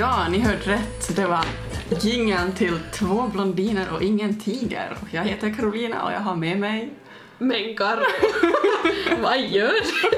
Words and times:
Ja, 0.00 0.28
ni 0.28 0.38
hörde 0.38 0.58
rätt. 0.58 1.16
Det 1.16 1.26
var 1.26 1.44
jingeln 2.02 2.52
till 2.52 2.78
Två 2.92 3.30
blondiner 3.32 3.92
och 3.92 4.02
ingen 4.02 4.40
tiger. 4.40 4.96
Jag 5.10 5.24
heter 5.24 5.54
Carolina 5.54 6.04
och 6.04 6.12
jag 6.12 6.20
har 6.20 6.36
med 6.36 6.58
mig... 6.58 6.90
Men 7.38 7.76
Karro, 7.76 8.04
vad 9.22 9.40
gör 9.40 9.68
du? 9.68 10.10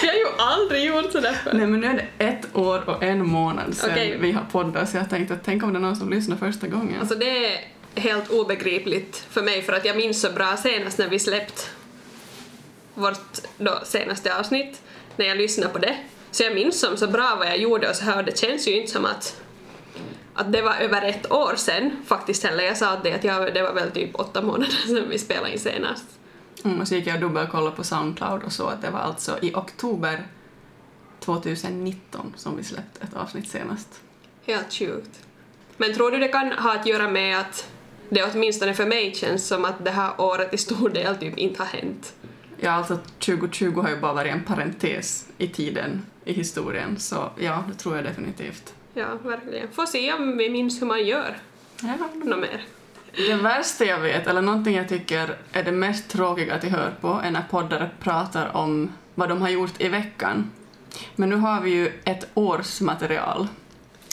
Vi 0.02 0.08
har 0.08 0.14
ju 0.14 0.26
aldrig 0.38 0.84
gjort 0.84 1.12
sådär 1.12 1.32
förr. 1.32 1.52
Nej 1.54 1.66
men 1.66 1.80
nu 1.80 1.86
är 1.86 1.94
det 1.94 2.24
ett 2.24 2.56
år 2.56 2.88
och 2.88 3.02
en 3.02 3.28
månad 3.28 3.76
sedan 3.76 3.90
Okej. 3.90 4.18
vi 4.20 4.32
har 4.32 4.44
poddat 4.52 4.90
så 4.90 4.96
jag 4.96 5.10
tänkte 5.10 5.34
att 5.34 5.44
tänk 5.44 5.62
om 5.62 5.72
det 5.72 5.78
är 5.78 5.80
någon 5.80 5.96
som 5.96 6.10
lyssnar 6.10 6.36
första 6.36 6.66
gången. 6.66 7.00
Alltså 7.00 7.14
det 7.14 7.46
är 7.46 7.60
helt 7.94 8.30
obegripligt 8.30 9.26
för 9.30 9.42
mig 9.42 9.62
för 9.62 9.72
att 9.72 9.84
jag 9.84 9.96
minns 9.96 10.20
så 10.20 10.30
bra 10.30 10.56
senast 10.56 10.98
när 10.98 11.08
vi 11.08 11.18
släppt 11.18 11.70
vårt 12.94 13.38
då 13.58 13.80
senaste 13.84 14.38
avsnitt, 14.38 14.82
när 15.16 15.26
jag 15.26 15.38
lyssnade 15.38 15.72
på 15.72 15.78
det. 15.78 15.96
Så 16.34 16.42
jag 16.42 16.54
minns 16.54 16.80
som 16.80 16.96
så 16.96 17.06
bra 17.06 17.36
vad 17.38 17.46
jag 17.46 17.58
gjorde 17.58 17.88
och 17.88 17.96
så 17.96 18.04
här 18.04 18.18
och 18.18 18.24
det 18.24 18.38
känns 18.38 18.68
ju 18.68 18.80
inte 18.80 18.92
som 18.92 19.04
att 19.04 19.40
att 20.34 20.52
det 20.52 20.62
var 20.62 20.74
över 20.74 21.02
ett 21.02 21.32
år 21.32 21.54
sedan 21.56 21.96
faktiskt 22.06 22.44
heller. 22.44 22.64
Jag 22.64 22.76
sa 22.76 22.90
att 22.90 23.04
det, 23.04 23.12
att 23.12 23.24
jag, 23.24 23.54
det 23.54 23.62
var 23.62 23.72
väl 23.72 23.90
typ 23.90 24.10
åtta 24.14 24.42
månader 24.42 24.72
sedan 24.86 25.08
vi 25.08 25.18
spelade 25.18 25.52
in 25.52 25.58
senast. 25.58 26.04
Mm, 26.64 26.80
och 26.80 26.88
så 26.88 26.94
gick 26.94 27.06
jag 27.06 27.14
och 27.14 27.20
dubbelkollade 27.20 27.76
på 27.76 27.84
Soundcloud 27.84 28.42
och 28.42 28.52
så 28.52 28.66
att 28.66 28.82
det 28.82 28.90
var 28.90 28.98
alltså 28.98 29.38
i 29.42 29.54
oktober 29.54 30.26
2019 31.20 32.34
som 32.36 32.56
vi 32.56 32.64
släppte 32.64 33.04
ett 33.04 33.14
avsnitt 33.14 33.48
senast. 33.48 34.00
Helt 34.46 34.72
sjukt. 34.72 35.20
Men 35.76 35.94
tror 35.94 36.10
du 36.10 36.18
det 36.18 36.28
kan 36.28 36.52
ha 36.52 36.74
att 36.74 36.86
göra 36.86 37.10
med 37.10 37.38
att 37.38 37.68
det 38.08 38.30
åtminstone 38.32 38.74
för 38.74 38.86
mig 38.86 39.14
känns 39.14 39.46
som 39.46 39.64
att 39.64 39.84
det 39.84 39.90
här 39.90 40.20
året 40.20 40.54
i 40.54 40.58
stor 40.58 40.88
del 40.88 41.16
typ 41.16 41.38
inte 41.38 41.62
har 41.62 41.66
hänt? 41.66 42.14
Ja, 42.64 42.70
alltså 42.70 42.96
2020 43.18 43.80
har 43.80 43.90
ju 43.90 43.96
bara 43.96 44.12
varit 44.12 44.32
en 44.32 44.44
parentes 44.44 45.28
i 45.38 45.48
tiden, 45.48 46.06
i 46.24 46.32
historien, 46.32 46.98
så 46.98 47.30
ja, 47.38 47.64
det 47.68 47.74
tror 47.74 47.96
jag 47.96 48.04
definitivt. 48.04 48.74
Ja, 48.94 49.06
verkligen. 49.24 49.68
Får 49.72 49.86
se 49.86 50.12
om 50.12 50.36
vi 50.36 50.50
minns 50.50 50.82
hur 50.82 50.86
man 50.86 51.06
gör 51.06 51.36
Ja, 51.82 51.94
något 52.12 52.38
mer. 52.38 52.62
Det 53.16 53.34
värsta 53.34 53.84
jag 53.84 54.00
vet, 54.00 54.26
eller 54.26 54.42
någonting 54.42 54.74
jag 54.74 54.88
tycker 54.88 55.36
är 55.52 55.62
det 55.62 55.72
mest 55.72 56.08
tråkiga 56.08 56.54
att 56.54 56.64
höra 56.64 56.90
på, 57.00 57.20
är 57.24 57.30
när 57.30 57.44
poddare 57.50 57.90
pratar 58.00 58.56
om 58.56 58.92
vad 59.14 59.28
de 59.28 59.42
har 59.42 59.48
gjort 59.48 59.80
i 59.80 59.88
veckan. 59.88 60.50
Men 61.16 61.28
nu 61.28 61.36
har 61.36 61.60
vi 61.60 61.70
ju 61.70 61.92
ett 62.04 62.30
års 62.34 62.80
material. 62.80 63.48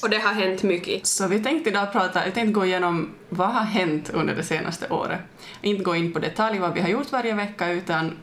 Och 0.04 0.10
det 0.10 0.18
har 0.18 0.34
hänt 0.34 0.64
mycket. 0.64 1.08
Så 1.08 1.28
vi 1.28 1.44
tänkte 1.44 1.70
idag 1.70 1.92
prata, 1.92 2.26
jag 2.26 2.34
tänkte 2.34 2.54
gå 2.54 2.66
igenom 2.66 3.14
vad 3.30 3.48
har 3.48 3.64
hänt 3.64 4.10
under 4.10 4.36
det 4.36 4.44
senaste 4.44 4.90
året. 4.90 5.20
Inte 5.62 5.84
gå 5.84 5.96
in 5.96 6.14
på 6.14 6.20
detalj 6.20 6.60
vad 6.60 6.74
vi 6.74 6.82
har 6.82 6.90
gjort 6.90 7.12
varje 7.12 7.34
vecka, 7.34 7.72
utan 7.72 8.18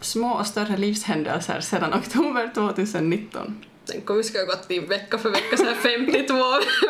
små 0.00 0.32
och 0.32 0.46
större 0.46 0.76
livshändelser 0.76 1.60
sedan 1.60 1.94
oktober 1.94 2.50
2019. 2.54 3.64
Tänk 3.86 4.10
om 4.10 4.16
vi 4.16 4.22
ska 4.22 4.38
ha 4.38 4.46
gått 4.46 4.70
in 4.70 4.86
vecka 4.86 5.18
för 5.18 5.30
vecka, 5.30 5.56
så 5.56 5.64
här 5.64 5.74
52 5.74 6.34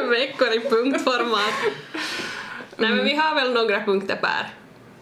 veckor 0.11 0.49
i 0.53 0.61
punktformat. 0.61 1.55
Nej 2.77 2.91
men 2.91 3.05
vi 3.05 3.17
har 3.17 3.35
väl 3.35 3.53
några 3.53 3.85
punkter 3.85 4.17
per 4.17 4.55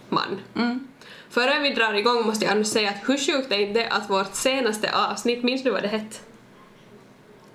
man. 0.08 0.40
Mm. 0.54 0.88
Före 1.30 1.58
vi 1.58 1.70
drar 1.70 1.94
igång 1.94 2.26
måste 2.26 2.44
jag 2.44 2.56
nu 2.56 2.64
säga 2.64 2.90
att 2.90 3.08
hur 3.08 3.18
sjukt 3.18 3.52
är 3.52 3.74
det 3.74 3.88
att 3.88 4.10
vårt 4.10 4.34
senaste 4.34 4.92
avsnitt, 4.92 5.42
minns 5.42 5.62
du 5.62 5.70
vad 5.70 5.82
det 5.82 5.88
hette? 5.88 6.16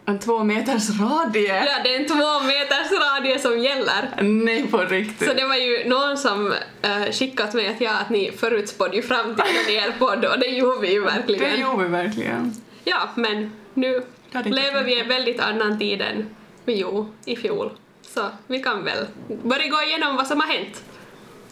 En 0.09 0.19
två 0.19 0.43
meters 0.43 0.89
radie? 0.99 1.65
Ja, 1.65 1.83
det 1.83 1.95
är 1.95 1.99
en 1.99 2.07
två 2.07 2.39
meters 2.39 2.91
radie 2.91 3.39
som 3.39 3.59
gäller. 3.59 4.21
Nej, 4.21 4.67
på 4.67 4.77
riktigt. 4.77 5.27
Så 5.27 5.33
det 5.33 5.43
var 5.43 5.55
ju 5.55 5.89
någon 5.89 6.17
som 6.17 6.47
uh, 6.47 7.11
skickat 7.11 7.53
mig 7.53 7.67
att 7.67 7.81
ja, 7.81 7.91
att 8.01 8.09
ni 8.09 8.31
förutspådde 8.31 8.95
ju 8.95 9.01
framtiden 9.01 9.69
i 9.69 9.73
er 9.73 9.93
podd 9.99 10.25
och 10.25 10.39
det 10.39 10.47
gjorde 10.47 10.81
vi 10.81 10.91
ju 10.91 11.03
verkligen. 11.03 11.51
Det 11.51 11.57
gjorde 11.57 11.83
vi 11.83 11.89
verkligen. 11.89 12.53
Ja, 12.83 13.09
men 13.15 13.51
nu 13.73 14.03
lever 14.31 14.83
vi 14.83 14.95
i 14.95 14.99
en 14.99 15.07
väldigt 15.07 15.39
annan 15.39 15.79
tid 15.79 16.01
än 16.01 16.35
vi 16.65 16.75
gjorde 16.75 17.09
i 17.25 17.35
fjol. 17.35 17.71
Så 18.01 18.21
vi 18.47 18.59
kan 18.63 18.83
väl 18.83 19.05
börja 19.43 19.67
gå 19.67 19.81
igenom 19.81 20.15
vad 20.15 20.27
som 20.27 20.39
har 20.39 20.47
hänt. 20.47 20.83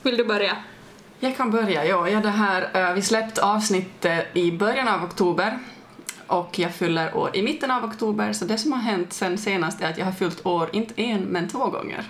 Vill 0.02 0.18
du 0.18 0.26
börja? 0.26 0.58
Jag 1.20 1.38
kan 1.38 1.52
börja, 1.52 1.86
ja. 1.86 2.10
ja 2.10 2.20
det 2.20 2.30
här, 2.30 2.70
eh, 2.74 2.94
vi 2.94 3.02
släppte 3.02 3.44
avsnittet 3.44 4.28
i 4.34 4.52
början 4.52 4.88
av 4.88 5.04
oktober 5.04 5.60
och 6.28 6.60
jag 6.60 6.74
fyller 6.74 7.18
år 7.18 7.36
i 7.36 7.42
mitten 7.42 7.72
av 7.72 7.84
oktober 7.84 8.34
så 8.34 8.46
det 8.46 8.58
som 8.58 8.72
har 8.72 8.80
hänt 8.80 9.14
sen 9.14 9.38
senast 9.38 9.82
är 9.82 9.90
att 9.90 9.98
jag 9.98 10.06
har 10.06 10.12
fyllt 10.12 10.46
år 10.46 10.70
inte 10.74 11.02
en 11.02 11.22
men 11.22 11.48
två 11.48 11.70
gånger. 11.70 12.04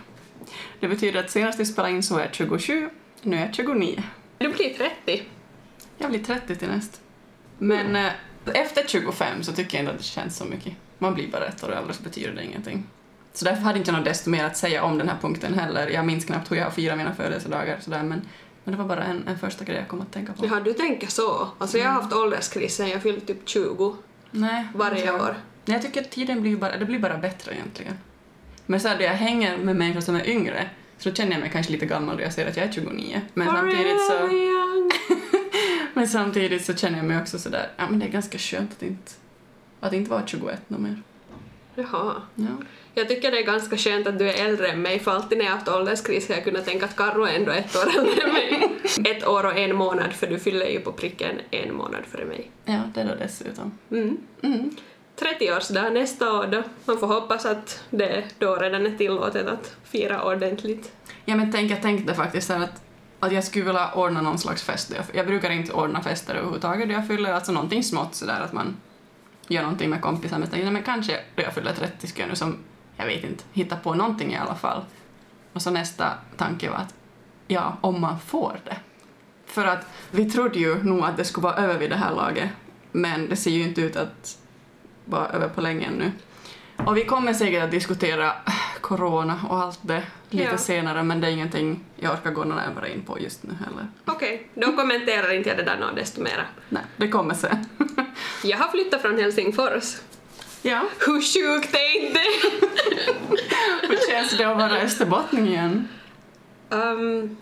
Det 0.79 0.87
betyder 0.87 1.19
att 1.19 1.31
senast 1.31 1.59
vi 1.59 1.65
spelade 1.65 1.93
in 1.93 2.03
så 2.03 2.13
var 2.13 2.21
jag 2.21 2.35
27, 2.35 2.89
nu 3.21 3.37
är 3.37 3.45
jag 3.45 3.55
29. 3.55 4.03
Du 4.37 4.49
blir 4.49 4.73
30. 5.05 5.23
Jag 5.97 6.09
blir 6.09 6.23
30 6.23 6.55
till 6.55 6.67
näst. 6.67 7.01
Men 7.57 7.95
eh, 7.95 8.11
efter 8.45 8.87
25 8.87 9.43
så 9.43 9.53
tycker 9.53 9.77
jag 9.77 9.81
inte 9.81 9.91
att 9.91 9.97
det 9.97 10.03
känns 10.03 10.37
så 10.37 10.45
mycket. 10.45 10.73
Man 10.97 11.13
blir 11.13 11.31
bara 11.31 11.45
ett 11.45 11.63
år 11.63 11.73
äldre 11.73 11.93
så 11.93 12.03
betyder 12.03 12.33
det 12.33 12.43
ingenting. 12.43 12.83
Så 13.33 13.45
därför 13.45 13.61
hade 13.61 13.79
inte 13.79 13.91
jag 13.91 13.97
något 13.97 14.05
desto 14.05 14.29
mer 14.29 14.45
att 14.45 14.57
säga 14.57 14.83
om 14.83 14.97
den 14.97 15.09
här 15.09 15.17
punkten 15.21 15.53
heller. 15.53 15.87
Jag 15.87 16.05
minns 16.05 16.25
knappt 16.25 16.51
hur 16.51 16.55
jag 16.55 16.73
firar 16.73 16.95
mina 16.95 17.15
födelsedagar 17.15 17.79
sådär 17.79 18.03
men, 18.03 18.21
men 18.67 18.71
det 18.71 18.83
var 18.83 18.95
bara 18.95 19.03
en, 19.03 19.27
en 19.27 19.39
första 19.39 19.65
grej 19.65 19.77
jag 19.77 19.87
kom 19.87 20.01
att 20.01 20.11
tänka 20.11 20.33
på. 20.33 20.45
Jaha, 20.45 20.59
du 20.59 20.73
tänker 20.73 21.07
så. 21.07 21.49
Alltså 21.57 21.77
jag 21.77 21.85
har 21.85 22.01
haft 22.01 22.13
ålderskris 22.13 22.75
sen 22.75 22.89
jag 22.89 23.01
fyllde 23.01 23.21
typ 23.21 23.49
20 23.49 23.95
Nej. 24.31 24.67
varje 24.75 25.11
år. 25.11 25.35
Nej, 25.65 25.75
jag 25.75 25.81
tycker 25.81 26.01
att 26.01 26.11
tiden 26.11 26.41
blir 26.41 26.57
bara, 26.57 26.77
det 26.77 26.85
blir 26.85 26.99
bara 26.99 27.17
bättre 27.17 27.53
egentligen. 27.53 27.97
Men 28.65 28.79
så 28.79 28.87
här, 28.87 28.99
jag 28.99 29.11
hänger 29.11 29.57
med 29.57 29.75
människor 29.75 30.01
som 30.01 30.15
är 30.15 30.29
yngre 30.29 30.69
så 30.97 31.13
känner 31.13 31.31
jag 31.31 31.39
mig 31.39 31.49
kanske 31.49 31.71
lite 31.71 31.85
gammal 31.85 32.17
då 32.17 32.23
jag 32.23 32.33
säger 32.33 32.49
att 32.49 32.57
jag 32.57 32.65
är 32.65 32.71
29. 32.71 33.21
Men 33.33 33.47
samtidigt 33.47 34.07
så, 34.07 34.17
Forever 34.17 34.91
men 35.93 36.07
samtidigt 36.07 36.65
så 36.65 36.73
känner 36.73 36.97
jag 36.97 37.05
mig 37.05 37.21
också 37.21 37.39
sådär, 37.39 37.69
ja 37.77 37.89
men 37.89 37.99
det 37.99 38.05
är 38.05 38.09
ganska 38.09 38.37
skönt 38.37 38.71
att 38.71 38.83
inte, 38.83 39.11
att 39.79 39.93
inte 39.93 40.11
vara 40.11 40.27
21 40.27 40.69
något 40.69 40.81
mer. 40.81 41.01
Jaha. 41.77 42.13
Ja. 42.35 42.45
Jag 42.93 43.07
tycker 43.07 43.31
det 43.31 43.39
är 43.39 43.45
ganska 43.45 43.77
skönt 43.77 44.07
att 44.07 44.19
du 44.19 44.29
är 44.29 44.45
äldre 44.45 44.67
än 44.67 44.81
mig 44.81 44.99
för 44.99 45.11
alltid 45.11 45.37
när 45.37 45.45
jag 45.45 45.51
har 45.51 45.57
haft 45.57 45.69
ålderskris 45.69 46.27
har 46.27 46.35
jag 46.35 46.43
kunnat 46.43 46.65
tänka 46.65 46.85
att 46.85 46.95
Karro 46.95 47.23
är 47.23 47.35
ändå 47.35 47.51
ett 47.51 47.75
år 47.75 47.99
äldre 47.99 48.23
än 48.23 48.33
mig. 48.33 48.69
Ett 49.15 49.27
år 49.27 49.45
och 49.45 49.57
en 49.57 49.75
månad 49.75 50.13
för 50.13 50.27
du 50.27 50.39
fyller 50.39 50.65
ju 50.65 50.79
på 50.79 50.91
pricken 50.91 51.35
en 51.51 51.75
månad 51.75 52.05
före 52.11 52.25
mig. 52.25 52.51
ja, 52.65 52.81
det 52.93 53.03
då 53.03 53.15
dessutom. 53.19 53.71
Mm. 53.91 54.17
Mm. 54.41 54.75
30-årsdag 55.19 55.89
nästa 55.89 56.33
år 56.33 56.47
då. 56.47 56.63
Man 56.85 56.99
får 56.99 57.07
hoppas 57.07 57.45
att 57.45 57.83
det 57.89 58.23
då 58.39 58.55
redan 58.55 58.85
är 58.85 58.97
tillåtet 58.97 59.47
att 59.47 59.75
fira 59.83 60.23
ordentligt. 60.23 60.91
Ja 61.25 61.35
men 61.35 61.51
tänk, 61.51 61.71
jag 61.71 61.81
tänkte 61.81 62.13
faktiskt 62.13 62.49
här 62.49 62.63
att, 62.63 62.83
att 63.19 63.31
jag 63.31 63.43
skulle 63.43 63.65
vilja 63.65 63.93
ordna 63.93 64.21
någon 64.21 64.37
slags 64.37 64.63
fest. 64.63 64.93
Jag, 64.95 65.05
jag 65.13 65.27
brukar 65.27 65.49
inte 65.49 65.73
ordna 65.73 66.03
fester 66.03 66.35
överhuvudtaget 66.35 66.91
jag 66.91 67.07
fyller, 67.07 67.33
alltså 67.33 67.51
någonting 67.51 67.83
smått 67.83 68.15
sådär 68.15 68.41
att 68.41 68.53
man 68.53 68.75
gör 69.47 69.61
någonting 69.61 69.89
med 69.89 70.01
kompisar 70.01 70.39
men 70.39 70.47
tänkte, 70.47 70.71
men 70.71 70.83
kanske 70.83 71.19
då 71.35 71.43
jag 71.43 71.53
fyller 71.53 71.73
30 71.73 72.07
ska 72.07 72.21
jag 72.21 72.29
nu 72.29 72.35
som, 72.35 72.57
jag 72.97 73.05
vet 73.05 73.23
inte, 73.23 73.43
hitta 73.53 73.75
på 73.75 73.93
någonting 73.93 74.33
i 74.33 74.37
alla 74.37 74.55
fall. 74.55 74.81
Och 75.53 75.61
så 75.61 75.71
nästa 75.71 76.13
tanke 76.37 76.69
var 76.69 76.77
att, 76.77 76.93
ja, 77.47 77.77
om 77.81 78.01
man 78.01 78.19
får 78.19 78.59
det. 78.65 78.77
För 79.45 79.65
att 79.65 79.87
vi 80.11 80.31
trodde 80.31 80.59
ju 80.59 80.83
nog 80.83 81.03
att 81.03 81.17
det 81.17 81.25
skulle 81.25 81.43
vara 81.43 81.55
över 81.55 81.77
vid 81.77 81.89
det 81.89 81.95
här 81.95 82.15
laget, 82.15 82.49
men 82.91 83.29
det 83.29 83.35
ser 83.35 83.51
ju 83.51 83.63
inte 83.63 83.81
ut 83.81 83.95
att 83.95 84.37
vara 85.05 85.27
över 85.27 85.49
på 85.49 85.61
länge 85.61 85.85
ännu. 85.85 86.11
Och 86.77 86.97
vi 86.97 87.05
kommer 87.05 87.33
säkert 87.33 87.63
att 87.63 87.71
diskutera 87.71 88.27
äh, 88.27 88.81
corona 88.81 89.39
och 89.49 89.59
allt 89.59 89.79
det 89.81 90.03
lite 90.29 90.43
Ja. 90.51 90.57
senare, 90.57 91.03
men 91.03 91.21
det 91.21 91.27
är 91.27 91.31
ingenting 91.31 91.83
jag 91.95 92.13
orkar 92.13 92.31
gå 92.31 92.43
närmare 92.43 92.93
in 92.93 93.01
på 93.01 93.19
just 93.19 93.43
nu 93.43 93.53
heller. 93.65 93.87
Okej, 94.05 94.47
då 94.53 94.71
kommenterar 94.73 95.33
inte 95.33 95.49
jag 95.49 95.57
det 95.57 95.63
där 95.63 95.77
något 95.77 95.95
desto 95.95 96.21
mera. 96.21 96.45
Nej, 96.69 96.83
det 96.97 97.07
kommer 97.07 97.33
sen. 97.33 97.65
Jag 98.43 98.57
har 98.57 98.67
flyttat 98.67 99.01
från 99.01 99.17
Helsingfors. 99.19 99.95
ja, 100.61 100.83
Hur 101.05 101.21
sjukt 101.21 101.75
är 101.75 102.01
inte 102.05 102.19
hur 103.87 104.09
känns 104.11 104.37
det 104.37 104.43
att 104.45 104.57
vara 104.57 104.77
österbottning 104.81 105.47
igen? 105.47 105.87
Um, 106.69 107.37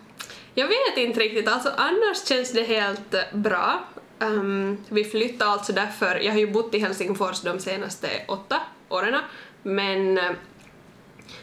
jag 0.54 0.66
vet 0.68 0.96
inte 0.96 1.20
riktigt, 1.20 1.48
alltså 1.48 1.70
annars 1.76 2.26
känns 2.28 2.52
det 2.52 2.62
helt 2.62 3.14
eh, 3.14 3.20
bra. 3.32 3.80
Um, 4.18 4.78
vi 4.88 5.04
flyttade 5.04 5.50
alltså 5.50 5.72
därför, 5.72 6.16
jag 6.20 6.32
har 6.32 6.38
ju 6.38 6.50
bott 6.52 6.74
i 6.74 6.78
Helsingfors 6.78 7.40
de 7.40 7.58
senaste 7.60 8.08
åtta 8.28 8.60
åren, 8.88 9.20
men 9.62 10.18
eh, 10.18 10.30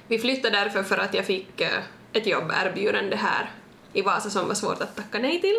vi 0.07 0.19
flyttade 0.19 0.57
därför 0.57 0.83
för 0.83 0.97
att 0.97 1.13
jag 1.13 1.25
fick 1.25 1.62
ett 1.62 1.83
ett 2.13 2.27
jobberbjudande 2.27 3.15
här 3.15 3.51
i 3.94 4.01
Vasa 4.01 4.30
som 4.30 4.47
var 4.47 4.56
svårt 4.56 4.81
att 4.81 4.95
tacka 4.95 5.19
nej 5.19 5.41
till. 5.41 5.57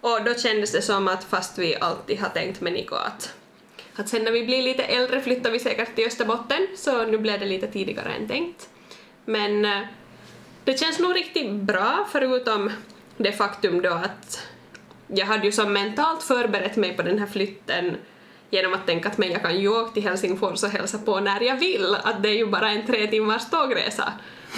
Och 0.00 0.24
då 0.24 0.34
kändes 0.34 0.72
det 0.72 0.82
som 0.82 1.08
att 1.08 1.24
fast 1.24 1.58
vi 1.58 1.76
alltid 1.80 2.18
har 2.18 2.28
tänkt 2.28 2.60
med 2.60 2.72
Niko 2.72 2.94
att, 2.94 3.34
att 3.96 4.08
sen 4.08 4.24
när 4.24 4.32
vi 4.32 4.44
blir 4.44 4.62
lite 4.62 4.82
äldre 4.82 5.20
flyttar 5.20 5.50
vi 5.50 5.58
säkert 5.58 5.94
till 5.94 6.06
Österbotten, 6.06 6.66
så 6.76 7.04
nu 7.04 7.18
blev 7.18 7.40
det 7.40 7.46
lite 7.46 7.66
tidigare 7.66 8.12
än 8.12 8.28
tänkt. 8.28 8.68
Men 9.24 9.64
eh, 9.64 9.80
det 10.64 10.78
känns 10.78 10.98
nog 10.98 11.16
riktigt 11.16 11.50
bra 11.50 12.08
förutom 12.12 12.70
det 13.16 13.32
faktum 13.32 13.82
då 13.82 13.92
att 13.92 14.46
jag 15.06 15.26
hade 15.26 15.46
ju 15.46 15.52
som 15.52 15.72
mentalt 15.72 16.22
förberett 16.22 16.76
mig 16.76 16.96
på 16.96 17.02
den 17.02 17.18
här 17.18 17.26
flytten 17.26 17.96
genom 18.54 18.74
att 18.74 18.86
tänka 18.86 19.08
att 19.08 19.18
men 19.18 19.30
jag 19.30 19.42
kan 19.42 19.60
ju 19.60 19.68
åka 19.68 19.90
till 19.92 20.02
Helsingfors 20.02 20.62
och 20.62 20.68
hälsa 20.70 20.98
på 20.98 21.20
när 21.20 21.40
jag 21.40 21.56
vill, 21.56 21.94
att 22.04 22.22
det 22.22 22.28
är 22.28 22.34
ju 22.36 22.46
bara 22.46 22.70
en 22.70 22.86
tre 22.86 23.06
timmars 23.06 23.50
tågresa. 23.50 24.12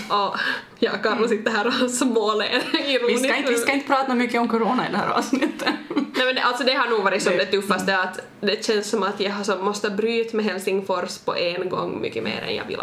Och 0.08 0.36
jag 0.78 0.94
och 0.94 1.02
Carlo 1.02 1.28
sitter 1.28 1.50
här 1.50 1.66
och 1.84 1.90
småler 1.90 2.62
Vi 3.08 3.18
ska, 3.18 3.36
inte, 3.36 3.50
vi 3.50 3.56
ska 3.58 3.72
inte 3.72 3.86
prata 3.86 4.14
mycket 4.14 4.40
om 4.40 4.48
corona 4.48 4.88
i 4.88 4.92
det 4.92 4.98
här 4.98 5.08
avsnittet. 5.10 5.74
Nej 5.88 6.26
men 6.26 6.34
det, 6.34 6.42
alltså 6.42 6.64
det 6.64 6.72
har 6.74 6.86
nog 6.90 7.02
varit 7.02 7.22
som 7.22 7.32
Det- 7.32 7.38
det, 7.38 7.46
tuffaste 7.46 7.98
att 7.98 8.20
det 8.40 8.64
känns 8.64 8.90
som 8.90 9.02
att 9.02 9.20
jag 9.20 9.30
har 9.30 9.44
så, 9.44 9.56
måste 9.56 9.90
bryta 9.90 10.36
med 10.36 10.44
Helsingfors 10.46 11.18
på 11.18 11.36
en 11.36 11.68
gång 11.68 12.00
mycket 12.00 12.24
mer 12.24 12.42
än 12.48 12.56
jag 12.56 12.64
vill. 12.64 12.82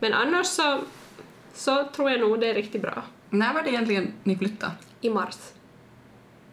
Men 0.00 0.12
annars 0.14 0.46
så, 0.46 0.78
så 1.54 1.84
tror 1.96 2.10
jag 2.10 2.20
nog 2.20 2.40
det 2.40 2.46
är 2.50 2.54
riktigt 2.54 2.82
bra. 2.82 3.02
När 3.30 3.54
var 3.54 3.62
det 3.62 3.68
egentligen 3.70 4.12
ni 4.22 4.36
flyttade? 4.38 4.72
I 5.00 5.10
mars. 5.10 5.34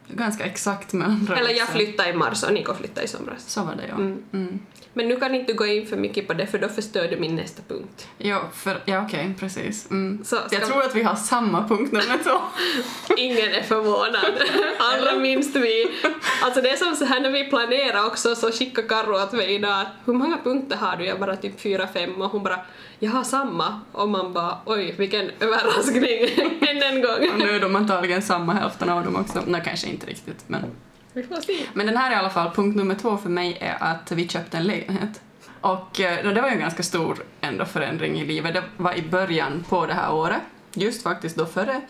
Ganska 0.07 0.45
exakt 0.45 0.93
med 0.93 1.07
andra 1.07 1.37
Eller 1.37 1.49
jag 1.49 1.67
flyttade 1.67 2.09
i 2.09 2.13
mars 2.13 2.43
och 2.43 2.53
Niko 2.53 2.73
flyttade 2.73 3.05
i 3.05 3.07
somras. 3.09 3.49
Så 3.49 3.63
var 3.63 3.75
det 3.75 3.87
ja. 3.87 3.95
Mm. 3.95 4.23
Mm. 4.31 4.59
Men 4.97 5.07
nu 5.07 5.19
kan 5.19 5.35
inte 5.35 5.51
du 5.51 5.57
gå 5.57 5.65
in 5.65 5.87
för 5.87 5.97
mycket 5.97 6.27
på 6.27 6.33
det 6.33 6.47
för 6.47 6.57
då 6.57 6.67
förstör 6.69 7.07
du 7.07 7.17
min 7.17 7.35
nästa 7.35 7.61
punkt. 7.67 8.07
Ja, 8.17 8.41
för, 8.53 8.81
ja 8.85 9.05
okej, 9.05 9.33
precis. 9.39 9.91
Mm. 9.91 10.23
Så 10.25 10.35
Jag 10.51 10.65
tror 10.65 10.83
att 10.83 10.95
vi 10.95 11.03
har 11.03 11.15
samma 11.15 11.67
punkt 11.67 11.91
nummer 11.91 12.23
två. 12.23 12.41
Ingen 13.17 13.53
är 13.53 13.61
förvånad, 13.63 14.33
allra 14.79 15.19
minst 15.19 15.55
vi. 15.55 15.87
Alltså 16.43 16.61
det 16.61 16.69
är 16.69 16.75
som 16.75 16.95
så 16.95 17.05
här 17.05 17.19
när 17.19 17.29
vi 17.29 17.43
planerar 17.49 18.05
också 18.05 18.35
så 18.35 18.51
skickar 18.51 18.87
Karro 18.87 19.23
åt 19.23 19.31
mig 19.33 19.55
idag 19.55 19.81
att 19.81 19.87
hur 20.05 20.13
många 20.13 20.37
punkter 20.43 20.77
har 20.77 20.97
du? 20.97 21.05
Jag 21.05 21.19
bara 21.19 21.35
typ 21.35 21.61
fyra, 21.61 21.87
fem 21.93 22.21
och 22.21 22.29
hon 22.31 22.43
bara 22.43 22.59
jag 22.99 23.11
har 23.11 23.23
samma 23.23 23.81
och 23.91 24.09
man 24.09 24.33
bara 24.33 24.57
oj 24.65 24.95
vilken 24.97 25.31
överraskning 25.39 26.19
än 26.69 26.83
en 26.83 26.97
Och 27.05 27.09
gång. 27.09 27.39
nu 27.39 27.49
är 27.55 27.59
de 27.59 27.75
antagligen 27.75 28.21
samma 28.21 28.53
hälften 28.53 28.89
av 28.89 29.03
dem 29.05 29.15
också. 29.15 29.43
Nej, 29.47 29.61
kanske 29.65 29.87
inte 29.87 30.07
riktigt, 30.07 30.43
men... 30.47 30.61
Vi 31.15 31.23
får 31.23 31.35
se. 31.35 31.65
Men 31.73 31.85
den 31.85 31.97
här 31.97 32.11
i 32.11 32.15
alla 32.15 32.29
fall, 32.29 32.51
punkt 32.51 32.75
nummer 32.75 32.95
två 32.95 33.17
för 33.17 33.29
mig 33.29 33.57
är 33.61 33.83
att 33.83 34.11
vi 34.11 34.27
köpte 34.27 34.57
en 34.57 34.63
lägenhet. 34.63 35.21
Och 35.61 35.99
eh, 35.99 36.33
det 36.33 36.41
var 36.41 36.47
ju 36.47 36.53
en 36.53 36.59
ganska 36.59 36.83
stor 36.83 37.23
ändå 37.41 37.65
förändring 37.65 38.19
i 38.19 38.25
livet. 38.25 38.53
Det 38.53 38.63
var 38.77 38.93
i 38.93 39.01
början 39.01 39.63
på 39.69 39.85
det 39.85 39.93
här 39.93 40.13
året, 40.13 40.41
just 40.73 41.03
faktiskt 41.03 41.35
då 41.35 41.45
före 41.45 41.81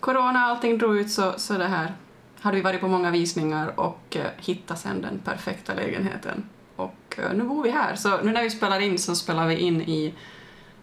corona 0.00 0.38
allting 0.38 0.78
drog 0.78 0.96
ut 0.96 1.10
så, 1.10 1.32
så 1.36 1.58
det 1.58 1.66
här 1.66 1.92
hade 2.40 2.56
vi 2.56 2.62
varit 2.62 2.80
på 2.80 2.88
många 2.88 3.10
visningar 3.10 3.80
och 3.80 4.16
eh, 4.16 4.26
hittat 4.36 4.78
sen 4.78 5.02
den 5.02 5.18
perfekta 5.18 5.74
lägenheten. 5.74 6.48
Och 6.76 7.18
eh, 7.18 7.32
nu 7.32 7.44
bor 7.44 7.62
vi 7.62 7.70
här, 7.70 7.94
så 7.94 8.22
nu 8.22 8.32
när 8.32 8.42
vi 8.42 8.50
spelar 8.50 8.80
in 8.80 8.98
så 8.98 9.14
spelar 9.14 9.46
vi 9.46 9.56
in 9.56 9.82
i, 9.82 10.14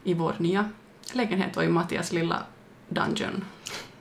i 0.04 0.14
vår 0.14 0.36
nya 0.38 0.70
lägenhet 1.14 1.58
och 1.58 1.64
i 1.64 1.68
Mattias 1.68 2.12
lilla 2.12 2.44
dungeon. 2.90 3.46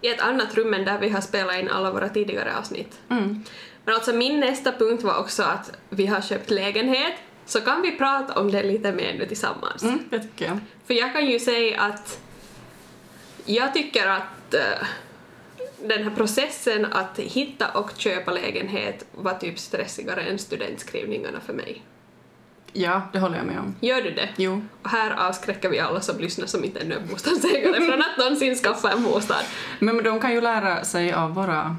I 0.01 0.09
ett 0.09 0.21
annat 0.21 0.55
rum 0.55 0.75
än 0.75 0.85
där 0.85 0.99
vi 0.99 1.09
har 1.09 1.21
spelat 1.21 1.57
in 1.57 1.69
alla 1.69 1.91
våra 1.91 2.09
tidigare 2.09 2.57
avsnitt. 2.57 2.99
Mm. 3.09 3.45
Men 3.85 3.95
alltså 3.95 4.13
min 4.13 4.41
nästa 4.41 4.73
punkt 4.73 5.03
var 5.03 5.19
också 5.19 5.43
att 5.43 5.71
vi 5.89 6.07
har 6.07 6.21
köpt 6.21 6.51
lägenhet 6.51 7.15
så 7.47 7.61
kan 7.61 7.83
vi 7.83 7.91
prata 7.91 8.41
om 8.41 8.51
det 8.51 8.63
lite 8.63 8.93
mer 8.93 9.15
nu 9.19 9.27
tillsammans. 9.27 9.83
Mm, 9.83 9.99
det 10.11 10.19
tycker 10.19 10.45
jag. 10.45 10.59
För 10.87 10.95
jag 10.95 11.13
kan 11.13 11.27
ju 11.27 11.39
säga 11.39 11.81
att 11.81 12.21
jag 13.45 13.75
tycker 13.75 14.07
att 14.07 14.55
eh, 14.55 14.87
den 15.83 16.05
här 16.05 16.11
processen 16.11 16.85
att 16.93 17.19
hitta 17.19 17.69
och 17.69 17.91
köpa 17.97 18.33
lägenhet 18.33 19.07
var 19.13 19.35
typ 19.35 19.59
stressigare 19.59 20.23
än 20.23 20.39
studentskrivningarna 20.39 21.41
för 21.41 21.53
mig. 21.53 21.83
Ja, 22.77 23.03
det 23.13 23.19
håller 23.19 23.37
jag 23.37 23.47
med 23.47 23.59
om. 23.59 23.75
Gör 23.81 24.03
du 24.03 24.11
det? 24.11 24.29
Jo, 24.37 24.63
Och 24.83 24.91
här 24.91 25.11
avskräcker 25.11 25.69
vi 25.69 25.81
alla 25.81 26.01
som 26.01 26.19
lyssnar 26.19 26.47
som 26.47 26.65
inte 26.65 26.81
ännu 26.81 26.95
är 26.95 27.01
bostadsägare 27.01 27.81
från 27.81 28.01
att 28.01 28.19
någonsin 28.19 28.55
skaffa 28.55 28.93
en 28.93 29.03
bostad. 29.03 29.45
Men 29.79 30.03
de 30.03 30.21
kan 30.21 30.33
ju 30.33 30.41
lära 30.41 30.85
sig 30.85 31.13
av 31.13 31.35
våra, 31.35 31.77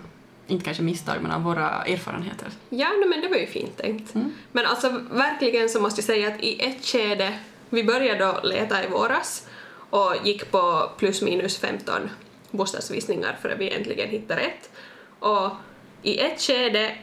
inte 0.47 0.65
kanske 0.65 0.83
misstag, 0.83 1.21
men 1.21 1.31
av 1.31 1.43
våra 1.43 1.69
erfarenheter. 1.69 2.47
Ja, 2.69 2.87
men 3.07 3.21
det 3.21 3.27
var 3.27 3.37
ju 3.37 3.47
fint 3.47 3.77
tänkt. 3.77 4.15
Mm. 4.15 4.33
Men 4.51 4.65
alltså 4.65 5.01
verkligen 5.11 5.69
så 5.69 5.81
måste 5.81 5.99
jag 5.99 6.05
säga 6.05 6.27
att 6.27 6.43
i 6.43 6.65
ett 6.65 6.85
skede, 6.85 7.39
vi 7.69 7.83
började 7.83 8.25
då 8.25 8.39
leta 8.43 8.83
i 8.83 8.87
våras 8.87 9.47
och 9.89 10.13
gick 10.23 10.51
på 10.51 10.91
plus 10.97 11.21
minus 11.21 11.57
15 11.59 12.09
bostadsvisningar 12.51 13.37
för 13.41 13.49
att 13.49 13.59
vi 13.59 13.73
äntligen 13.73 14.09
hittade 14.09 14.41
rätt. 14.41 14.69
Och 15.19 15.51
i 16.01 16.19
ett 16.19 16.41
skede, 16.41 16.95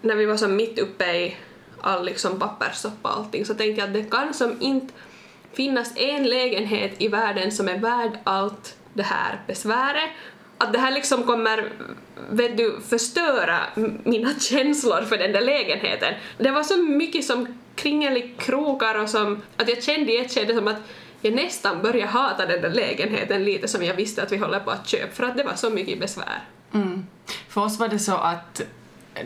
när 0.00 0.14
vi 0.14 0.26
var 0.26 0.36
som 0.36 0.56
mitt 0.56 0.78
uppe 0.78 1.04
i 1.04 1.36
all 1.80 2.04
liksom 2.04 2.38
papperssoppa 2.38 3.08
och 3.08 3.16
allting, 3.16 3.44
så 3.44 3.54
tänkte 3.54 3.80
jag 3.80 3.88
att 3.88 3.94
det 3.94 4.10
kan 4.10 4.34
som 4.34 4.56
inte 4.60 4.94
finnas 5.52 5.92
en 5.96 6.22
lägenhet 6.22 6.92
i 6.98 7.08
världen 7.08 7.52
som 7.52 7.68
är 7.68 7.78
värd 7.78 8.18
allt 8.24 8.76
det 8.94 9.02
här 9.02 9.40
besväret. 9.46 10.10
Att 10.58 10.72
det 10.72 10.78
här 10.78 10.92
liksom 10.92 11.22
kommer, 11.22 11.72
vet 12.30 12.56
du, 12.56 12.80
förstöra 12.88 13.58
mina 14.04 14.34
känslor 14.40 15.02
för 15.02 15.18
den 15.18 15.32
där 15.32 15.40
lägenheten. 15.40 16.14
Det 16.38 16.50
var 16.50 16.62
så 16.62 16.76
mycket 16.76 17.24
som 17.24 17.58
kringelikrokar 17.74 19.02
och 19.02 19.10
som, 19.10 19.42
att 19.56 19.68
jag 19.68 19.82
kände 19.82 20.12
i 20.12 20.18
ett 20.18 20.34
skede 20.34 20.54
som 20.54 20.68
att 20.68 20.80
jag 21.20 21.34
nästan 21.34 21.82
började 21.82 22.10
hata 22.10 22.46
den 22.46 22.62
där 22.62 22.70
lägenheten 22.70 23.44
lite 23.44 23.68
som 23.68 23.82
jag 23.82 23.94
visste 23.94 24.22
att 24.22 24.32
vi 24.32 24.36
håller 24.36 24.60
på 24.60 24.70
att 24.70 24.88
köpa 24.88 25.12
för 25.12 25.24
att 25.24 25.36
det 25.36 25.44
var 25.44 25.54
så 25.54 25.70
mycket 25.70 26.00
besvär. 26.00 26.44
Mm. 26.72 27.06
För 27.48 27.60
oss 27.60 27.78
var 27.78 27.88
det 27.88 27.98
så 27.98 28.14
att 28.14 28.62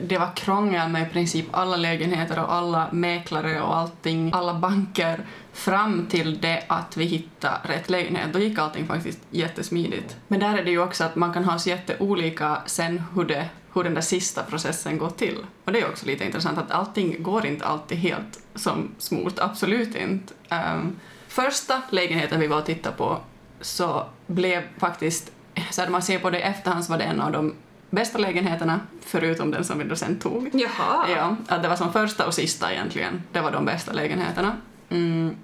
det 0.05 0.19
var 0.19 0.37
krångel 0.37 0.89
med 0.89 1.03
i 1.03 1.11
princip 1.11 1.47
alla 1.51 1.77
lägenheter 1.77 2.39
och 2.39 2.53
alla 2.53 2.89
mäklare 2.93 3.63
och 3.63 3.77
allting, 3.77 4.33
alla 4.35 4.55
banker 4.55 5.21
fram 5.53 6.07
till 6.07 6.41
det 6.41 6.65
att 6.67 6.97
vi 6.97 7.05
hittade 7.05 7.59
rätt 7.63 7.91
lägenhet. 7.91 8.33
Då 8.33 8.39
gick 8.39 8.59
allting 8.59 8.87
faktiskt 8.87 9.19
jättesmidigt. 9.31 10.17
Men 10.29 10.41
där 10.41 10.59
är 10.59 10.65
det 10.65 10.71
ju 10.71 10.83
också 10.83 11.05
att 11.05 11.17
man 11.17 11.33
kan 11.33 11.45
ha 11.45 11.59
så 11.59 11.69
jätteolika 11.69 12.63
sen 12.67 13.03
hur, 13.15 13.25
det, 13.25 13.49
hur 13.73 13.85
den 13.85 13.95
där 13.95 14.01
sista 14.01 14.43
processen 14.43 14.99
går 14.99 15.11
till. 15.11 15.39
Och 15.65 15.73
det 15.73 15.81
är 15.81 15.89
också 15.89 16.07
lite 16.07 16.25
intressant 16.25 16.59
att 16.59 16.71
allting 16.71 17.23
går 17.23 17.47
inte 17.47 17.65
alltid 17.65 17.99
helt 17.99 18.41
som 18.55 18.89
smort, 18.99 19.39
absolut 19.39 19.95
inte. 19.95 20.35
Ehm, 20.49 20.97
första 21.29 21.83
lägenheten 21.91 22.41
vi 22.41 22.47
var 22.47 22.59
och 22.59 22.67
tittade 22.67 22.97
på 22.97 23.21
så 23.61 24.07
blev 24.27 24.63
faktiskt, 24.79 25.33
så 25.71 25.81
här, 25.81 25.89
man 25.89 26.03
ser 26.03 26.19
på 26.19 26.31
det 26.31 26.39
i 26.39 26.43
efterhand 26.43 26.85
så 26.85 26.93
var 26.93 26.99
det 26.99 27.05
en 27.05 27.21
av 27.21 27.33
de 27.33 27.55
bästa 27.91 28.19
lägenheterna, 28.19 28.81
förutom 29.01 29.51
den 29.51 29.65
som 29.65 29.79
vi 29.79 29.85
då 29.85 29.97
sen 29.97 30.19
tog. 30.19 30.51
Jaha. 30.53 31.07
Ja, 31.17 31.37
att 31.49 31.63
det 31.63 31.69
var 31.69 31.77
som 31.77 31.93
första 31.93 32.27
och 32.27 32.35
sista 32.35 32.73
egentligen. 32.73 33.23
Det 33.33 33.41
var 33.41 33.51
de 33.51 33.65
bästa 33.65 33.93
lägenheterna. 33.93 34.57
Mm. 34.91 35.37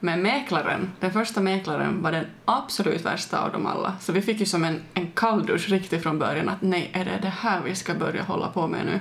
Men 0.00 0.22
mäklaren, 0.22 0.92
den 1.00 1.12
första 1.12 1.40
mäklaren 1.40 2.02
var 2.02 2.12
den 2.12 2.26
absolut 2.44 3.04
värsta 3.04 3.40
av 3.44 3.52
dem 3.52 3.66
alla. 3.66 3.94
Så 4.00 4.12
vi 4.12 4.22
fick 4.22 4.40
ju 4.40 4.46
som 4.46 4.64
en, 4.64 4.80
en 4.94 5.10
kalldusch 5.12 5.68
riktigt 5.68 6.02
från 6.02 6.18
början 6.18 6.48
att 6.48 6.62
nej, 6.62 6.90
är 6.92 7.04
det 7.04 7.18
det 7.22 7.28
här 7.38 7.60
vi 7.64 7.74
ska 7.74 7.94
börja 7.94 8.22
hålla 8.22 8.48
på 8.48 8.66
med 8.66 8.86
nu? 8.86 9.00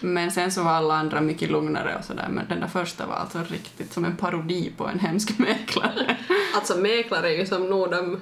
Men 0.00 0.30
sen 0.30 0.52
så 0.52 0.62
var 0.62 0.70
alla 0.70 0.94
andra 0.94 1.20
mycket 1.20 1.50
lugnare 1.50 1.96
och 1.98 2.04
sådär, 2.04 2.26
men 2.30 2.44
den 2.48 2.60
där 2.60 2.66
första 2.66 3.06
var 3.06 3.14
alltså 3.14 3.38
riktigt 3.50 3.92
som 3.92 4.04
en 4.04 4.16
parodi 4.16 4.72
på 4.76 4.86
en 4.88 4.98
hemsk 4.98 5.38
mäklare. 5.38 6.16
Alltså 6.54 6.76
mäklare 6.78 7.28
är 7.34 7.38
ju 7.38 7.46
som 7.46 7.70
nog 7.70 7.90
de 7.90 8.20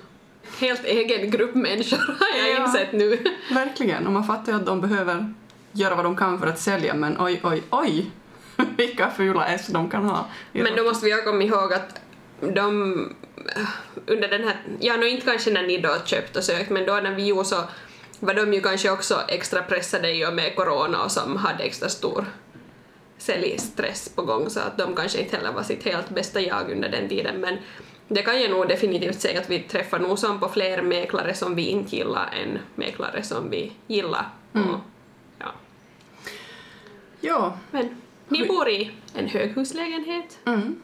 helt 0.60 0.84
egen 0.84 1.30
grupp 1.30 1.54
människor 1.54 1.96
har 2.18 2.38
jag 2.48 2.56
Ja. 2.60 2.64
insett 2.66 2.92
nu. 2.92 3.24
Verkligen, 3.50 4.06
och 4.06 4.12
man 4.12 4.24
fattar 4.24 4.52
ju 4.52 4.58
att 4.58 4.66
de 4.66 4.80
behöver 4.80 5.34
göra 5.72 5.94
vad 5.94 6.04
de 6.04 6.16
kan 6.16 6.38
för 6.38 6.46
att 6.46 6.58
sälja, 6.60 6.94
men 6.94 7.16
oj, 7.20 7.40
oj, 7.42 7.62
oj, 7.70 8.10
vilka 8.76 9.10
fula 9.10 9.46
S 9.46 9.66
de 9.66 9.90
kan 9.90 10.04
ha. 10.04 10.26
Men 10.52 10.76
då 10.76 10.84
måste 10.84 11.06
vi 11.06 11.14
också 11.14 11.24
komma 11.24 11.42
ihåg 11.42 11.72
att 11.72 12.00
de 12.40 12.94
eh, 13.56 13.68
under 14.06 14.28
den 14.28 14.44
här, 14.44 14.56
ja 14.80 14.96
nu 14.96 15.08
inte 15.08 15.26
kanske 15.26 15.50
när 15.50 15.62
ni 15.62 15.78
då 15.78 15.96
köpt 16.04 16.36
och 16.36 16.44
sökt 16.44 16.70
men 16.70 16.86
då 16.86 16.94
när 16.94 17.14
vi 17.14 17.26
gjorde 17.26 17.44
så 17.44 17.64
var 18.20 18.34
de 18.34 18.54
ju 18.54 18.60
kanske 18.60 18.90
också 18.90 19.20
extra 19.28 19.62
pressade 19.62 20.14
i 20.14 20.26
och 20.26 20.34
med 20.34 20.56
corona 20.56 21.04
och 21.04 21.12
som 21.12 21.36
hade 21.36 21.64
extra 21.64 21.88
stor 21.88 22.24
säljstress 23.18 24.08
på 24.08 24.22
gång 24.22 24.50
så 24.50 24.60
att 24.60 24.78
de 24.78 24.94
kanske 24.94 25.18
inte 25.18 25.36
heller 25.36 25.52
var 25.52 25.62
sitt 25.62 25.84
helt 25.84 26.10
bästa 26.10 26.40
jag 26.40 26.70
under 26.70 26.88
den 26.88 27.08
tiden 27.08 27.40
men 27.40 27.58
det 28.08 28.22
kan 28.22 28.40
jag 28.40 28.50
nog 28.50 28.68
definitivt 28.68 29.20
säga 29.20 29.40
att 29.40 29.50
vi 29.50 29.58
träffar 29.58 29.98
nog 29.98 30.18
som 30.18 30.40
på 30.40 30.48
fler 30.48 30.82
mäklare 30.82 31.34
som 31.34 31.54
vi 31.54 31.66
inte 31.66 31.96
gillar 31.96 32.30
än 32.42 32.58
mäklare 32.74 33.22
som 33.22 33.50
vi 33.50 33.72
gillar. 33.86 34.28
Mm. 34.54 34.70
Och, 34.70 34.80
ja. 35.38 35.46
Ja, 37.20 37.58
Men 37.70 38.00
ni 38.28 38.46
bor 38.46 38.68
i 38.68 38.90
en 39.14 39.28
höghuslägenhet, 39.28 40.38
mm. 40.44 40.82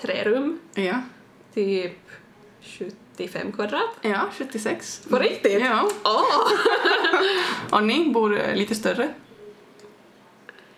tre 0.00 0.24
rum, 0.24 0.60
ja, 0.74 0.94
typ 1.54 1.98
75 2.62 3.52
kvadrat. 3.52 3.90
ja, 4.02 4.28
76. 4.38 5.02
På 5.10 5.18
riktigt? 5.18 5.60
Ja, 5.60 5.90
Åh! 6.04 6.50
och 7.78 7.82
ni 7.82 8.10
bor 8.10 8.40
eh, 8.40 8.54
lite 8.54 8.74
större. 8.74 9.08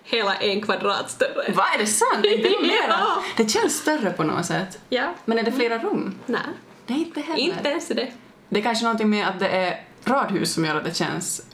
Hela 0.05 0.35
en 0.35 0.63
kvadrat 0.63 1.11
större. 1.11 1.53
Vad 1.55 1.67
är 1.75 1.79
det 1.79 1.87
sant? 1.87 2.25
Inte 2.25 2.49
det 2.49 2.63
mera? 2.63 2.75
Ja. 2.89 3.23
Det 3.37 3.51
känns 3.51 3.79
större 3.79 4.11
på 4.11 4.25
något 4.25 4.47
sätt. 4.47 4.81
Ja. 4.89 5.15
Men 5.25 5.39
är 5.39 5.43
det 5.43 5.53
flera 5.53 5.79
rum? 5.79 6.19
Nej, 6.27 6.41
Nej, 6.87 6.99
inte 6.99 7.21
heller. 7.21 7.41
inte 7.41 7.69
ens 7.69 7.89
det. 7.89 8.13
Det 8.49 8.59
är 8.59 8.63
kanske 8.63 8.85
någonting 8.85 9.11
med 9.11 9.29
att 9.29 9.39
det 9.41 9.49
är 9.49 9.81
radhus 10.05 10.53
som 10.53 10.65
gör 10.65 10.77
att 10.77 10.85
det 10.85 10.97
känns 10.97 11.47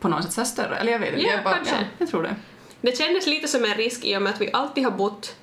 på 0.00 0.08
något 0.08 0.32
sätt 0.32 0.46
större. 0.46 0.76
Eller 0.76 0.92
jag 0.92 0.98
vet 0.98 1.12
inte. 1.12 1.26
Ja, 1.26 1.32
jag, 1.32 1.44
bara, 1.44 1.54
kanske. 1.54 1.74
Ja, 1.74 1.82
jag 1.98 2.08
tror 2.08 2.22
det. 2.22 2.36
Det 2.82 2.98
kändes 2.98 3.26
lite 3.26 3.48
som 3.48 3.64
en 3.64 3.74
risk 3.74 4.04
i 4.04 4.16
och 4.16 4.22
med 4.22 4.32
att 4.32 4.40
vi 4.40 4.50
alltid 4.52 4.84
har 4.84 4.90
bott 4.90 5.36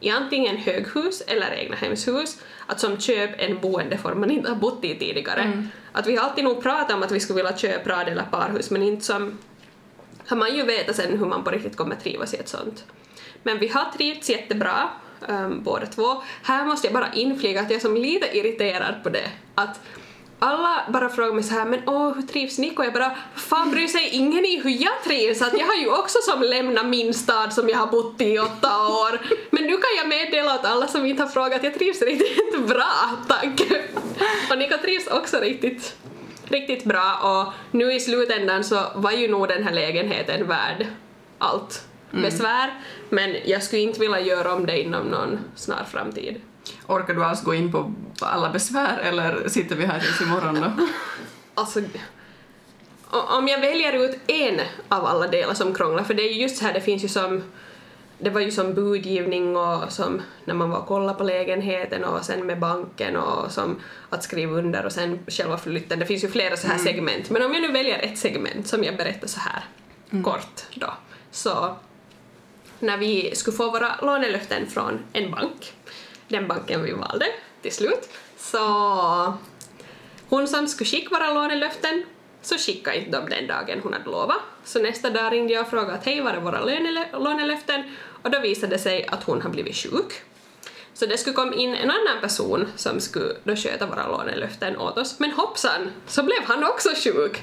i 0.00 0.10
antingen 0.10 0.56
höghus 0.56 1.20
eller 1.20 1.50
egnahemshus, 1.50 2.38
att 2.66 2.80
som 2.80 3.00
köp 3.00 3.30
en 3.38 3.60
boendeform 3.60 4.20
man 4.20 4.30
inte 4.30 4.48
har 4.48 4.56
bott 4.56 4.84
i 4.84 4.98
tidigare. 4.98 5.40
Mm. 5.40 5.68
Att 5.92 6.06
vi 6.06 6.16
har 6.16 6.24
alltid 6.24 6.44
nog 6.44 6.62
pratat 6.62 6.96
om 6.96 7.02
att 7.02 7.12
vi 7.12 7.20
skulle 7.20 7.36
vilja 7.36 7.56
köpa 7.56 7.90
rad 7.90 8.08
eller 8.08 8.22
parhus 8.22 8.70
men 8.70 8.82
inte 8.82 9.04
som 9.04 9.38
har 10.26 10.36
man 10.36 10.56
ju 10.56 10.62
vetat 10.62 10.96
sen 10.96 11.18
hur 11.18 11.26
man 11.26 11.44
på 11.44 11.50
riktigt 11.50 11.76
kommer 11.76 11.96
trivas 11.96 12.34
i 12.34 12.36
ett 12.36 12.48
sånt. 12.48 12.84
Men 13.42 13.58
vi 13.58 13.68
har 13.68 13.84
trivts 13.92 14.30
jättebra 14.30 14.88
um, 15.28 15.62
båda 15.62 15.86
två. 15.86 16.22
Här 16.42 16.64
måste 16.64 16.86
jag 16.86 16.94
bara 16.94 17.12
inflyga 17.12 17.60
att 17.60 17.70
jag 17.70 17.76
är 17.76 17.80
som 17.80 17.96
lite 17.96 18.38
irriterad 18.38 18.94
på 19.02 19.08
det. 19.08 19.30
Att 19.54 19.80
alla 20.38 20.84
bara 20.88 21.08
frågar 21.08 21.32
mig 21.32 21.42
så 21.42 21.54
här, 21.54 21.64
men 21.64 21.80
åh, 21.86 22.14
hur 22.14 22.22
trivs 22.22 22.58
Nico? 22.58 22.84
Jag 22.84 22.92
bara, 22.92 23.16
fan 23.34 23.70
bryr 23.70 23.86
sig 23.86 24.08
ingen 24.12 24.44
i 24.44 24.60
hur 24.64 24.82
jag 24.82 25.02
trivs? 25.04 25.42
Att 25.42 25.58
jag 25.58 25.66
har 25.66 25.74
ju 25.74 25.88
också 25.88 26.18
som 26.22 26.42
lämnat 26.42 26.86
min 26.86 27.14
stad 27.14 27.52
som 27.52 27.68
jag 27.68 27.78
har 27.78 27.86
bott 27.86 28.20
i 28.20 28.38
åtta 28.38 28.86
år. 28.86 29.20
Men 29.50 29.64
nu 29.64 29.72
kan 29.72 29.90
jag 29.98 30.08
meddela 30.08 30.54
åt 30.54 30.64
alla 30.64 30.86
som 30.86 31.06
inte 31.06 31.22
har 31.22 31.30
frågat, 31.30 31.62
jag 31.62 31.74
trivs 31.74 32.02
riktigt 32.02 32.66
bra, 32.68 33.10
tack. 33.28 33.60
Och 34.50 34.58
Nico 34.58 34.78
trivs 34.82 35.06
också 35.06 35.36
riktigt, 35.40 35.96
riktigt 36.44 36.84
bra 36.84 37.18
och 37.22 37.76
nu 37.78 37.92
i 37.92 38.00
slutändan 38.00 38.64
så 38.64 38.80
var 38.94 39.12
ju 39.12 39.28
nog 39.28 39.48
den 39.48 39.64
här 39.64 39.72
lägenheten 39.72 40.46
värd 40.46 40.86
allt 41.38 41.86
besvär, 42.10 42.74
men 43.08 43.36
jag 43.44 43.62
skulle 43.62 43.82
inte 43.82 44.00
vilja 44.00 44.20
göra 44.20 44.54
om 44.54 44.66
det 44.66 44.80
inom 44.80 45.06
någon 45.06 45.38
snar 45.54 45.84
framtid. 45.84 46.40
Orkar 46.86 47.14
du 47.14 47.24
alls 47.24 47.42
gå 47.42 47.54
in 47.54 47.72
på 47.72 47.92
alla 48.20 48.50
besvär 48.50 48.98
eller 48.98 49.48
sitter 49.48 49.76
vi 49.76 49.86
här 49.86 50.00
tills 50.00 50.20
imorgon 50.20 50.54
då? 50.54 50.86
Alltså, 51.58 51.80
om 53.10 53.48
jag 53.48 53.60
väljer 53.60 53.92
ut 53.92 54.18
en 54.26 54.60
av 54.88 55.06
alla 55.06 55.28
delar 55.28 55.54
som 55.54 55.74
krånglar, 55.74 56.04
för 56.04 56.14
det 56.14 56.22
är 56.22 56.32
ju 56.32 56.42
just 56.42 56.62
här, 56.62 56.74
det 56.74 56.80
finns 56.80 57.04
ju 57.04 57.08
som 57.08 57.42
det 58.18 58.30
var 58.30 58.40
ju 58.40 58.50
som 58.50 58.74
budgivning 58.74 59.56
och 59.56 59.92
som 59.92 60.22
när 60.44 60.54
man 60.54 60.70
var 60.70 60.78
och 60.78 60.86
kollade 60.86 61.18
på 61.18 61.24
lägenheten 61.24 62.04
och 62.04 62.24
sen 62.24 62.46
med 62.46 62.58
banken 62.58 63.16
och 63.16 63.52
som 63.52 63.80
att 64.10 64.22
skriva 64.22 64.52
under 64.52 64.86
och 64.86 64.92
sen 64.92 65.18
själva 65.26 65.58
flytten. 65.58 65.98
Det 65.98 66.06
finns 66.06 66.24
ju 66.24 66.28
flera 66.28 66.56
så 66.56 66.68
här 66.68 66.78
segment. 66.78 67.30
Men 67.30 67.42
om 67.42 67.52
jag 67.52 67.62
nu 67.62 67.72
väljer 67.72 67.98
ett 67.98 68.18
segment 68.18 68.66
som 68.66 68.84
jag 68.84 68.96
berättar 68.96 69.26
så 69.26 69.40
här 69.40 69.64
kort 70.22 70.62
då. 70.74 70.92
Så 71.30 71.76
när 72.78 72.96
vi 72.96 73.34
skulle 73.34 73.56
få 73.56 73.70
våra 73.70 73.96
lånelöften 74.02 74.66
från 74.66 74.98
en 75.12 75.30
bank, 75.30 75.75
den 76.28 76.48
banken 76.48 76.82
vi 76.82 76.92
valde 76.92 77.26
till 77.62 77.72
slut, 77.72 78.08
så 78.36 78.58
hon 80.28 80.48
som 80.48 80.68
skulle 80.68 80.90
skicka 80.90 81.08
våra 81.10 81.32
lånelöften 81.32 82.04
så 82.42 82.58
skickade 82.58 82.96
inte 82.96 83.10
de 83.10 83.30
den 83.30 83.46
dagen 83.46 83.80
hon 83.82 83.92
hade 83.92 84.10
lovat. 84.10 84.36
Så 84.64 84.78
nästa 84.78 85.10
dag 85.10 85.32
ringde 85.32 85.52
jag 85.52 85.62
och 85.62 85.70
frågade 85.70 85.92
att 85.92 86.04
hej, 86.04 86.20
var 86.20 86.30
är 86.30 86.40
våra 86.40 86.60
lånelöften? 87.18 87.82
Och 88.22 88.30
då 88.30 88.40
visade 88.40 88.74
det 88.76 88.78
sig 88.78 89.06
att 89.06 89.24
hon 89.24 89.42
har 89.42 89.50
blivit 89.50 89.76
sjuk. 89.76 90.12
Så 90.94 91.06
det 91.06 91.18
skulle 91.18 91.34
komma 91.34 91.54
in 91.54 91.74
en 91.74 91.90
annan 91.90 92.20
person 92.20 92.68
som 92.76 93.00
skulle 93.00 93.34
då 93.44 93.56
sköta 93.56 93.86
våra 93.86 94.08
lånelöften 94.08 94.76
åt 94.76 94.98
oss. 94.98 95.18
Men 95.18 95.30
hoppsan, 95.30 95.90
så 96.06 96.22
blev 96.22 96.44
han 96.44 96.64
också 96.64 96.88
sjuk. 97.04 97.42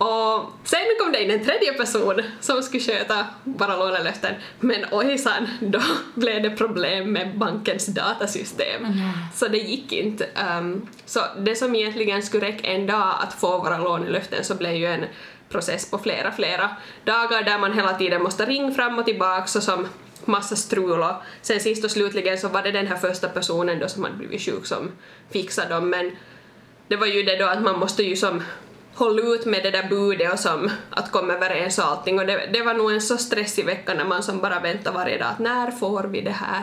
Och 0.00 0.50
sen 0.64 0.80
kom 1.00 1.12
det 1.12 1.22
in 1.22 1.30
en 1.30 1.44
tredje 1.44 1.72
person 1.72 2.22
som 2.40 2.62
skulle 2.62 2.82
sköta 2.82 3.26
våra 3.44 3.76
lånelöften. 3.76 4.34
Men 4.60 4.84
ojsan, 4.90 5.48
då 5.60 5.80
blev 6.14 6.42
det 6.42 6.50
problem 6.50 7.12
med 7.12 7.38
bankens 7.38 7.86
datasystem. 7.86 8.86
Så 9.34 9.48
det 9.48 9.58
gick 9.58 9.92
inte. 9.92 10.26
Um, 10.58 10.88
så 11.06 11.20
det 11.38 11.56
som 11.56 11.74
egentligen 11.74 12.22
skulle 12.22 12.46
räcka 12.46 12.68
en 12.68 12.86
dag 12.86 13.14
att 13.22 13.32
få 13.32 13.58
våra 13.58 13.78
lånelöften 13.78 14.44
så 14.44 14.54
blev 14.54 14.74
ju 14.74 14.86
en 14.86 15.04
process 15.48 15.90
på 15.90 15.98
flera, 15.98 16.32
flera 16.32 16.70
dagar 17.04 17.42
där 17.42 17.58
man 17.58 17.72
hela 17.72 17.98
tiden 17.98 18.22
måste 18.22 18.46
ringa 18.46 18.74
fram 18.74 18.98
och 18.98 19.04
tillbaka 19.04 19.58
och 19.58 19.62
som 19.62 19.88
massa 20.24 20.56
strul 20.56 21.00
och 21.00 21.14
sen 21.42 21.60
sist 21.60 21.84
och 21.84 21.90
slutligen 21.90 22.38
så 22.38 22.48
var 22.48 22.62
det 22.62 22.70
den 22.70 22.86
här 22.86 22.96
första 22.96 23.28
personen 23.28 23.78
då 23.78 23.88
som 23.88 24.04
hade 24.04 24.16
blivit 24.16 24.42
sjuk 24.42 24.66
som 24.66 24.90
fixade 25.30 25.74
dem 25.74 25.90
men 25.90 26.16
det 26.88 26.96
var 26.96 27.06
ju 27.06 27.22
det 27.22 27.36
då 27.36 27.46
att 27.46 27.62
man 27.62 27.78
måste 27.78 28.02
ju 28.02 28.16
som 28.16 28.42
hålla 28.94 29.22
ut 29.22 29.46
med 29.46 29.62
det 29.62 29.70
där 29.70 29.88
budet 29.88 30.32
och 30.32 30.38
som 30.38 30.70
att 30.90 31.12
komma 31.12 31.32
överens 31.32 31.78
och 31.78 31.84
allting 31.84 32.18
och 32.18 32.26
det, 32.26 32.50
det 32.52 32.62
var 32.62 32.74
nog 32.74 32.92
en 32.92 33.00
så 33.00 33.16
stressig 33.16 33.66
vecka 33.66 33.94
när 33.94 34.04
man 34.04 34.22
som 34.22 34.38
bara 34.38 34.60
väntar 34.60 34.92
varje 34.92 35.18
dag 35.18 35.28
att 35.28 35.38
när 35.38 35.70
får 35.70 36.04
vi 36.04 36.20
det 36.20 36.30
här? 36.30 36.62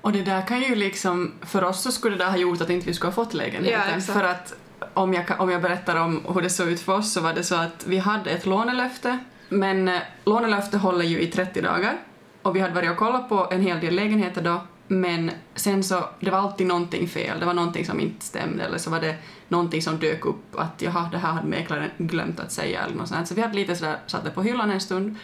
Och 0.00 0.12
det 0.12 0.22
där 0.22 0.46
kan 0.46 0.62
ju 0.62 0.74
liksom, 0.74 1.32
för 1.42 1.64
oss 1.64 1.82
så 1.82 1.92
skulle 1.92 2.16
det 2.16 2.24
där 2.24 2.30
ha 2.30 2.36
gjort 2.36 2.60
att 2.60 2.70
inte 2.70 2.86
vi 2.86 2.94
skulle 2.94 3.12
ha 3.12 3.24
fått 3.24 3.34
lägenheten. 3.34 3.94
Ja, 3.94 4.00
för 4.00 4.24
att 4.24 4.54
om 4.94 5.14
jag, 5.14 5.24
om 5.38 5.50
jag 5.50 5.62
berättar 5.62 5.96
om 5.96 6.24
hur 6.34 6.42
det 6.42 6.50
såg 6.50 6.68
ut 6.68 6.80
för 6.80 6.92
oss 6.92 7.12
så 7.12 7.20
var 7.20 7.32
det 7.32 7.44
så 7.44 7.54
att 7.54 7.86
vi 7.86 7.98
hade 7.98 8.30
ett 8.30 8.46
lånelöfte, 8.46 9.18
men 9.48 9.88
eh, 9.88 10.00
lånelöfte 10.24 10.78
håller 10.78 11.04
ju 11.04 11.20
i 11.20 11.26
30 11.26 11.60
dagar 11.60 11.98
och 12.42 12.56
vi 12.56 12.60
hade 12.60 12.74
varit 12.74 12.90
och 12.90 12.96
kollat 12.96 13.28
på 13.28 13.48
en 13.50 13.60
hel 13.60 13.80
del 13.80 13.94
lägenheter 13.94 14.42
då, 14.42 14.60
men 14.88 15.30
sen 15.54 15.84
så, 15.84 16.04
det 16.20 16.30
var 16.30 16.38
alltid 16.38 16.66
någonting 16.66 17.08
fel, 17.08 17.40
det 17.40 17.46
var 17.46 17.54
någonting 17.54 17.86
som 17.86 18.00
inte 18.00 18.24
stämde 18.24 18.64
eller 18.64 18.78
så 18.78 18.90
var 18.90 19.00
det 19.00 19.16
någonting 19.52 19.82
som 19.82 19.98
dök 19.98 20.24
upp 20.26 20.58
att 20.58 20.82
jaha, 20.82 21.08
det 21.12 21.18
här 21.18 21.32
hade 21.32 21.48
mäklaren 21.48 21.90
glömt 21.98 22.40
att 22.40 22.52
säga 22.52 22.82
eller 22.82 22.96
något 22.96 23.08
sånt. 23.08 23.28
Så 23.28 23.34
vi 23.34 23.40
hade 23.42 23.54
lite 23.54 23.76
sådär, 23.76 23.98
satt 24.06 24.24
det 24.24 24.30
på 24.30 24.42
hyllan 24.42 24.70
en 24.70 24.80
stund 24.80 25.16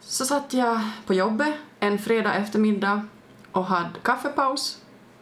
så 0.00 0.26
satt 0.26 0.54
jag 0.54 0.80
på 1.06 1.14
jobbet 1.14 1.54
en 1.80 1.98
fredag 1.98 2.34
eftermiddag 2.34 3.06
och 3.52 3.64
hade 3.64 3.98
kaffepaus. 4.02 4.78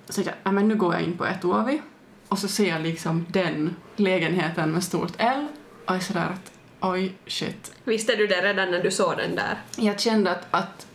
Så 0.07 0.13
tänkte 0.13 0.31
jag, 0.31 0.53
"Nej, 0.53 0.55
men 0.55 0.69
nu 0.69 0.77
går 0.77 0.95
jag 0.95 1.03
in 1.03 1.17
på 1.17 1.27
Etuovi 1.27 1.83
och 2.29 2.39
så 2.39 2.49
ser 2.49 2.69
jag 2.69 2.83
liksom 2.83 3.27
den 3.29 3.77
lägenheten 3.97 4.73
med 4.73 4.85
stort 4.85 5.13
L 5.19 5.47
och 5.87 5.95
är 5.95 6.01
sådär 6.01 6.29
att 6.33 6.53
oj 6.81 7.15
shit. 7.27 7.73
Visste 7.85 8.17
du 8.17 8.27
det 8.27 8.41
redan 8.43 8.71
när 8.71 8.83
du 8.83 8.91
såg 8.91 9.17
den 9.17 9.35
där? 9.37 9.59
Jag 9.77 10.01
kände 10.01 10.31
att, 10.31 10.47
att 10.51 10.87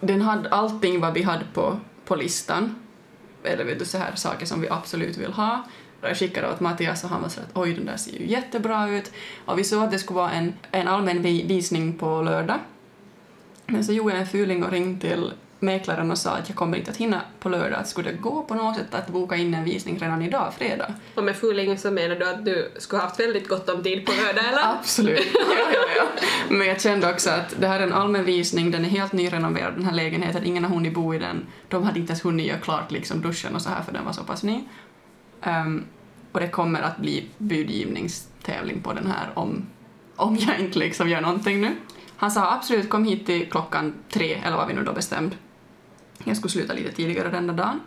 den 0.00 0.22
hade 0.22 0.48
allting 0.48 1.00
vad 1.00 1.14
vi 1.14 1.22
hade 1.22 1.44
på, 1.54 1.80
på 2.04 2.16
listan. 2.16 2.74
Eller 3.44 3.64
vet 3.64 3.78
du, 3.78 3.84
så 3.84 3.98
här 3.98 4.14
saker 4.14 4.46
som 4.46 4.60
vi 4.60 4.68
absolut 4.68 5.16
vill 5.16 5.32
ha. 5.32 5.62
Och 6.02 6.08
jag 6.08 6.16
skickade 6.16 6.50
åt 6.52 6.60
Mattias 6.60 7.04
och 7.04 7.10
han 7.10 7.22
var 7.22 7.28
så 7.28 7.40
att 7.40 7.50
oj 7.56 7.72
den 7.74 7.86
där 7.86 7.96
ser 7.96 8.12
ju 8.12 8.26
jättebra 8.26 8.88
ut. 8.90 9.12
Och 9.44 9.58
vi 9.58 9.64
såg 9.64 9.82
att 9.84 9.90
det 9.90 9.98
skulle 9.98 10.16
vara 10.16 10.30
en, 10.30 10.54
en 10.70 10.88
allmän 10.88 11.22
vi- 11.22 11.42
visning 11.46 11.98
på 11.98 12.22
lördag. 12.22 12.58
Men 13.66 13.84
så 13.84 13.92
gjorde 13.92 14.12
jag 14.12 14.20
en 14.20 14.26
fuling 14.26 14.64
och 14.64 14.70
ringde 14.70 15.00
till 15.00 15.32
mäklaren 15.58 16.10
och 16.10 16.18
sa 16.18 16.30
att 16.30 16.48
jag 16.48 16.56
kommer 16.56 16.78
inte 16.78 16.90
att 16.90 16.96
hinna 16.96 17.20
på 17.40 17.48
lördag. 17.48 17.80
Att 17.80 17.88
skulle 17.88 18.10
det 18.10 18.16
gå 18.16 18.42
på 18.42 18.54
något 18.54 18.76
sätt 18.76 18.94
att 18.94 19.08
boka 19.08 19.36
in 19.36 19.54
en 19.54 19.64
visning 19.64 19.98
redan 19.98 20.22
idag, 20.22 20.54
fredag? 20.58 20.94
Och 21.14 21.24
med 21.24 21.36
fuling 21.36 21.78
så 21.78 21.90
menar 21.90 22.16
du 22.16 22.28
att 22.30 22.44
du 22.44 22.72
skulle 22.78 23.02
haft 23.02 23.20
väldigt 23.20 23.48
gott 23.48 23.68
om 23.68 23.82
tid 23.82 24.06
på 24.06 24.12
lördag 24.12 24.44
eller? 24.48 24.74
Absolut. 24.78 25.26
Ja, 25.34 25.40
ja, 25.72 25.84
ja. 25.96 26.04
Men 26.48 26.66
jag 26.66 26.80
kände 26.80 27.10
också 27.10 27.30
att 27.30 27.54
det 27.60 27.66
här 27.66 27.80
är 27.80 27.82
en 27.84 27.92
allmän 27.92 28.24
visning, 28.24 28.70
den 28.70 28.84
är 28.84 28.88
helt 28.88 29.12
nyrenoverad 29.12 29.74
den 29.74 29.84
här 29.84 29.92
lägenheten, 29.94 30.44
ingen 30.44 30.64
har 30.64 30.70
hunnit 30.74 30.94
bo 30.94 31.14
i 31.14 31.18
den. 31.18 31.46
De 31.68 31.82
hade 31.82 31.98
inte 32.00 32.10
ens 32.10 32.24
hunnit 32.24 32.46
göra 32.46 32.58
klart 32.58 32.90
liksom 32.90 33.20
duschen 33.20 33.54
och 33.54 33.62
så 33.62 33.68
här 33.68 33.82
för 33.82 33.92
den 33.92 34.04
var 34.04 34.12
så 34.12 34.24
pass 34.24 34.42
ny. 34.42 34.60
Um, 35.46 35.84
och 36.32 36.40
det 36.40 36.48
kommer 36.48 36.82
att 36.82 36.96
bli 36.96 37.28
budgivningstävling 37.38 38.80
på 38.82 38.92
den 38.92 39.06
här 39.06 39.30
om, 39.34 39.66
om 40.16 40.36
jag 40.36 40.60
inte 40.60 40.78
liksom 40.78 41.08
gör 41.08 41.20
någonting 41.20 41.60
nu. 41.60 41.76
Han 42.16 42.30
sa 42.30 42.52
absolut 42.52 42.90
kom 42.90 43.04
hit 43.04 43.26
till 43.26 43.50
klockan 43.50 43.94
tre, 44.10 44.34
eller 44.34 44.56
vad 44.56 44.68
vi 44.68 44.74
nu 44.74 44.82
då 44.82 44.92
bestämde. 44.92 45.36
Jag 46.24 46.36
skulle 46.36 46.50
sluta 46.50 46.72
lite 46.72 46.92
tidigare 46.92 47.30
den 47.30 47.46
där 47.46 47.54
dagen. 47.54 47.80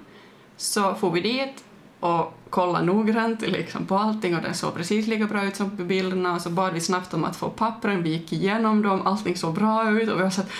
Så 0.58 0.96
får 0.96 1.12
vi 1.12 1.22
dit 1.22 1.64
och 2.00 2.34
kollade 2.50 2.86
noggrant 2.86 3.42
liksom 3.42 3.86
på 3.86 3.98
allting 3.98 4.36
och 4.36 4.42
den 4.42 4.54
såg 4.54 4.76
precis 4.76 5.08
lika 5.08 5.26
bra 5.26 5.46
ut 5.46 5.56
som 5.56 5.78
på 5.78 5.84
bilderna 5.84 6.36
och 6.36 6.42
så 6.42 6.50
bad 6.50 6.74
vi 6.74 6.82
snabbt 6.82 7.14
om 7.14 7.24
att 7.24 7.36
få 7.36 7.50
pappren, 7.50 8.04
vi 8.04 8.10
gick 8.10 8.34
igenom 8.34 8.82
dem, 8.82 9.08
allting 9.08 9.36
såg 9.36 9.54
bra 9.54 9.90
ut 9.90 10.10
och 10.10 10.20
vi 10.20 10.24
var 10.24 10.30
så 10.30 10.42
att 10.42 10.52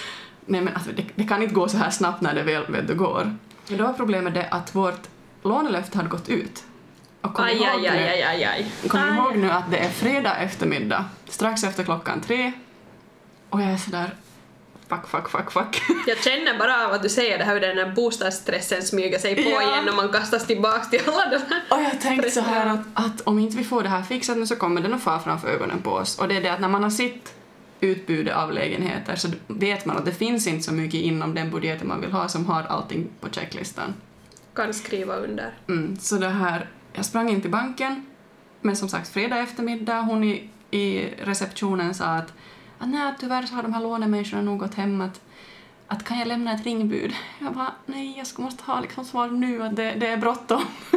nej 0.46 0.62
men 0.62 0.74
alltså, 0.74 0.92
det, 0.96 1.06
det 1.16 1.24
kan 1.24 1.44
inte 1.44 1.56
gå 1.56 1.68
så 1.68 1.78
här 1.78 1.90
snabbt 1.90 2.22
när 2.22 2.36
det 2.36 2.44
väl 2.44 2.72
vet 2.72 2.88
du, 2.88 2.96
går. 2.96 3.36
Men 3.70 3.78
då 3.78 3.84
var 3.84 3.94
problemet 3.94 4.34
det 4.34 4.48
att 4.50 4.76
vårt 4.76 5.08
lånelöfte 5.44 5.98
hade 5.98 6.10
gått 6.10 6.30
ut. 6.30 6.64
Och 7.26 7.34
kom 7.34 7.46
Aj, 7.46 7.56
ihåg 7.56 7.66
aj, 7.68 7.82
nu- 7.82 7.88
aj, 7.88 8.24
aj, 8.24 8.44
aj. 8.44 8.72
Kom 8.88 9.00
Aj. 9.02 9.18
ihåg 9.18 9.38
nu 9.38 9.52
att 9.52 9.72
det 9.72 9.78
är 9.78 9.90
fredag 9.90 10.36
eftermiddag, 10.38 11.06
strax 11.30 11.64
efter 11.64 11.84
klockan 11.84 12.22
tre. 12.22 12.52
Och 13.50 13.62
jag 13.62 13.70
är 13.72 13.78
sådär, 13.78 14.16
fuck, 14.90 15.08
fuck, 15.08 15.30
fuck, 15.30 15.52
fuck. 15.52 15.82
Jag 16.08 16.18
känner 16.24 16.60
bara 16.60 16.86
av 16.88 16.94
att 16.94 17.04
du 17.04 17.10
säger 17.10 17.38
det 17.38 17.44
här 17.44 17.54
hur 17.54 17.62
den 17.62 17.78
här 17.78 17.92
bostadsstressen 17.96 18.82
smyger 18.84 19.20
sig 19.20 19.36
på 19.36 19.50
Ja. 19.50 19.62
igen 19.62 19.90
och 19.90 19.96
man 19.96 20.10
kastas 20.10 20.48
tillbaks 20.48 20.90
till 20.90 21.02
alla 21.08 21.30
de 21.30 21.38
här. 21.54 21.64
Och 21.70 21.82
jag 21.82 22.02
tänkte 22.02 22.32
så 22.32 22.42
här 22.42 22.66
att, 22.74 22.80
att 22.94 23.22
om 23.22 23.40
inte 23.40 23.58
vi 23.58 23.64
får 23.64 23.84
det 23.84 23.90
här 23.90 24.02
fixat 24.04 24.38
nu 24.38 24.48
så 24.48 24.56
kommer 24.56 24.82
den 24.82 24.94
att 24.94 25.02
fara 25.04 25.20
framför 25.20 25.48
ögonen 25.48 25.82
på 25.82 25.92
oss. 25.92 26.20
Och 26.20 26.28
det 26.28 26.38
är 26.38 26.42
det 26.42 26.50
att 26.50 26.60
när 26.60 26.68
man 26.70 26.84
har 26.84 26.90
sett 26.90 27.34
utbudet 27.80 28.36
av 28.36 28.54
lägenheter 28.54 29.16
så 29.16 29.28
vet 29.48 29.86
man 29.86 29.98
att 29.98 30.06
det 30.06 30.12
finns 30.12 30.48
inte 30.48 30.64
så 30.64 30.74
mycket 30.74 31.00
inom 31.02 31.36
den 31.36 31.52
budgeten 31.52 31.88
man 31.88 32.02
vill 32.02 32.12
ha 32.12 32.28
som 32.28 32.46
har 32.46 32.64
allting 32.64 33.08
på 33.22 33.30
checklistan. 33.30 33.94
Kan 34.56 34.74
skriva 34.74 35.16
under. 35.16 35.54
Mm, 35.68 35.98
så 36.00 36.16
det 36.16 36.30
här, 36.30 36.70
jag 36.96 37.06
sprang 37.06 37.30
in 37.30 37.42
till 37.42 37.52
banken, 37.52 38.06
men 38.62 38.76
som 38.76 38.90
sagt 38.90 39.14
fredag 39.14 39.40
eftermiddag, 39.40 40.02
hon 40.02 40.24
i, 40.24 40.50
i 40.72 41.10
receptionen 41.18 41.94
sa 41.94 42.06
att, 42.06 42.34
ah, 42.80 42.86
nej, 42.86 43.14
tyvärr 43.20 43.44
så 43.44 43.56
har 43.56 43.64
de 43.64 43.74
här 43.74 43.82
lånemänniskorna 43.82 44.42
nog 44.42 44.60
gått 44.60 44.74
hem 44.74 45.02
att, 45.02 45.22
att 45.88 46.04
kan 46.04 46.20
jag 46.20 46.28
lämna 46.28 46.54
ett 46.54 46.64
ringbud? 46.64 47.14
Jag 47.40 47.54
bara, 47.54 47.72
nej, 47.86 48.18
jag 48.18 48.28
ska 48.28 48.42
måste 48.42 48.64
ha 48.64 48.80
liksom 48.80 49.06
svar 49.06 49.28
nu, 49.28 49.64
att 49.64 49.76
det, 49.76 49.92
det 49.92 50.08
är 50.08 50.18
bråttom. 50.18 50.62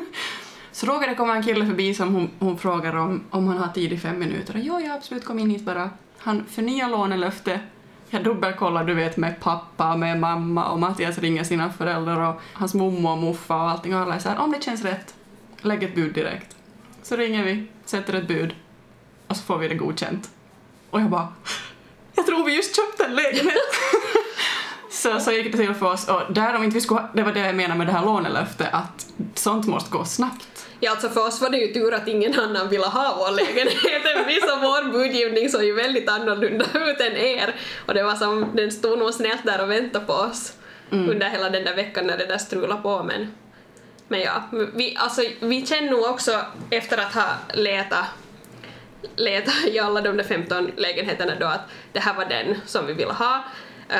Så 0.72 0.86
råkade 0.86 1.12
det 1.12 1.14
komma 1.14 1.36
en 1.36 1.42
kille 1.42 1.66
förbi 1.66 1.94
som 1.94 2.14
hon, 2.14 2.30
hon 2.38 2.58
frågar 2.58 2.96
om, 2.96 3.24
om 3.30 3.48
han 3.48 3.58
har 3.58 3.68
tid 3.68 3.92
i 3.92 3.98
fem 3.98 4.18
minuter. 4.18 4.54
Och 4.54 4.60
jo, 4.60 4.80
jag 4.80 4.96
absolut 4.96 5.24
kom 5.24 5.38
in 5.38 5.50
hit 5.50 5.64
bara. 5.64 5.90
Han 6.18 6.44
förnyar 6.44 6.88
lånelöfte. 6.88 7.60
Jag 8.10 8.24
dubbelkollar, 8.24 8.84
du 8.84 8.94
vet, 8.94 9.16
med 9.16 9.40
pappa, 9.40 9.96
med 9.96 10.20
mamma 10.20 10.70
och 10.70 10.78
Mattias 10.78 11.18
ringer 11.18 11.44
sina 11.44 11.72
föräldrar 11.72 12.28
och 12.28 12.40
hans 12.52 12.74
mommo 12.74 13.10
och 13.10 13.18
muffa 13.18 13.56
och 13.56 13.70
allting. 13.70 13.94
Och 13.94 14.00
alla 14.00 14.14
är 14.14 14.18
så 14.18 14.28
här, 14.28 14.38
om 14.38 14.52
det 14.52 14.62
känns 14.62 14.82
rätt, 14.82 15.14
lägg 15.60 15.82
ett 15.82 15.94
bud 15.94 16.14
direkt. 16.14 16.56
Så 17.02 17.16
ringer 17.16 17.44
vi, 17.44 17.66
sätter 17.84 18.14
ett 18.14 18.28
bud 18.28 18.54
och 19.26 19.36
så 19.36 19.42
får 19.42 19.58
vi 19.58 19.68
det 19.68 19.74
godkänt. 19.74 20.30
Och 20.90 21.00
jag 21.00 21.10
bara, 21.10 21.28
jag 22.14 22.26
tror 22.26 22.44
vi 22.44 22.56
just 22.56 22.76
köpte 22.76 23.04
en 23.04 23.14
lägenhet. 23.14 23.54
Så, 24.90 25.20
så 25.20 25.32
gick 25.32 25.52
det 25.52 25.58
till 25.58 25.74
för 25.74 25.86
oss 25.86 26.08
och 26.08 26.32
där 26.32 26.56
om 26.56 26.64
inte 26.64 26.74
vi 26.74 26.80
skulle, 26.80 27.08
det 27.14 27.22
var 27.22 27.32
det 27.32 27.40
jag 27.40 27.54
menade 27.54 27.78
med 27.78 27.86
det 27.86 27.92
här 27.92 28.04
lånelöftet 28.04 28.68
att 28.72 29.06
sånt 29.34 29.66
måste 29.66 29.90
gå 29.90 30.04
snabbt. 30.04 30.66
Ja, 30.80 30.90
alltså 30.90 31.08
för 31.08 31.26
oss 31.26 31.40
var 31.40 31.50
det 31.50 31.58
ju 31.58 31.72
tur 31.72 31.94
att 31.94 32.08
ingen 32.08 32.40
annan 32.40 32.68
ville 32.68 32.86
ha 32.86 33.16
vår 33.18 33.30
lägenhet 33.30 34.16
än 34.16 34.26
vi, 34.26 34.40
så 34.40 34.56
vår 34.56 34.92
budgivning 34.92 35.48
såg 35.48 35.64
ju 35.64 35.72
väldigt 35.72 36.08
annorlunda 36.10 36.64
ut 36.74 37.00
än 37.00 37.16
er. 37.16 37.54
Och 37.86 37.94
det 37.94 38.02
var 38.02 38.14
som, 38.14 38.50
den 38.54 38.70
stod 38.70 38.98
nog 38.98 39.14
snällt 39.14 39.44
där 39.46 39.62
och 39.62 39.70
väntade 39.70 40.04
på 40.04 40.12
oss 40.12 40.52
under 40.90 41.28
hela 41.28 41.50
den 41.50 41.64
där 41.64 41.74
veckan 41.74 42.06
när 42.06 42.18
det 42.18 42.26
där 42.26 42.38
strulade 42.38 42.82
på, 42.82 43.02
men 43.02 43.34
men 44.08 44.20
ja, 44.20 44.42
vi, 44.74 44.96
alltså, 44.98 45.22
vi 45.40 45.66
känner 45.66 45.90
nog 45.90 46.02
också 46.02 46.40
efter 46.70 46.98
att 46.98 47.14
ha 47.14 47.26
letat 47.54 48.04
leta 49.16 49.52
i 49.68 49.78
alla 49.78 50.00
de 50.00 50.16
där 50.16 50.24
15 50.24 50.70
lägenheterna 50.76 51.32
då 51.40 51.46
att 51.46 51.60
det 51.92 52.00
här 52.00 52.14
var 52.14 52.24
den 52.24 52.60
som 52.66 52.86
vi 52.86 52.92
ville 52.92 53.12
ha. 53.12 53.44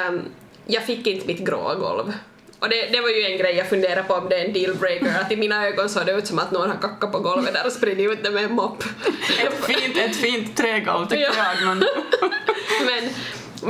Um, 0.09 0.23
jag 0.67 0.87
fick 0.87 1.07
inte 1.07 1.27
mitt 1.27 1.39
gråa 1.39 1.75
golv. 1.75 2.13
Och 2.59 2.69
det, 2.69 2.87
det 2.93 3.01
var 3.01 3.09
ju 3.09 3.23
en 3.25 3.39
grej 3.39 3.55
jag 3.57 3.69
funderade 3.69 4.03
på 4.03 4.15
om 4.15 4.29
det 4.29 4.37
är 4.41 4.45
en 4.45 4.53
dealbreaker, 4.53 5.21
att 5.21 5.33
i 5.33 5.37
mina 5.37 5.67
ögon 5.67 5.89
såg 5.89 6.07
det 6.07 6.13
ut 6.13 6.27
som 6.27 6.39
att 6.39 6.51
någon 6.51 6.71
har 6.71 6.77
kackat 6.77 7.13
på 7.13 7.19
golvet 7.19 7.55
där 7.55 7.67
och 7.67 7.73
spridit 7.73 8.11
ut 8.13 8.25
det 8.25 8.31
med 8.31 8.45
en 8.45 8.53
mopp. 8.53 8.85
Ett 9.47 9.65
fint, 9.65 9.97
ett 9.97 10.17
fint 10.17 10.57
trägolv 10.57 11.07
tycker 11.07 11.23
Ja. 11.23 11.33
jag. 11.61 11.67
Men, 11.67 11.79
men, 12.87 13.11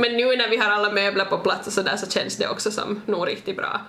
men 0.01 0.17
nu 0.17 0.35
när 0.35 0.49
vi 0.49 0.57
har 0.57 0.69
alla 0.71 0.91
möbler 0.91 1.25
på 1.25 1.37
plats 1.37 1.67
och 1.67 1.73
sådär 1.73 1.97
så 1.97 2.09
känns 2.11 2.37
det 2.37 2.47
också 2.47 2.71
som 2.71 3.01
nog 3.05 3.27
riktigt 3.27 3.57
bra. 3.57 3.81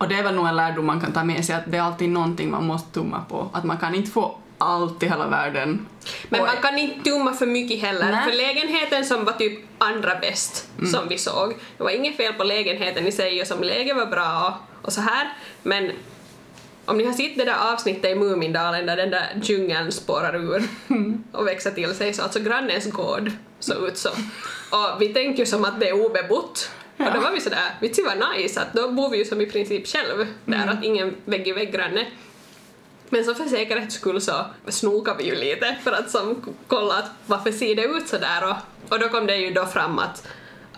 Och 0.00 0.08
det 0.08 0.14
är 0.14 0.22
väl 0.22 0.34
nog 0.34 0.46
en 0.46 0.56
lärdom 0.56 0.86
man 0.86 1.00
kan 1.00 1.12
ta 1.12 1.24
med 1.24 1.44
sig 1.44 1.54
att 1.54 1.62
det 1.66 1.76
är 1.76 1.82
alltid 1.82 2.08
någonting 2.08 2.50
man 2.50 2.66
måste 2.66 2.94
tumma 2.94 3.24
på. 3.28 3.50
Att 3.52 3.64
man 3.64 3.78
kan 3.78 3.94
inte 3.94 4.10
få 4.10 4.38
allt 4.58 5.02
i 5.02 5.08
hela 5.08 5.26
världen. 5.26 5.86
Men 6.28 6.40
man 6.40 6.56
kan 6.62 6.78
inte 6.78 7.10
tumma 7.10 7.32
för 7.32 7.46
mycket 7.46 7.80
heller, 7.80 8.10
Nej. 8.12 8.24
för 8.24 8.36
lägenheten 8.36 9.04
som 9.04 9.24
var 9.24 9.32
typ 9.32 9.60
andra 9.78 10.14
bäst 10.20 10.68
som 10.92 11.08
vi 11.08 11.18
såg, 11.18 11.54
det 11.76 11.82
var 11.82 11.90
inget 11.90 12.16
fel 12.16 12.32
på 12.32 12.44
lägenheten 12.44 13.06
i 13.06 13.12
sig 13.12 13.40
och 13.40 13.46
som 13.46 13.62
läge 13.62 13.94
var 13.94 14.06
bra 14.06 14.48
och, 14.48 14.86
och 14.86 14.92
så 14.92 15.00
här, 15.00 15.32
men 15.62 15.92
om 16.84 16.98
ni 16.98 17.04
har 17.04 17.12
sett 17.12 17.36
det 17.36 17.44
där 17.44 17.72
avsnittet 17.72 18.10
i 18.10 18.14
Mumindalen 18.14 18.86
där 18.86 18.96
den 18.96 19.10
där 19.10 19.40
djungeln 19.42 19.92
spårar 19.92 20.36
ur 20.36 20.62
och 21.32 21.46
växer 21.46 21.70
till 21.70 21.94
sig 21.94 22.12
så 22.12 22.22
alltså 22.22 22.40
grannens 22.40 22.92
gård 22.92 23.30
såg 23.58 23.88
ut 23.88 23.98
som. 23.98 24.30
Och 24.70 25.02
vi 25.02 25.14
tänkte 25.14 25.42
ju 25.42 25.46
som 25.46 25.64
att 25.64 25.80
det 25.80 25.88
är 25.88 26.06
obebott. 26.06 26.70
Och 27.06 27.14
då 27.14 27.20
var 27.20 27.30
vi 27.30 27.40
sådär, 27.40 27.74
vitsi 27.80 28.02
vad 28.02 28.32
nice, 28.32 28.60
att 28.60 28.72
då 28.72 28.92
bor 28.92 29.10
vi 29.10 29.18
ju 29.18 29.24
som 29.24 29.40
i 29.40 29.46
princip 29.46 29.86
själv 29.86 30.26
där, 30.44 30.66
att 30.66 30.84
ingen 30.84 31.16
vägg 31.24 31.48
i 31.48 31.52
vägg 31.52 31.72
granne. 31.72 32.06
Men 33.08 33.24
så 33.24 33.34
för 33.34 33.44
säkerhets 33.44 33.94
skull 33.94 34.20
så 34.20 34.44
snokade 34.68 35.18
vi 35.18 35.24
ju 35.24 35.34
lite 35.34 35.76
för 35.84 35.92
att 35.92 36.10
som 36.10 36.54
kolla 36.66 36.94
att 36.94 37.10
varför 37.26 37.52
ser 37.52 37.74
det 37.74 37.84
ut 37.84 38.08
så 38.08 38.18
där 38.18 38.50
och, 38.50 38.56
och 38.92 38.98
då 38.98 39.08
kom 39.08 39.26
det 39.26 39.36
ju 39.36 39.52
då 39.52 39.66
fram 39.66 39.98
att, 39.98 40.28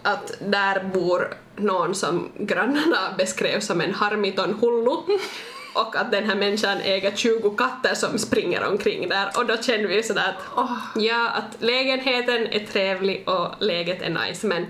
att 0.02 0.32
där 0.40 0.84
bor 0.94 1.34
någon 1.56 1.94
som 1.94 2.32
grannarna 2.38 2.98
beskrev 3.18 3.60
som 3.60 3.80
en 3.80 3.94
harmiton 3.94 4.54
hullu 4.60 5.18
och 5.74 5.96
att 5.96 6.10
den 6.10 6.24
här 6.24 6.36
människan 6.36 6.78
äger 6.80 7.16
20 7.16 7.50
katter 7.50 7.94
som 7.94 8.18
springer 8.18 8.64
omkring 8.64 9.08
där. 9.08 9.30
Och 9.36 9.46
då 9.46 9.56
kände 9.56 9.88
vi 9.88 10.02
sådär 10.02 10.36
att 10.54 10.72
ja, 10.94 11.28
att 11.28 11.62
lägenheten 11.62 12.46
är 12.46 12.66
trevlig 12.66 13.28
och 13.28 13.48
läget 13.58 14.02
är 14.02 14.26
nice 14.26 14.46
men 14.46 14.66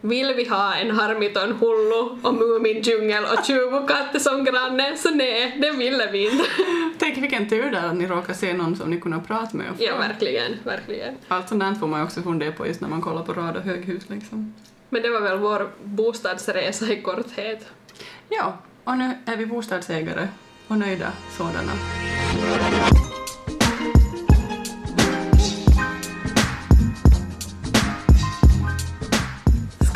vill 0.00 0.34
vi 0.34 0.48
ha 0.48 0.74
en 0.74 0.90
harmiton 0.90 1.52
hullu 1.52 2.18
och 2.22 2.34
Mumindjungel 2.34 3.24
och 3.24 3.44
20 3.44 3.86
katter 3.86 4.18
som 4.18 4.44
granne? 4.44 4.96
Så 4.96 5.10
nej, 5.10 5.58
det 5.62 5.70
ville 5.70 6.10
vi 6.10 6.30
inte. 6.30 6.44
Tänk 6.98 7.18
vilken 7.18 7.48
tur 7.48 7.70
där 7.70 7.86
att 7.88 7.96
ni 7.96 8.06
råkar 8.06 8.34
se 8.34 8.52
någon 8.52 8.76
som 8.76 8.90
ni 8.90 9.00
kunde 9.00 9.20
prata 9.26 9.56
med. 9.56 9.70
och 9.70 9.76
Ja, 9.82 9.96
verkligen, 9.96 10.56
verkligen. 10.64 11.14
Allt 11.28 11.48
sånt 11.48 11.60
där 11.60 11.74
får 11.74 11.86
man 11.86 12.00
ju 12.00 12.06
också 12.06 12.22
fundera 12.22 12.52
på 12.52 12.66
just 12.66 12.80
när 12.80 12.88
man 12.88 13.00
kollar 13.00 13.22
på 13.22 13.32
rad 13.32 13.56
och 13.56 13.62
höghus 13.62 14.02
liksom. 14.08 14.54
Men 14.88 15.02
det 15.02 15.10
var 15.10 15.20
väl 15.20 15.38
vår 15.38 15.68
bostadsresa 15.84 16.92
i 16.92 17.02
korthet. 17.02 17.66
Ja, 18.28 18.58
och 18.84 18.98
nu 18.98 19.10
är 19.26 19.36
vi 19.36 19.46
bostadsägare 19.46 20.28
och 20.68 20.78
nöjda 20.78 21.12
sådana. 21.36 21.72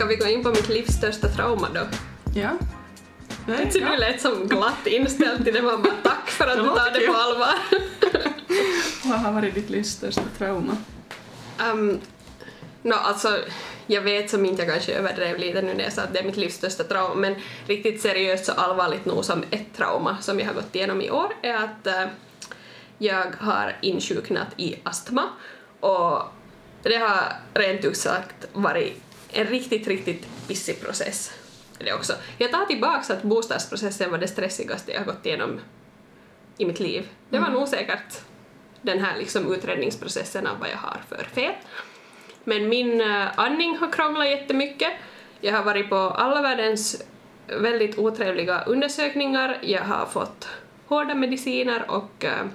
Ska 0.05 0.09
vi 0.09 0.17
gå 0.17 0.27
in 0.27 0.43
på 0.43 0.51
mitt 0.51 0.69
livs 0.69 0.93
största 0.93 1.29
trauma 1.29 1.69
då? 1.75 1.81
Ja. 2.35 2.51
Det 3.47 3.62
Inte 3.62 3.79
är 3.79 3.90
du 3.90 3.97
lät 3.97 4.21
som 4.21 4.49
glatt 4.49 4.87
inställd 4.87 5.45
till 5.45 5.55
det, 5.55 5.62
man 5.62 5.83
bara 5.83 5.95
tack 6.03 6.29
för 6.29 6.47
att 6.47 6.57
du 6.57 6.64
tar 6.64 7.01
det 7.01 7.07
på 7.07 7.12
allvar. 7.12 7.55
Vad 9.09 9.19
har 9.19 9.33
varit 9.33 9.55
ditt 9.55 9.71
livs 9.71 9.88
största 9.88 10.23
trauma? 10.38 10.77
Um, 11.71 12.01
no, 12.83 12.95
alltså, 12.95 13.38
jag 13.87 14.03
vet 14.03 14.31
som 14.31 14.45
inte 14.45 14.62
jag 14.62 14.73
kanske 14.73 14.93
överdrev 14.93 15.38
lite 15.38 15.62
nu 15.62 15.75
när 15.75 15.85
jag 15.85 15.93
sa 15.93 16.03
att 16.03 16.12
det 16.12 16.19
är 16.19 16.25
mitt 16.25 16.37
livs 16.37 16.55
största 16.55 16.85
trauma, 16.85 17.14
men 17.14 17.35
riktigt 17.67 18.01
seriöst 18.01 18.45
så 18.45 18.53
allvarligt 18.53 19.05
nog 19.05 19.25
som 19.25 19.45
ett 19.51 19.77
trauma 19.77 20.17
som 20.21 20.40
jag 20.40 20.47
har 20.47 20.55
gått 20.55 20.75
igenom 20.75 21.01
i 21.01 21.11
år 21.11 21.33
är 21.43 21.55
att 21.55 21.87
eh, 21.87 22.07
jag 22.99 23.27
har 23.38 23.77
insjuknat 23.81 24.49
i 24.57 24.77
astma 24.83 25.23
och 25.81 26.23
det 26.83 26.97
har 26.97 27.33
rent 27.55 27.85
ut 27.85 27.97
sagt 27.97 28.47
varit 28.53 29.01
en 29.35 29.47
riktigt, 29.47 29.87
riktigt 29.87 30.27
pissig 30.49 30.81
process. 30.81 31.33
Det 31.79 31.92
också. 31.92 32.12
Jag 32.38 32.53
tar 32.53 32.66
tillbaks 32.66 33.11
att 33.11 33.23
bostadsprocessen 33.23 34.11
var 34.11 34.18
det 34.18 34.29
stressigaste 34.29 34.92
jag 34.92 34.99
har 34.99 35.07
gått 35.07 35.27
igenom 35.27 35.61
i 36.59 36.64
mitt 36.64 36.81
liv. 36.81 37.09
Det 37.29 37.38
var 37.38 37.51
nog 37.51 37.68
säkert 37.68 38.20
den 38.83 38.99
här 38.99 39.18
liksom 39.18 39.55
utredningsprocessen 39.55 40.47
av 40.47 40.59
vad 40.59 40.68
jag 40.68 40.77
har 40.77 41.01
för 41.09 41.25
fel. 41.25 41.53
Men 42.44 42.68
min 42.68 43.01
eh, 43.01 43.38
andning 43.38 43.77
har 43.77 43.92
krånglat 43.92 44.29
jättemycket. 44.29 44.92
Jag 45.40 45.53
har 45.53 45.64
varit 45.64 45.88
på 45.88 45.97
alla 45.97 46.42
världens 46.42 47.03
väldigt 47.47 47.99
otrevliga 47.99 48.62
undersökningar. 48.64 49.59
Jag 49.62 49.83
har 49.83 50.07
fått 50.07 50.49
hårda 50.87 51.14
mediciner 51.14 51.90
och 51.90 52.25
eh, 52.25 52.47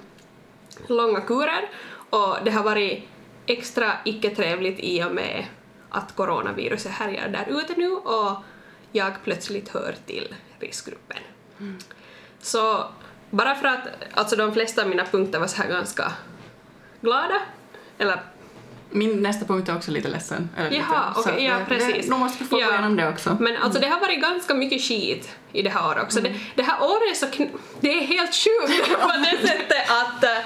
långa 0.86 1.20
kurer 1.20 1.68
och 2.10 2.36
det 2.44 2.50
har 2.50 2.62
varit 2.62 3.02
extra 3.46 3.92
icke-trevligt 4.04 4.80
i 4.80 5.04
och 5.04 5.12
med 5.12 5.44
att 5.90 6.16
coronaviruset 6.16 6.92
härjar 6.92 7.28
där 7.28 7.60
ute 7.60 7.74
nu 7.76 7.90
och 7.90 8.36
jag 8.92 9.12
plötsligt 9.24 9.68
hör 9.68 9.94
till 10.06 10.34
riskgruppen. 10.60 11.16
Så 12.40 12.84
bara 13.30 13.54
för 13.54 13.68
att 13.68 13.80
alltså 14.14 14.36
de 14.36 14.52
flesta 14.52 14.82
av 14.82 14.88
mina 14.88 15.04
punkter 15.04 15.38
var 15.38 15.46
så 15.46 15.62
här 15.62 15.68
ganska 15.68 16.12
glada, 17.00 17.40
eller 17.98 18.20
Min 18.92 19.22
nästa 19.22 19.46
punkt 19.46 19.68
är 19.68 19.76
också 19.76 19.90
lite 19.90 20.08
ledsen. 20.08 20.48
Eller 20.56 20.70
Jaha, 20.78 21.14
okej, 21.16 21.44
ja 21.44 21.58
det- 21.58 21.64
precis. 21.64 22.06
Det, 22.08 22.16
måste 22.16 22.42
vi 22.44 22.48
få 22.50 22.60
Ja. 22.60 22.66
gå 22.66 22.72
igenom 22.72 22.96
det 22.96 23.08
också. 23.08 23.36
Men 23.40 23.56
alltså 23.56 23.80
det 23.80 23.86
har 23.88 24.00
varit 24.00 24.20
ganska 24.22 24.54
mycket 24.54 24.82
skit 24.82 25.36
i 25.52 25.62
det 25.62 25.70
här 25.70 25.88
året 25.88 26.02
också. 26.02 26.20
Det, 26.20 26.34
det 26.54 26.62
här 26.62 26.82
året 26.82 27.10
är 27.10 27.14
så 27.14 27.26
kn- 27.26 27.58
det 27.80 27.92
är 27.98 28.00
helt 28.06 28.34
sjukt 28.34 28.88
på 29.02 29.08
det 29.08 29.48
sättet 29.48 29.90
att 29.90 30.24
eh, 30.24 30.38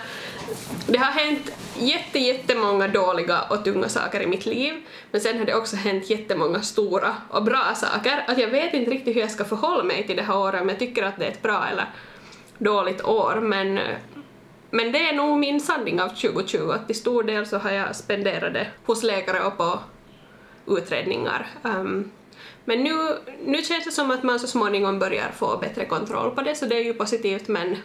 det 0.87 0.99
har 0.99 1.13
hänt 1.13 1.53
jätte, 1.79 2.19
jättemånga 2.19 2.89
dåliga 2.89 3.43
och 3.43 3.65
tunga 3.65 3.89
saker 3.89 4.21
i 4.21 4.27
mitt 4.27 4.47
liv 4.47 4.75
men 5.11 5.21
sen 5.21 5.39
har 5.39 5.45
det 5.45 5.55
också 5.55 5.77
hänt 5.77 6.11
jättemånga 6.11 6.63
stora 6.63 7.17
och 7.29 7.45
bra 7.45 7.75
saker. 7.75 8.25
Att 8.27 8.39
jag 8.39 8.49
vet 8.49 8.75
inte 8.75 8.91
riktigt 8.91 9.17
hur 9.17 9.21
jag 9.21 9.31
ska 9.31 9.45
förhålla 9.45 9.85
mig 9.85 10.07
till 10.07 10.17
det 10.17 10.23
här 10.23 10.39
året 10.39 10.63
om 10.63 10.69
jag 10.69 10.79
tycker 10.79 11.03
att 11.03 11.19
det 11.19 11.25
är 11.25 11.31
ett 11.31 11.43
bra 11.43 11.67
eller 11.73 11.87
dåligt 12.59 13.05
år 13.05 13.41
men 13.41 13.81
men 14.71 14.93
det 14.93 15.09
är 15.09 15.13
nog 15.15 15.39
min 15.39 15.61
sanning 15.61 16.01
av 16.01 16.09
2020 16.09 16.71
att 16.71 16.87
till 16.87 16.97
stor 16.97 17.23
del 17.23 17.47
så 17.47 17.59
har 17.59 17.71
jag 17.71 17.97
spenderat 17.97 18.55
det 18.55 18.67
hos 18.85 19.03
läkare 19.03 19.45
och 19.45 19.57
på 19.57 19.79
utredningar. 20.67 21.47
Um, 21.63 22.11
men 22.65 22.85
nu, 22.85 22.95
nu 23.45 23.63
känns 23.63 23.85
det 23.85 23.91
som 23.91 24.11
att 24.11 24.23
man 24.23 24.41
så 24.41 24.47
småningom 24.47 24.99
börjar 24.99 25.31
få 25.37 25.57
bättre 25.57 25.85
kontroll 25.85 26.31
på 26.31 26.43
det 26.43 26.55
så 26.55 26.67
det 26.67 26.77
är 26.77 26.85
ju 26.85 26.95
positivt 26.95 27.49
men 27.49 27.77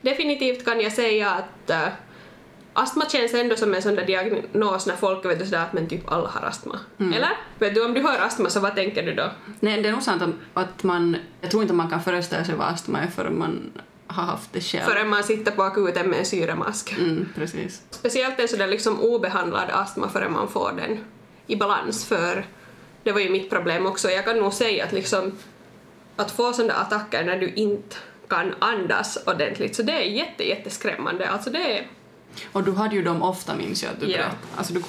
definitivt 0.00 0.64
kan 0.64 0.80
jag 0.80 0.92
säga 0.92 1.30
att 1.30 1.70
uh, 1.70 1.88
astma 2.72 3.08
känns 3.08 3.34
ändå 3.34 3.56
som 3.56 3.74
en 3.74 3.82
sån 3.82 3.94
där 3.94 4.06
diagnos 4.06 4.86
när 4.86 4.96
folk 4.96 5.24
vet 5.24 5.38
du 5.38 5.44
sådär 5.44 5.62
att 5.62 5.72
men 5.72 5.88
typ 5.88 6.12
alla 6.12 6.28
har 6.28 6.42
astma. 6.42 6.78
Eller? 6.98 7.30
Vet 7.58 7.74
du 7.74 7.84
om 7.84 7.94
du 7.94 8.00
har 8.00 8.18
astma 8.18 8.50
så 8.50 8.60
vad 8.60 8.74
tänker 8.74 9.02
du 9.02 9.14
då? 9.14 9.30
Nej, 9.60 9.82
det 9.82 9.88
är 9.88 9.92
nog 9.92 10.02
sant 10.02 10.22
att 10.54 10.82
man... 10.82 11.16
Jag 11.40 11.50
tror 11.50 11.62
inte 11.62 11.74
man 11.74 11.90
kan 11.90 12.02
föreställa 12.02 12.44
sig 12.44 12.54
vad 12.54 12.68
astma 12.68 13.00
är 13.00 13.06
förrän 13.06 13.38
man 13.38 13.72
har 14.06 14.22
haft 14.22 14.52
det 14.52 14.60
själv. 14.60 14.84
Förrän 14.84 15.08
man 15.08 15.24
sitter 15.24 15.52
på 15.52 15.62
akuten 15.62 16.10
med 16.10 16.18
en 16.18 16.24
syremask. 16.24 16.92
Mm, 16.98 17.28
precis. 17.34 17.82
Speciellt 17.90 18.40
en 18.40 18.48
sådär 18.48 18.66
liksom 18.66 19.00
obehandlad 19.00 19.70
astma 19.70 20.08
förrän 20.08 20.32
man 20.32 20.48
får 20.48 20.72
den 20.76 21.04
i 21.46 21.56
balans 21.56 22.04
för 22.04 22.46
det 23.02 23.12
var 23.12 23.20
ju 23.20 23.30
mitt 23.30 23.50
problem 23.50 23.86
också. 23.86 24.10
Jag 24.10 24.24
kan 24.24 24.38
nog 24.38 24.52
säga 24.52 24.84
att 24.84 24.92
liksom 24.92 25.32
att 26.16 26.30
få 26.30 26.52
sådana 26.52 26.74
attacker 26.74 27.24
när 27.24 27.38
du 27.38 27.52
inte 27.52 27.96
kan 28.28 28.54
andas 28.58 29.18
ordentligt 29.26 29.76
så 29.76 29.82
det 29.82 29.92
är 29.92 30.02
jätte, 30.10 30.48
jätteskrämmande. 30.48 31.28
Alltså 31.28 31.50
det 31.50 31.78
är 31.78 31.86
Och 32.52 32.62
du 32.64 32.72
hade 32.72 32.94
ju 32.94 33.02
dem 33.02 33.22
ofta 33.22 33.54
minns 33.54 33.82
jag 33.82 33.92
att 33.92 34.00
du 34.00 34.06
Ja. 34.06 34.16
berättade. 34.16 34.36
Alltså 34.56 34.74
du, 34.74 34.82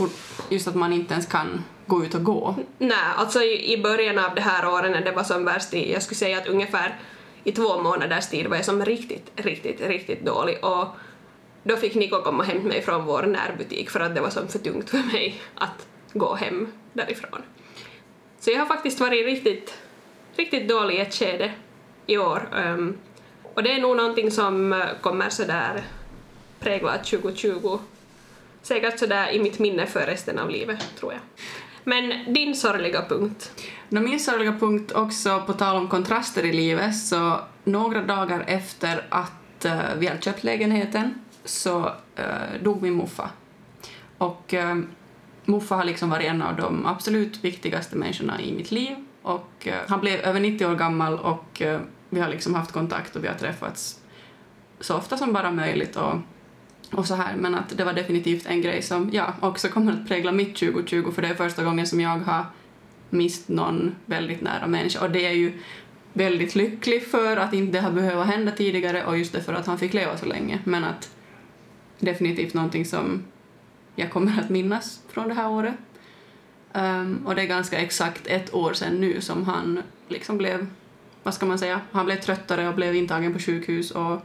just 0.50 0.68
att 0.68 0.76
man 0.76 0.94
inte 0.94 1.14
ens 1.14 1.26
kan 1.26 1.64
gå 1.88 2.04
ut 2.04 2.16
och 2.16 2.24
gå. 2.24 2.56
Nej, 2.78 2.98
alltså 3.16 3.42
i, 3.42 3.74
i 3.74 3.82
början 3.82 4.20
av 4.20 4.36
det 4.36 4.42
här 4.42 4.68
året 4.74 4.92
när 4.92 5.02
det 5.02 5.12
var 5.12 5.24
som 5.24 5.46
värst, 5.46 5.74
i, 5.74 5.94
jag 5.94 6.04
skulle 6.04 6.18
säga 6.18 6.38
att 6.38 6.48
ungefär 6.48 7.00
i 7.44 7.52
två 7.52 7.82
månaders 7.82 8.28
tid 8.28 8.48
var 8.48 8.56
jag 8.56 8.66
som 8.66 8.86
riktigt, 8.86 9.32
riktigt, 9.36 9.82
riktigt 9.82 10.26
dålig 10.26 10.64
och 10.66 10.88
då 11.64 11.78
fick 11.78 11.96
Niko 11.96 12.22
komma 12.22 12.44
hämta 12.44 12.68
mig 12.68 12.82
från 12.82 13.06
vår 13.06 13.24
närbutik 13.24 13.90
för 13.90 14.00
att 14.00 14.16
det 14.16 14.22
var 14.22 14.30
som 14.30 14.48
för 14.48 14.60
tungt 14.60 14.90
för 14.90 14.98
mig 14.98 15.42
att 15.56 15.88
gå 16.14 16.36
hem 16.36 16.68
därifrån. 16.94 17.42
Så 18.40 18.52
jag 18.52 18.60
har 18.60 18.66
faktiskt 18.66 19.00
varit 19.00 19.26
riktigt, 19.26 19.74
riktigt 20.36 20.70
dålig 20.70 20.96
i 20.96 21.00
ett 21.00 21.14
skede 21.14 21.52
i 22.06 22.18
år. 22.18 22.50
Um, 22.66 22.98
och 23.60 23.64
det 23.64 23.74
är 23.74 23.82
nog 23.82 23.98
någonting 23.98 24.32
som 24.32 24.74
eh, 24.74 24.80
kommer 25.02 25.30
sådär 25.30 25.84
prägla 26.60 26.98
2020. 26.98 27.80
Säkert 28.62 29.00
sådär 29.00 29.32
i 29.32 29.40
mitt 29.40 29.60
minne 29.60 29.86
för 29.86 30.00
resten 30.06 30.40
av 30.40 30.50
livet, 30.50 30.86
tror 31.00 31.14
jag. 31.14 31.22
Men 31.84 32.34
din 32.34 32.56
sorgliga 32.56 33.06
punkt? 33.10 33.52
No, 33.90 34.00
min 34.00 34.20
sorgliga 34.20 34.52
punkt 34.60 34.92
också, 34.92 35.44
på 35.46 35.54
tal 35.54 35.78
om 35.78 35.88
kontraster 35.88 36.46
i 36.46 36.54
livet, 36.54 36.98
så 36.98 37.40
några 37.64 38.02
dagar 38.02 38.44
efter 38.48 39.06
att 39.10 39.66
uh, 39.66 39.82
vi 39.98 40.08
hade 40.08 40.22
köpt 40.22 40.44
lägenheten 40.44 41.14
så 41.46 41.80
uh, 41.80 42.64
dog 42.64 42.82
min 42.82 42.94
morfar. 42.94 43.30
Och 44.18 44.54
uh, 44.54 44.76
morfar 45.46 45.76
har 45.76 45.86
liksom 45.86 46.10
varit 46.10 46.28
en 46.28 46.42
av 46.42 46.56
de 46.56 46.86
absolut 46.86 47.44
viktigaste 47.44 47.96
människorna 47.96 48.42
i 48.42 48.54
mitt 48.54 48.72
liv 48.72 48.96
och 49.22 49.68
uh, 49.68 49.74
han 49.88 50.00
blev 50.00 50.20
över 50.20 50.40
90 50.40 50.66
år 50.66 50.76
gammal 50.76 51.20
och 51.20 51.62
uh, 51.66 51.80
vi 52.10 52.20
har 52.20 52.30
liksom 52.30 52.56
haft 52.56 52.72
kontakt 52.72 53.16
och 53.16 53.24
vi 53.24 53.28
har 53.28 53.36
träffats 53.36 54.00
så 54.80 54.98
ofta 54.98 55.18
som 55.18 55.34
bara 55.34 55.52
möjligt 55.52 55.96
och, 55.96 56.16
och 56.92 57.06
så 57.06 57.16
här. 57.16 57.36
Men 57.36 57.56
att 57.56 57.78
det 57.78 57.84
var 57.84 57.94
definitivt 57.94 58.46
en 58.46 58.62
grej 58.62 58.82
som 58.82 59.10
ja, 59.14 59.34
också 59.40 59.68
kommer 59.68 59.94
att 59.94 60.08
prägla 60.08 60.32
mitt 60.32 60.56
2020 60.56 61.12
för 61.12 61.22
det 61.22 61.28
är 61.28 61.36
första 61.36 61.64
gången 61.64 61.88
som 61.88 62.00
jag 62.00 62.20
har 62.20 62.46
mist 63.10 63.50
någon 63.50 63.96
väldigt 64.06 64.42
nära 64.42 64.68
människa. 64.68 65.06
Och 65.06 65.12
det 65.12 65.26
är 65.26 65.34
ju 65.34 65.54
väldigt 66.14 66.56
lycklig 66.56 67.08
för 67.08 67.38
att 67.38 67.54
inte 67.54 67.78
det 67.78 67.82
har 67.82 67.92
behövt 67.92 68.28
hända 68.28 68.52
tidigare 68.52 69.06
och 69.06 69.18
just 69.18 69.34
det 69.34 69.42
för 69.42 69.54
att 69.54 69.68
han 69.68 69.78
fick 69.78 69.94
leva 69.94 70.18
så 70.18 70.26
länge. 70.26 70.60
Men 70.64 70.84
att 70.84 71.10
definitivt 72.00 72.54
någonting 72.54 72.86
som 72.86 73.24
jag 73.96 74.12
kommer 74.12 74.40
att 74.40 74.50
minnas 74.50 75.02
från 75.10 75.28
det 75.28 75.34
här 75.34 75.50
året. 75.50 75.76
Um, 76.74 77.24
och 77.26 77.36
det 77.36 77.42
är 77.42 77.46
ganska 77.46 77.78
exakt 77.78 78.28
ett 78.28 78.54
år 78.54 78.74
sedan 78.74 79.02
nu 79.02 79.22
som 79.22 79.44
han 79.44 79.84
liksom 80.08 80.38
blev, 80.38 80.68
vad 81.30 81.34
ska 81.34 81.46
man 81.46 81.60
säga, 81.60 81.82
han 81.92 82.06
blev 82.06 82.22
tröttare 82.22 82.68
och 82.68 82.76
blev 82.76 82.96
intagen 82.96 83.34
på 83.34 83.40
sjukhus 83.40 83.92
och 83.92 84.22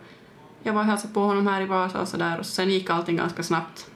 jag 0.62 0.72
var 0.72 0.80
och 0.80 0.86
hälsade 0.86 1.14
på 1.14 1.20
honom 1.20 1.46
här 1.46 1.62
i 1.62 1.66
Vasa 1.66 2.00
och 2.00 2.08
sådär 2.08 2.38
och 2.38 2.46
sen 2.46 2.70
gick 2.70 2.90
allting 2.90 3.16
ganska 3.16 3.42
snabbt. 3.42 3.86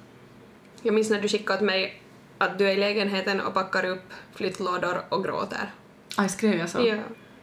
Jag 0.82 0.94
minns 0.94 1.10
när 1.10 1.20
du 1.20 1.28
skickade 1.28 1.58
åt 1.58 1.64
mig 1.64 2.02
att 2.38 2.58
du 2.58 2.68
är 2.68 2.72
i 2.72 2.76
lägenheten 2.76 3.40
och 3.40 3.54
packar 3.54 3.84
upp 3.84 4.12
flyttlådor 4.34 5.02
och 5.08 5.24
gråter. 5.24 5.72
Aj, 6.16 6.28
skrev 6.28 6.54
jag 6.54 6.68
så? 6.68 6.80
Ja. 6.80 6.96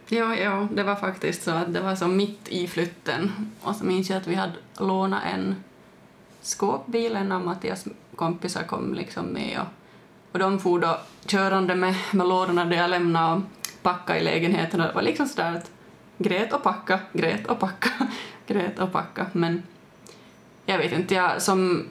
Ja, 0.07 0.35
ja, 0.35 0.67
det 0.73 0.83
var 0.83 0.95
faktiskt 0.95 1.43
så 1.43 1.51
att 1.51 1.73
det 1.73 1.81
var 1.81 1.95
så 1.95 2.07
mitt 2.07 2.49
i 2.49 2.67
flytten 2.67 3.31
och 3.61 3.75
så 3.75 3.85
minns 3.85 4.09
jag 4.09 4.17
att 4.17 4.27
vi 4.27 4.35
hade 4.35 4.53
lånat 4.79 5.23
en 5.33 5.55
skåpbil, 6.41 7.15
en 7.15 7.31
av 7.31 7.45
Mattias 7.45 7.85
kompisar 8.15 8.63
kom 8.63 8.93
liksom 8.93 9.25
med 9.25 9.59
och, 9.61 9.67
och 10.31 10.39
de 10.39 10.59
for 10.59 10.79
då 10.79 10.99
körande 11.25 11.75
med, 11.75 11.95
med 12.11 12.27
lådorna 12.27 12.65
där 12.65 12.77
jag 12.77 12.89
lämnade 12.89 13.35
och 13.35 13.41
packade 13.85 14.19
i 14.19 14.23
lägenheten 14.23 14.81
och 14.81 14.87
det 14.87 14.93
var 14.93 15.01
liksom 15.01 15.27
sådär 15.27 15.55
att 15.55 15.71
grät 16.17 16.53
och 16.53 16.63
packa, 16.63 16.99
grät 17.13 17.47
och 17.47 17.59
packa, 17.59 17.89
grät 18.47 18.79
och 18.79 18.91
packa. 18.91 19.25
Men 19.31 19.63
jag 20.65 20.77
vet 20.77 20.91
inte, 20.91 21.15
jag, 21.15 21.41
som, 21.41 21.85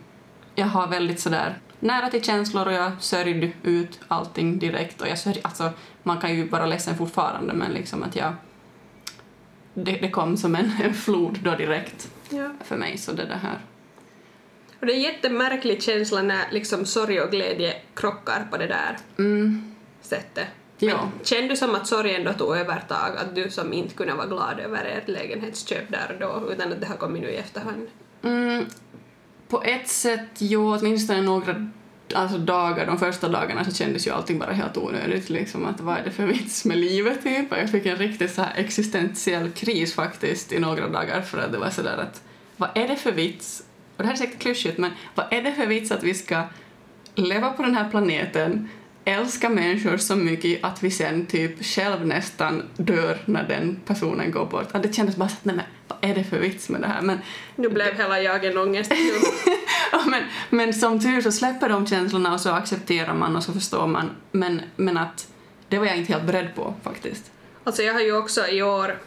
jag 0.55 0.67
har 0.67 0.87
väldigt 0.87 1.21
sådär 1.21 1.59
nära 1.81 2.11
till 2.11 2.25
känslor 2.25 2.67
och 2.67 2.73
jag 2.73 2.93
sörjde 2.99 3.53
ut 3.63 4.01
allting 4.09 4.59
direkt. 4.59 5.01
Och 5.01 5.09
jag 5.09 5.19
sörjde, 5.19 5.41
alltså 5.43 5.71
man 6.03 6.19
kan 6.21 6.37
ju 6.37 6.49
vara 6.49 6.67
ledsen 6.67 6.97
fortfarande 6.97 7.53
men 7.53 7.73
liksom 7.73 8.03
att 8.03 8.17
jag 8.17 8.33
det, 9.75 9.93
det 9.93 10.11
kom 10.11 10.37
som 10.37 10.55
en, 10.55 10.73
en 10.83 10.95
flod 10.95 11.39
då 11.43 11.55
direkt 11.55 12.11
Ja. 12.29 12.51
för 12.65 12.77
mig. 12.77 12.99
Så 12.99 13.13
det, 13.13 13.25
det 13.25 13.41
här. 13.43 13.59
Och 14.81 14.87
det 14.87 14.93
är 14.93 14.97
en 14.97 15.03
jättemärklig 15.03 15.83
känsla 15.83 16.23
när 16.23 16.51
liksom 16.51 16.87
sorg 16.87 17.21
och 17.21 17.31
glädje 17.31 17.77
krockar 17.95 18.47
på 18.51 18.57
det 18.57 18.67
där 18.67 18.97
mm, 19.19 19.75
sättet. 20.01 20.49
Ja. 20.79 21.11
Men 21.17 21.25
kände 21.25 21.49
du 21.49 21.57
som 21.57 21.75
att 21.75 21.87
sorgen 21.87 22.25
då 22.25 22.33
tog 22.33 22.57
övertag, 22.57 23.17
att 23.17 23.35
du 23.35 23.51
som 23.51 23.73
inte 23.73 23.95
kunde 23.95 24.15
vara 24.15 24.27
glad 24.27 24.61
över 24.61 24.85
ert 24.85 25.09
lägenhetsköp 25.09 25.89
där 25.89 26.17
då, 26.21 26.53
utan 26.53 26.73
att 26.73 26.81
det 26.81 26.87
har 26.87 26.97
kommit 26.97 27.23
nu 27.23 27.29
i 27.29 27.37
efterhand? 27.37 27.87
Mm, 28.23 28.67
på 29.49 29.63
ett 29.63 29.89
sätt, 29.89 30.31
jo, 30.39 30.75
åtminstone 30.75 31.23
några 31.23 31.71
alltså 32.15 32.39
dagar, 32.39 32.87
de 32.87 32.99
första 32.99 33.29
dagarna 33.29 33.65
så 33.65 33.73
kändes 33.73 34.07
ju 34.07 34.11
allting 34.11 34.39
bara 34.39 34.53
helt 34.53 34.77
onödigt, 34.77 35.31
liksom 35.31 35.67
att 35.67 35.81
vad 35.81 35.99
är 35.99 36.05
det 36.05 36.11
för 36.11 36.27
vits 36.27 36.65
med 36.65 36.79
livet 36.79 37.23
typ? 37.23 37.53
Och 37.53 37.59
jag 37.59 37.71
fick 37.71 37.87
en 37.87 37.97
riktigt 37.97 38.35
så 38.35 38.43
här 38.43 38.53
existentiell 38.57 39.51
kris 39.51 39.95
faktiskt 39.95 40.53
i 40.53 40.59
några 40.59 40.89
dagar 40.89 41.23
för 41.23 41.39
att 41.39 41.53
det 41.53 41.59
var 41.59 41.71
sådär 41.71 41.97
att 41.97 42.23
vad 42.57 42.71
är 42.75 42.89
det 42.89 42.97
för 42.97 43.13
vits? 43.13 43.65
Och 43.97 44.03
det 44.03 44.05
här 44.05 44.13
är 44.13 44.19
säkert 44.19 44.39
klyschigt, 44.39 44.79
men 44.79 44.91
vad 45.15 45.33
är 45.33 45.43
det 45.43 45.53
för 45.53 45.67
vits 45.67 45.93
att 45.93 46.03
vi 46.03 46.15
ska 46.15 46.43
leva 47.15 47.51
på 47.51 47.63
den 47.63 47.75
här 47.75 47.91
planeten, 47.91 48.69
älska 49.05 49.49
människor 49.49 49.97
så 49.97 50.17
mycket 50.17 50.65
att 50.65 50.83
vi 50.83 50.91
sen 50.91 51.27
typ 51.27 51.65
själv 51.65 52.07
nästan 52.07 52.63
dör 52.77 53.19
när 53.25 53.49
den 53.49 53.81
personen 53.87 54.31
går 54.31 54.47
bort. 54.47 54.69
Att 54.73 54.83
det 54.83 54.95
kändes 54.95 55.17
bara 55.17 55.29
så 55.29 55.35
att 55.35 55.45
nej 55.45 55.57
men 55.57 55.65
vad 55.89 56.11
är 56.11 56.15
det 56.15 56.25
för 56.25 56.39
vits 56.39 56.69
med 56.69 56.81
det 56.81 56.87
här? 56.87 57.03
Men 57.03 57.19
Nu 57.57 57.69
blev 57.69 57.95
hela 57.95 58.21
jag 58.21 58.45
en 58.45 58.59
ångest. 58.59 58.93
Ja, 59.93 60.03
men, 60.07 60.23
men 60.51 60.75
som 60.75 61.01
tur 61.01 61.21
så 61.21 61.33
släpper 61.33 61.69
de 61.69 61.87
känslorna 61.87 62.35
och 62.35 62.41
så 62.41 62.51
accepterar 62.51 63.15
man 63.15 63.37
och 63.37 63.43
så 63.43 63.53
förstår 63.53 63.87
man. 63.87 64.11
Men, 64.33 64.63
men 64.77 64.97
att 64.99 65.29
det 65.69 65.79
var 65.79 65.87
jag 65.87 65.97
inte 65.97 66.13
helt 66.13 66.25
beredd 66.25 66.55
på 66.55 66.75
faktiskt. 66.83 67.31
Alltså 67.65 67.83
jag 67.83 67.93
har 67.93 68.01
ju 68.01 68.17
också 68.17 68.49
i 68.49 68.63
år 68.63 68.99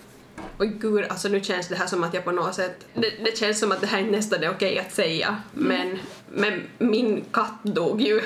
Oj 0.60 0.67
gud, 0.67 1.05
alltså 1.10 1.27
nu 1.27 1.43
känns 1.43 1.67
det 1.67 1.75
här 1.75 1.88
som 1.88 2.03
att 2.03 2.13
jag 2.13 2.23
på 2.23 2.31
något 2.31 2.55
sätt... 2.55 2.86
Det, 2.93 3.10
det 3.25 3.38
känns 3.38 3.60
som 3.60 3.71
att 3.71 3.81
det 3.81 3.88
här 3.88 3.99
är 3.99 4.12
nästan 4.12 4.43
är 4.43 4.49
okej 4.49 4.79
att 4.79 4.93
säga, 4.93 5.41
men, 5.53 5.99
men 6.29 6.62
min 6.77 7.25
katt 7.31 7.63
dog 7.63 8.01
ju 8.01 8.21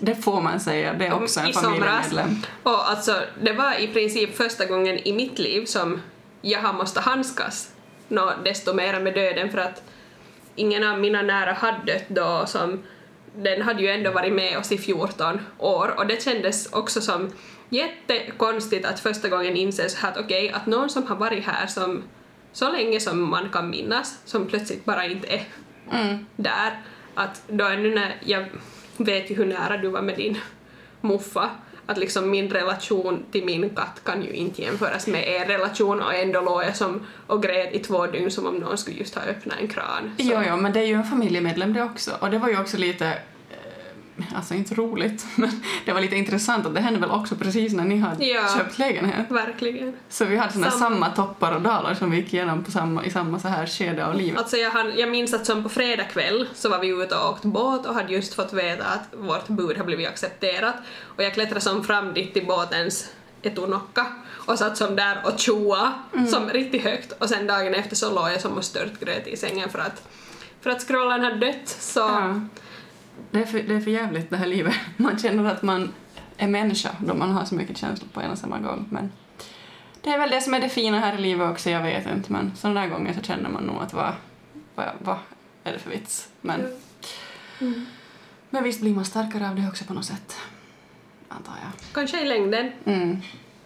Det 0.00 0.14
får 0.14 0.40
man 0.40 0.60
säga, 0.60 0.92
det 0.94 1.06
är 1.06 1.14
också 1.14 1.40
en 1.40 1.46
i 1.48 1.52
somras. 1.52 1.72
familjemedlem. 1.74 2.36
Och 2.62 2.90
alltså, 2.90 3.20
det 3.42 3.52
var 3.52 3.80
i 3.80 3.88
princip 3.88 4.36
första 4.36 4.64
gången 4.64 4.98
i 4.98 5.12
mitt 5.12 5.38
liv 5.38 5.64
som 5.64 6.00
jag 6.42 6.60
har 6.60 6.72
måste 6.72 7.00
handskas 7.00 7.70
nå 8.08 8.32
desto 8.44 8.74
mer 8.74 9.00
med 9.00 9.14
döden 9.14 9.50
för 9.50 9.58
att 9.58 9.82
ingen 10.56 10.84
av 10.84 11.00
mina 11.00 11.22
nära 11.22 11.52
hade 11.52 11.92
dött 11.92 12.04
då 12.08 12.44
som 12.46 12.82
den 13.36 13.62
hade 13.62 13.82
ju 13.82 13.88
ändå 13.88 14.10
varit 14.10 14.32
med 14.32 14.58
oss 14.58 14.72
i 14.72 14.78
14 14.78 15.40
år 15.58 15.94
och 15.98 16.06
det 16.06 16.22
kändes 16.22 16.72
också 16.72 17.00
som 17.00 17.32
jättekonstigt 17.68 18.86
att 18.86 19.00
första 19.00 19.28
gången 19.28 19.56
inse 19.56 19.88
så 19.88 19.98
här 19.98 20.10
att 20.12 20.18
okej, 20.18 20.50
att 20.50 20.66
någon 20.66 20.90
som 20.90 21.06
har 21.06 21.16
varit 21.16 21.44
här 21.44 21.66
som 21.66 22.02
så 22.52 22.72
länge 22.72 23.00
som 23.00 23.30
man 23.30 23.48
kan 23.50 23.70
minnas, 23.70 24.18
som 24.24 24.46
plötsligt 24.46 24.84
bara 24.84 25.04
inte 25.06 25.26
är 25.28 25.42
Mm. 25.92 26.26
där, 26.36 26.82
att 27.14 27.42
då 27.48 27.64
ännu 27.64 27.94
när 27.94 28.16
jag 28.24 28.46
vet 28.96 29.30
ju 29.30 29.34
hur 29.34 29.46
nära 29.46 29.76
du 29.76 29.88
var 29.88 30.02
med 30.02 30.16
din 30.16 30.38
muffa, 31.00 31.50
att 31.86 31.98
liksom 31.98 32.30
min 32.30 32.50
relation 32.50 33.24
till 33.32 33.44
min 33.44 33.70
katt 33.70 34.00
kan 34.04 34.22
ju 34.22 34.30
inte 34.32 34.62
jämföras 34.62 35.06
med 35.06 35.28
er 35.28 35.44
relation 35.46 36.00
och 36.02 36.14
ändå 36.14 36.40
låg 36.40 36.62
jag 36.62 36.76
som 36.76 37.06
och 37.26 37.42
grät 37.42 37.72
i 37.74 37.78
två 37.78 38.06
dygn 38.06 38.30
som 38.30 38.46
om 38.46 38.54
någon 38.56 38.78
skulle 38.78 38.96
just 38.96 39.14
ha 39.14 39.22
öppnat 39.22 39.58
en 39.60 39.68
kran. 39.68 40.14
Så- 40.18 40.24
Jo, 40.24 40.38
jo, 40.48 40.56
men 40.56 40.72
det 40.72 40.80
är 40.80 40.84
ju 40.86 40.94
en 40.94 41.04
familjemedlem 41.04 41.72
det 41.72 41.82
också. 41.82 42.10
Och 42.20 42.30
det 42.30 42.38
var 42.38 42.48
ju 42.48 42.60
också 42.60 42.76
lite, 42.76 43.18
alltså 44.34 44.54
inte 44.54 44.74
roligt, 44.74 45.26
men 45.36 45.50
det 45.84 45.92
var 45.92 46.00
lite 46.00 46.16
intressant 46.16 46.66
att 46.66 46.74
det 46.74 46.80
hände 46.80 47.00
väl 47.00 47.10
också 47.10 47.36
precis 47.36 47.72
när 47.72 47.84
ni 47.84 47.98
hade 47.98 48.24
Ja. 48.24 48.48
köpt 48.58 48.78
lägenhet. 48.78 49.26
Verkligen. 49.30 49.92
Så 50.08 50.24
vi 50.24 50.36
hade 50.36 50.52
såna 50.52 50.70
Samma. 50.70 50.90
samma 50.90 51.08
toppar 51.10 51.52
och 51.52 51.62
dalar 51.62 51.94
som 51.94 52.10
vi 52.10 52.16
gick 52.16 52.34
igenom 52.34 52.64
på 52.64 52.70
samma, 52.70 53.04
i 53.04 53.10
samma 53.10 53.38
så 53.38 53.48
här 53.48 53.66
skede 53.66 54.06
av 54.06 54.14
livet. 54.14 54.38
Alltså 54.38 54.56
jag, 54.56 54.70
hann, 54.70 54.92
jag 54.96 55.10
minns 55.10 55.34
att 55.34 55.46
som 55.46 55.62
på 55.62 55.68
fredag 55.68 56.04
kväll 56.04 56.48
så 56.54 56.68
var 56.68 56.78
vi 56.78 56.88
ute 56.88 57.14
och 57.16 57.30
åkt 57.30 57.44
båt 57.44 57.86
och 57.86 57.94
hade 57.94 58.12
just 58.12 58.34
fått 58.34 58.52
veta 58.52 58.84
att 58.84 59.08
vårt 59.18 59.48
bud 59.48 59.76
har 59.78 59.84
blivit 59.84 60.08
accepterat 60.08 60.74
och 61.16 61.22
jag 61.22 61.34
klättrade 61.34 61.60
som 61.60 61.84
fram 61.84 62.14
dit 62.14 62.34
till 62.34 62.46
båtens 62.46 63.10
etunokka 63.42 64.06
och 64.46 64.58
satt 64.58 64.76
som 64.76 64.96
där 64.96 65.18
och 65.24 65.38
tjoa 65.38 65.92
som 66.30 66.48
riktigt 66.50 66.84
högt 66.84 67.12
och 67.12 67.28
sen 67.28 67.46
dagen 67.46 67.74
efter 67.74 67.96
så 67.96 68.14
låg 68.14 68.28
jag 68.30 68.40
som 68.40 68.52
och 68.52 68.64
störtgröt 68.64 69.26
i 69.26 69.36
sängen 69.36 69.68
för 69.70 69.78
att 69.78 70.02
för 70.60 70.70
att 70.70 70.82
scrollen 70.82 71.20
hade 71.20 71.36
dött 71.46 71.68
så 71.80 72.00
Ja. 72.00 72.40
Det 73.30 73.38
är, 73.42 73.44
för, 73.46 73.62
det 73.62 73.74
är 73.74 73.80
för 73.80 73.90
jävligt 73.90 74.30
det 74.30 74.36
här 74.36 74.46
livet. 74.46 74.74
Man 74.96 75.18
känner 75.18 75.44
att 75.50 75.62
man 75.62 75.92
är 76.36 76.48
människa 76.48 76.90
då 77.06 77.14
man 77.14 77.30
har 77.30 77.44
så 77.44 77.54
mycket 77.54 77.76
känslor 77.76 78.08
på 78.12 78.20
en 78.20 78.30
och 78.30 78.38
samma 78.38 78.58
gång. 78.58 78.86
Men 78.90 79.12
det 80.00 80.10
är 80.10 80.18
väl 80.18 80.30
det 80.30 80.40
som 80.40 80.54
är 80.54 80.60
det 80.60 80.68
fina 80.68 81.00
här 81.00 81.14
i 81.18 81.20
livet 81.20 81.50
också, 81.50 81.70
jag 81.70 81.82
vet 81.82 82.06
inte. 82.06 82.32
Men 82.32 82.52
sådana 82.56 82.80
där 82.80 82.88
gånger 82.88 83.12
så 83.14 83.22
känner 83.22 83.50
man 83.50 83.62
nog 83.62 83.82
att 83.82 83.92
vad, 83.92 84.12
vad, 84.74 84.86
vad 84.98 85.16
är 85.64 85.72
det 85.72 85.78
för 85.78 85.90
vits? 85.90 86.28
Men, 86.40 86.60
men 88.50 88.64
visst 88.64 88.80
blir 88.80 88.94
man 88.94 89.04
starkare 89.04 89.48
av 89.48 89.56
det 89.56 89.68
också 89.68 89.84
på 89.84 89.94
något 89.94 90.04
sätt. 90.04 90.36
Antar 91.28 91.52
jag. 91.62 91.92
kanske 91.94 92.22
i 92.22 92.24
längden, 92.28 92.72
Mm. 92.84 93.20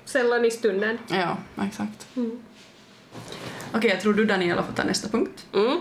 sällan 0.05 0.45
i 0.45 0.51
stunden. 0.51 0.99
Ja, 1.09 1.37
exakt. 1.67 2.07
Mm. 2.17 2.39
Okej, 3.73 3.91
jag 3.91 4.01
tror 4.01 4.15
du 4.15 4.25
Daniela 4.25 4.63
får 4.63 4.73
ta 4.73 4.85
nästa 4.85 5.09
punkt. 5.09 5.47
Mm. 5.55 5.81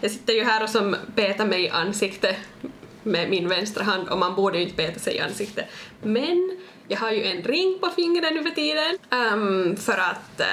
Jag 0.00 0.10
sitter 0.10 0.32
ju 0.32 0.44
här 0.44 0.62
och 0.62 0.70
som 0.70 0.96
petar 1.14 1.46
mig 1.46 1.64
i 1.64 1.68
ansiktet 1.68 2.36
med 3.02 3.30
min 3.30 3.48
vänstra 3.48 3.84
hand 3.84 4.08
och 4.08 4.18
man 4.18 4.34
borde 4.34 4.58
ju 4.58 4.64
inte 4.64 4.76
peta 4.76 4.98
sig 4.98 5.14
i 5.14 5.20
ansiktet. 5.20 5.66
Men 6.02 6.58
jag 6.88 6.98
har 6.98 7.10
ju 7.10 7.24
en 7.24 7.42
ring 7.42 7.78
på 7.80 7.88
fingret 7.88 8.34
nu 8.34 8.42
för 8.42 8.50
tiden 8.50 8.98
ehm, 9.10 9.76
för 9.76 9.98
att 9.98 10.40
uh, 10.40 10.46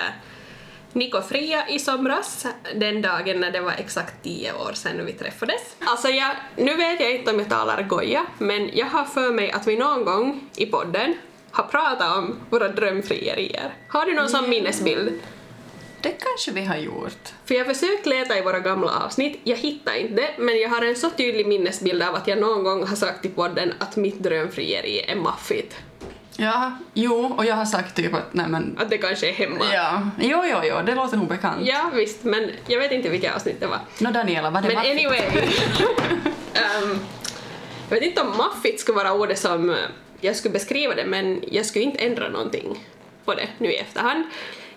Niko 0.94 1.22
fria 1.22 1.70
i 1.70 1.80
somras, 1.80 2.46
den 2.76 3.02
dagen 3.02 3.40
när 3.40 3.52
det 3.52 3.62
var 3.62 3.72
exakt 3.72 4.24
tio 4.24 4.54
år 4.54 4.74
sedan 4.74 5.06
vi 5.06 5.14
träffades. 5.14 5.76
Alltså 5.80 6.08
jag, 6.08 6.36
nu 6.56 6.76
vet 6.76 7.00
jag 7.00 7.16
inte 7.16 7.32
om 7.32 7.40
jag 7.40 7.50
talar 7.50 7.84
goja, 7.84 8.26
men 8.38 8.70
jag 8.74 8.86
har 8.86 9.06
för 9.06 9.32
mig 9.32 9.52
att 9.52 9.68
vi 9.68 9.78
någon 9.78 10.06
gång 10.06 10.50
i 10.56 10.66
podden 10.66 11.14
har 11.52 11.64
pratat 11.64 12.18
om 12.18 12.36
våra 12.50 12.68
drömfrierier. 12.68 13.74
Har 13.88 14.06
du 14.06 14.14
någon 14.14 14.30
sån 14.30 14.50
minnesbild? 14.50 15.20
Det 16.04 16.12
kanske 16.12 16.52
vi 16.52 16.66
har 16.66 16.78
gjort. 16.78 17.34
För 17.46 17.56
jag 17.56 17.66
har 17.66 17.74
försökt 17.74 18.06
leta 18.06 18.38
i 18.38 18.42
våra 18.42 18.60
gamla 18.60 18.92
avsnitt, 19.06 19.40
jag 19.44 19.58
hittar 19.58 19.94
inte 19.96 20.16
det, 20.16 20.30
men 20.38 20.60
jag 20.60 20.70
har 20.70 20.82
en 20.82 20.96
så 20.96 21.10
tydlig 21.10 21.48
minnesbild 21.48 22.04
av 22.04 22.16
att 22.16 22.28
jag 22.28 22.40
någon 22.40 22.64
gång 22.64 22.88
har 22.88 22.96
sagt 22.96 23.26
i 23.26 23.30
podden 23.30 23.74
att 23.80 23.96
mitt 23.96 24.20
drömfrieri 24.20 25.06
är 25.08 25.16
maffigt. 25.16 25.76
Ja, 26.38 26.72
jo, 26.94 27.34
och 27.38 27.46
jag 27.46 27.56
har 27.56 27.66
sagt 27.66 27.96
typ 27.96 28.14
att 28.14 28.34
nej 28.34 28.48
men... 28.48 28.78
Att 28.80 28.90
det 28.90 28.98
kanske 28.98 29.30
är 29.30 29.34
hemma. 29.34 29.66
Ja, 29.74 30.10
jo, 30.20 30.44
jo, 30.46 30.58
jo, 30.64 30.76
det 30.86 30.96
låter 30.96 31.18
nog 31.18 31.28
bekant. 31.28 31.66
Ja, 31.66 31.92
visst, 31.94 32.24
men 32.24 32.52
jag 32.68 32.80
vet 32.80 32.92
inte 32.92 33.10
vilket 33.10 33.36
avsnitt 33.36 33.60
det 33.60 33.68
var. 33.68 33.80
Nå 34.00 34.12
Daniela, 34.12 34.50
vad 34.50 34.64
det 34.64 34.68
Men 34.68 34.76
maffigt? 34.76 35.06
anyway. 35.06 35.22
um, 36.84 37.00
jag 37.90 37.96
vet 37.96 38.04
inte 38.04 38.22
om 38.22 38.38
maffigt 38.38 38.80
skulle 38.80 38.96
vara 38.96 39.14
ordet 39.14 39.40
som 39.40 39.76
jag 40.22 40.36
skulle 40.36 40.54
beskriva 40.54 40.96
det, 40.96 41.06
men 41.06 41.44
jag 41.52 41.66
skulle 41.66 41.86
inte 41.86 42.06
ändra 42.06 42.30
någonting 42.30 42.86
på 43.26 43.34
det 43.34 43.48
nu 43.58 43.72
i 43.72 43.76
efterhand. 43.78 44.24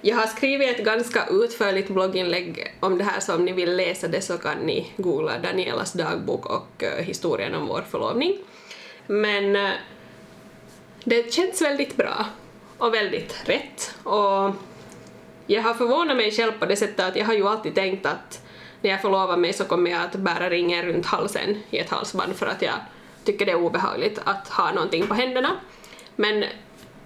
Jag 0.06 0.16
har 0.16 0.26
skrivit 0.26 0.78
ett 0.78 0.84
ganska 0.84 1.26
utförligt 1.30 1.88
blogginlägg 1.88 2.74
om 2.80 2.98
det 2.98 3.04
här, 3.04 3.20
så 3.20 3.34
om 3.34 3.44
ni 3.44 3.52
vill 3.52 3.76
läsa 3.76 4.08
det 4.08 4.20
så 4.20 4.38
kan 4.38 4.58
ni 4.58 4.92
googla 4.96 5.38
Danielas 5.38 5.92
dagbok 5.92 6.46
och 6.46 6.82
eh, 6.82 7.04
historien 7.04 7.54
om 7.54 7.66
vår 7.66 7.84
förlovning. 7.90 8.38
Men 9.06 9.56
eh, 9.56 9.70
det 11.04 11.34
känns 11.34 11.62
väldigt 11.62 11.96
bra 11.96 12.26
och 12.78 12.94
väldigt 12.94 13.34
rätt. 13.44 13.94
Och 14.02 14.54
jag 15.46 15.62
har 15.62 15.74
förvånat 15.74 16.16
mig 16.16 16.30
själv 16.30 16.52
på 16.52 16.66
det 16.66 16.76
sättet 16.76 17.00
att 17.00 17.16
jag 17.16 17.24
har 17.24 17.34
ju 17.34 17.48
alltid 17.48 17.74
tänkt 17.74 18.06
att 18.06 18.42
när 18.80 18.90
jag 18.90 19.02
förlovar 19.02 19.36
mig 19.36 19.52
så 19.52 19.64
kommer 19.64 19.90
jag 19.90 20.02
att 20.02 20.16
bära 20.16 20.50
ringen 20.50 20.86
runt 20.86 21.06
halsen 21.06 21.62
i 21.70 21.78
ett 21.78 21.90
halsband 21.90 22.36
för 22.36 22.46
att 22.46 22.62
jag 22.62 22.74
tycker 23.24 23.46
det 23.46 23.52
är 23.52 23.62
obehagligt 23.62 24.20
att 24.24 24.48
ha 24.48 24.72
någonting 24.72 25.06
på 25.06 25.14
händerna. 25.14 25.50
Men 26.16 26.44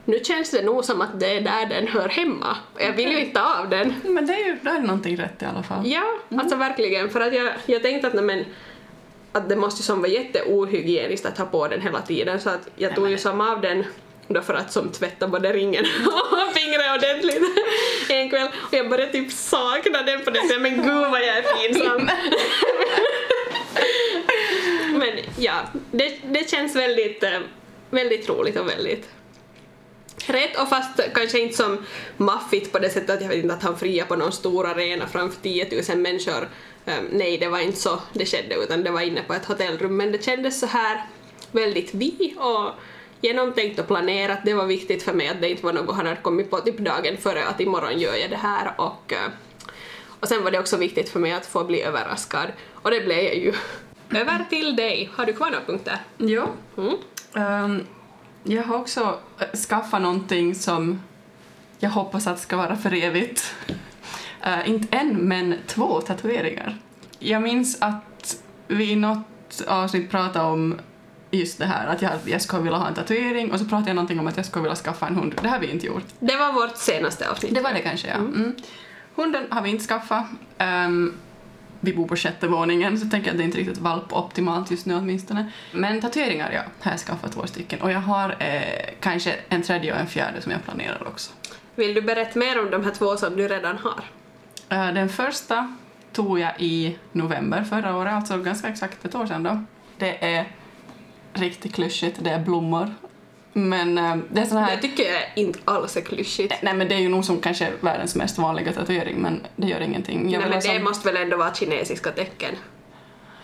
nu 0.05 0.21
känns 0.25 0.51
det 0.51 0.63
nog 0.63 0.85
som 0.85 1.01
att 1.01 1.21
det 1.21 1.37
är 1.37 1.41
där 1.41 1.67
den 1.67 1.89
hör 1.89 2.09
hemma. 2.09 2.57
Jag 2.79 2.93
vill 2.93 3.11
ju 3.11 3.21
inte 3.21 3.41
ta 3.41 3.61
av 3.61 3.71
den. 3.71 3.95
Men 4.05 4.27
det 4.27 4.33
är 4.33 4.47
ju, 4.47 4.57
då 4.63 4.71
är 4.71 4.75
det 4.75 4.87
någonting 4.87 5.17
rätt 5.17 5.43
i 5.43 5.45
alla 5.45 5.63
fall. 5.63 5.87
Ja, 5.87 6.03
alltså 6.29 6.57
verkligen. 6.57 7.11
För 7.11 7.21
att 7.21 7.35
jag, 7.35 7.53
jag 7.67 7.83
tänkte 7.83 8.09
att, 8.09 8.15
nej, 8.15 8.25
men, 8.25 8.45
att 9.33 9.49
det 9.49 9.57
måste 9.57 9.81
ju 9.81 9.85
som 9.85 10.01
vara 10.01 10.11
jätteohygieniskt 10.11 11.27
att 11.27 11.39
ha 11.39 11.47
på 11.47 11.69
den 11.69 11.83
hela 11.83 12.01
tiden 12.01 12.41
så 12.41 12.51
att 12.51 12.69
jag 12.77 12.95
tog 12.95 13.11
ju 13.11 13.19
som 13.19 13.41
av 13.41 13.61
den 13.61 13.85
då 14.29 14.43
för 14.43 14.55
att 14.55 14.73
som 14.73 14.89
tvätta 14.89 15.29
både 15.29 15.53
ringen 15.53 15.85
och 16.33 16.55
fingret 16.55 16.97
ordentligt 16.97 17.43
en 18.09 18.31
kväll 18.31 18.49
och 18.67 18.75
jag 18.75 18.89
började 18.89 19.13
typ 19.13 19.33
sakna 19.33 20.03
den 20.03 20.25
på 20.25 20.31
det 20.31 20.41
sättet 20.41 20.61
men 20.63 20.77
gud 20.77 21.11
vad 21.11 21.21
jag 21.21 21.37
är 21.37 21.43
pinsam. 21.43 22.11
men 24.99 25.11
ja, 25.39 25.55
det, 25.91 26.19
det 26.23 26.51
känns 26.51 26.77
väldigt, 26.77 27.23
eh, 27.23 27.41
väldigt 27.91 28.29
roligt 28.29 28.59
och 28.59 28.69
väldigt 28.69 29.09
rätt 30.27 30.61
och 30.61 30.69
fast 30.69 31.01
kanske 31.15 31.39
inte 31.39 31.57
som 31.57 31.79
maffigt 32.17 32.73
på 32.73 32.79
det 32.79 32.91
sättet 32.91 33.11
att 33.11 33.23
jag 33.23 33.29
vet 33.29 33.39
inte 33.39 33.55
att 33.55 33.63
han 33.63 33.79
friar 33.79 34.05
på 34.05 34.17
någon 34.17 34.33
stor 34.33 34.67
arena 34.67 35.07
framför 35.07 35.43
10 35.43 35.83
000 35.89 35.99
människor. 35.99 36.49
Um, 36.87 37.09
nej, 37.13 37.39
det 37.39 37.49
var 37.49 37.59
inte 37.59 37.79
så 37.79 38.01
det 38.13 38.27
skedde 38.27 38.55
utan 38.55 38.83
det 38.83 38.91
var 38.91 39.01
inne 39.01 39.23
på 39.23 39.35
ett 39.35 39.45
hotellrum 39.45 39.97
men 39.97 40.13
det 40.13 40.25
kändes 40.25 40.61
så 40.61 40.67
här 40.67 41.07
väldigt 41.53 41.95
vi 41.95 42.35
och 42.39 42.71
genomtänkt 43.21 43.81
och 43.81 43.87
planerat. 43.87 44.39
Det 44.45 44.55
var 44.55 44.67
viktigt 44.67 45.03
för 45.03 45.13
mig 45.13 45.29
att 45.29 45.41
det 45.41 45.51
inte 45.51 45.65
var 45.65 45.73
något 45.73 45.97
han 45.97 46.07
hade 46.07 46.21
kommit 46.21 46.51
på 46.51 46.59
typ 46.61 46.79
dagen 46.79 47.17
före 47.17 47.47
att 47.47 47.61
imorgon 47.61 47.99
gör 47.99 48.15
jag 48.15 48.31
det 48.31 48.37
här 48.37 48.75
och, 48.79 49.13
uh, 49.13 49.33
och 50.21 50.29
sen 50.29 50.45
var 50.45 50.51
det 50.51 50.59
också 50.59 50.77
viktigt 50.77 51.09
för 51.09 51.21
mig 51.21 51.33
att 51.33 51.47
få 51.47 51.65
bli 51.65 51.83
överraskad 51.83 52.53
och 52.75 52.91
det 52.91 53.01
blev 53.01 53.19
jag 53.19 53.37
ju. 53.37 53.53
Över 54.15 54.45
till 54.51 54.77
dig. 54.77 55.11
Har 55.15 55.27
du 55.27 55.33
kvar 55.33 55.51
några 55.51 55.65
punkter? 55.65 55.99
Jo. 56.19 56.47
Mm. 56.77 56.97
Ehm, 57.35 57.87
jag 58.43 58.63
har 58.63 58.77
också 58.77 59.19
äh, 59.39 59.59
skaffat 59.59 60.03
någonting 60.03 60.55
som 60.55 61.03
jag 61.79 61.91
hoppas 61.91 62.27
att 62.27 62.41
ska 62.41 62.57
vara 62.57 62.77
för 62.77 62.95
evigt. 62.95 63.55
Eh, 64.43 64.71
inte 64.71 64.97
en, 64.97 65.17
men 65.17 65.55
två 65.67 66.01
tatueringar. 66.01 66.79
Jag 67.19 67.43
minns 67.43 67.83
att 67.83 68.43
vi 68.69 68.91
i 68.91 68.97
något 68.97 69.63
avsnitt 69.67 70.11
pratade 70.11 70.45
om 70.45 70.81
just 71.31 71.59
det 71.59 71.67
här 71.67 71.87
att 71.87 72.03
jag, 72.03 72.13
jag 72.25 72.43
skulle 72.43 72.63
vilja 72.63 72.79
ha 72.79 72.89
en 72.89 72.95
tatuering 72.95 73.53
och 73.53 73.59
så 73.59 73.65
pratade 73.65 73.91
jag 73.91 73.95
någonting 73.95 74.21
om 74.21 74.27
att 74.27 74.37
jag 74.37 74.47
skulle 74.47 74.63
vilja 74.63 74.77
skaffa 74.77 75.07
en 75.07 75.17
hund. 75.17 75.35
Det 75.43 75.49
har 75.49 75.59
vi 75.59 75.71
inte 75.71 75.87
gjort. 75.87 76.05
Det 76.19 76.37
var 76.37 76.53
vårt 76.53 76.77
senaste 76.77 77.31
avsnitt. 77.31 77.55
Det 77.55 77.61
var 77.61 77.73
det 77.73 77.81
kanske, 77.81 78.09
ja. 78.09 78.15
Mm. 78.15 78.55
Hunden 79.15 79.45
har 79.51 79.63
vi 79.63 79.71
inte 79.71 79.85
skaffat. 79.85 80.25
Ehm, 80.59 81.15
vi 81.81 81.93
bor 81.93 82.09
på 82.09 82.17
sjätte 82.17 82.49
våningen 82.49 82.99
så 82.99 83.05
jag 83.05 83.11
tänker 83.11 83.31
att 83.31 83.37
det 83.37 83.43
är 83.43 83.45
inte 83.45 83.59
riktigt 83.59 83.79
valpoptimalt 83.79 84.71
just 84.71 84.87
nu 84.87 84.95
åtminstone. 84.95 85.53
Men 85.73 86.01
tatueringar, 86.01 86.53
ja, 86.53 86.63
har 86.81 86.91
jag 86.91 87.01
skaffat 87.01 87.33
två 87.33 87.47
stycken. 87.47 87.81
Och 87.81 87.91
jag 87.91 88.01
har 88.01 88.37
eh, 88.39 88.95
kanske 89.01 89.35
en 89.49 89.63
tredje 89.63 89.93
och 89.93 89.99
en 89.99 90.07
fjärde 90.07 90.43
som 90.43 90.53
jag 90.53 90.65
planerar 90.65 91.09
också. 91.09 91.33
Vill 91.75 91.95
du 91.95 92.03
berätta 92.03 92.39
mer 92.39 92.61
om 92.61 92.71
de 92.71 92.85
här 92.85 92.91
två 92.91 93.17
som 93.17 93.37
du 93.37 93.49
redan 93.49 93.79
har? 93.79 94.05
Eh, 94.69 94.95
den 94.95 95.09
första 95.09 95.77
tog 96.13 96.39
jag 96.39 96.53
i 96.59 96.99
november 97.13 97.65
förra 97.65 97.97
året, 97.97 98.13
alltså 98.13 98.39
ganska 98.39 98.69
exakt 98.69 99.05
ett 99.05 99.15
år 99.15 99.27
sedan 99.27 99.43
då. 99.43 99.65
Det 99.99 100.35
är 100.35 100.47
riktigt 101.33 101.75
klyschigt, 101.75 102.19
det 102.25 102.31
är 102.31 102.39
blommor. 102.39 102.95
Men 103.53 103.99
eh, 103.99 104.17
det 104.33 104.41
är 104.41 104.45
sån 104.45 104.59
här... 104.59 104.77
Det 104.77 104.83
tycker 104.83 105.03
jag 105.03 105.23
inte 105.37 105.59
alls 105.65 105.97
är 105.97 106.01
klyschigt. 106.01 106.55
Nej 106.63 106.75
men 106.75 106.89
det 106.89 106.95
är 106.95 106.99
ju 106.99 107.09
nog 107.09 107.25
som 107.25 107.41
kanske 107.41 107.71
världens 107.81 108.15
mest 108.17 108.39
vanliga 108.39 108.73
tatuering 108.73 109.17
men 109.17 109.41
det 109.57 109.67
gör 109.67 109.81
ingenting. 109.81 110.19
Jag 110.19 110.25
Nej, 110.31 110.39
men 110.41 110.49
ha 110.49 110.55
det 110.61 110.75
som- 110.77 110.85
måste 110.85 111.13
väl 111.13 111.23
ändå 111.23 111.37
vara 111.37 111.55
kinesiska 111.55 112.11
tecken? 112.11 112.55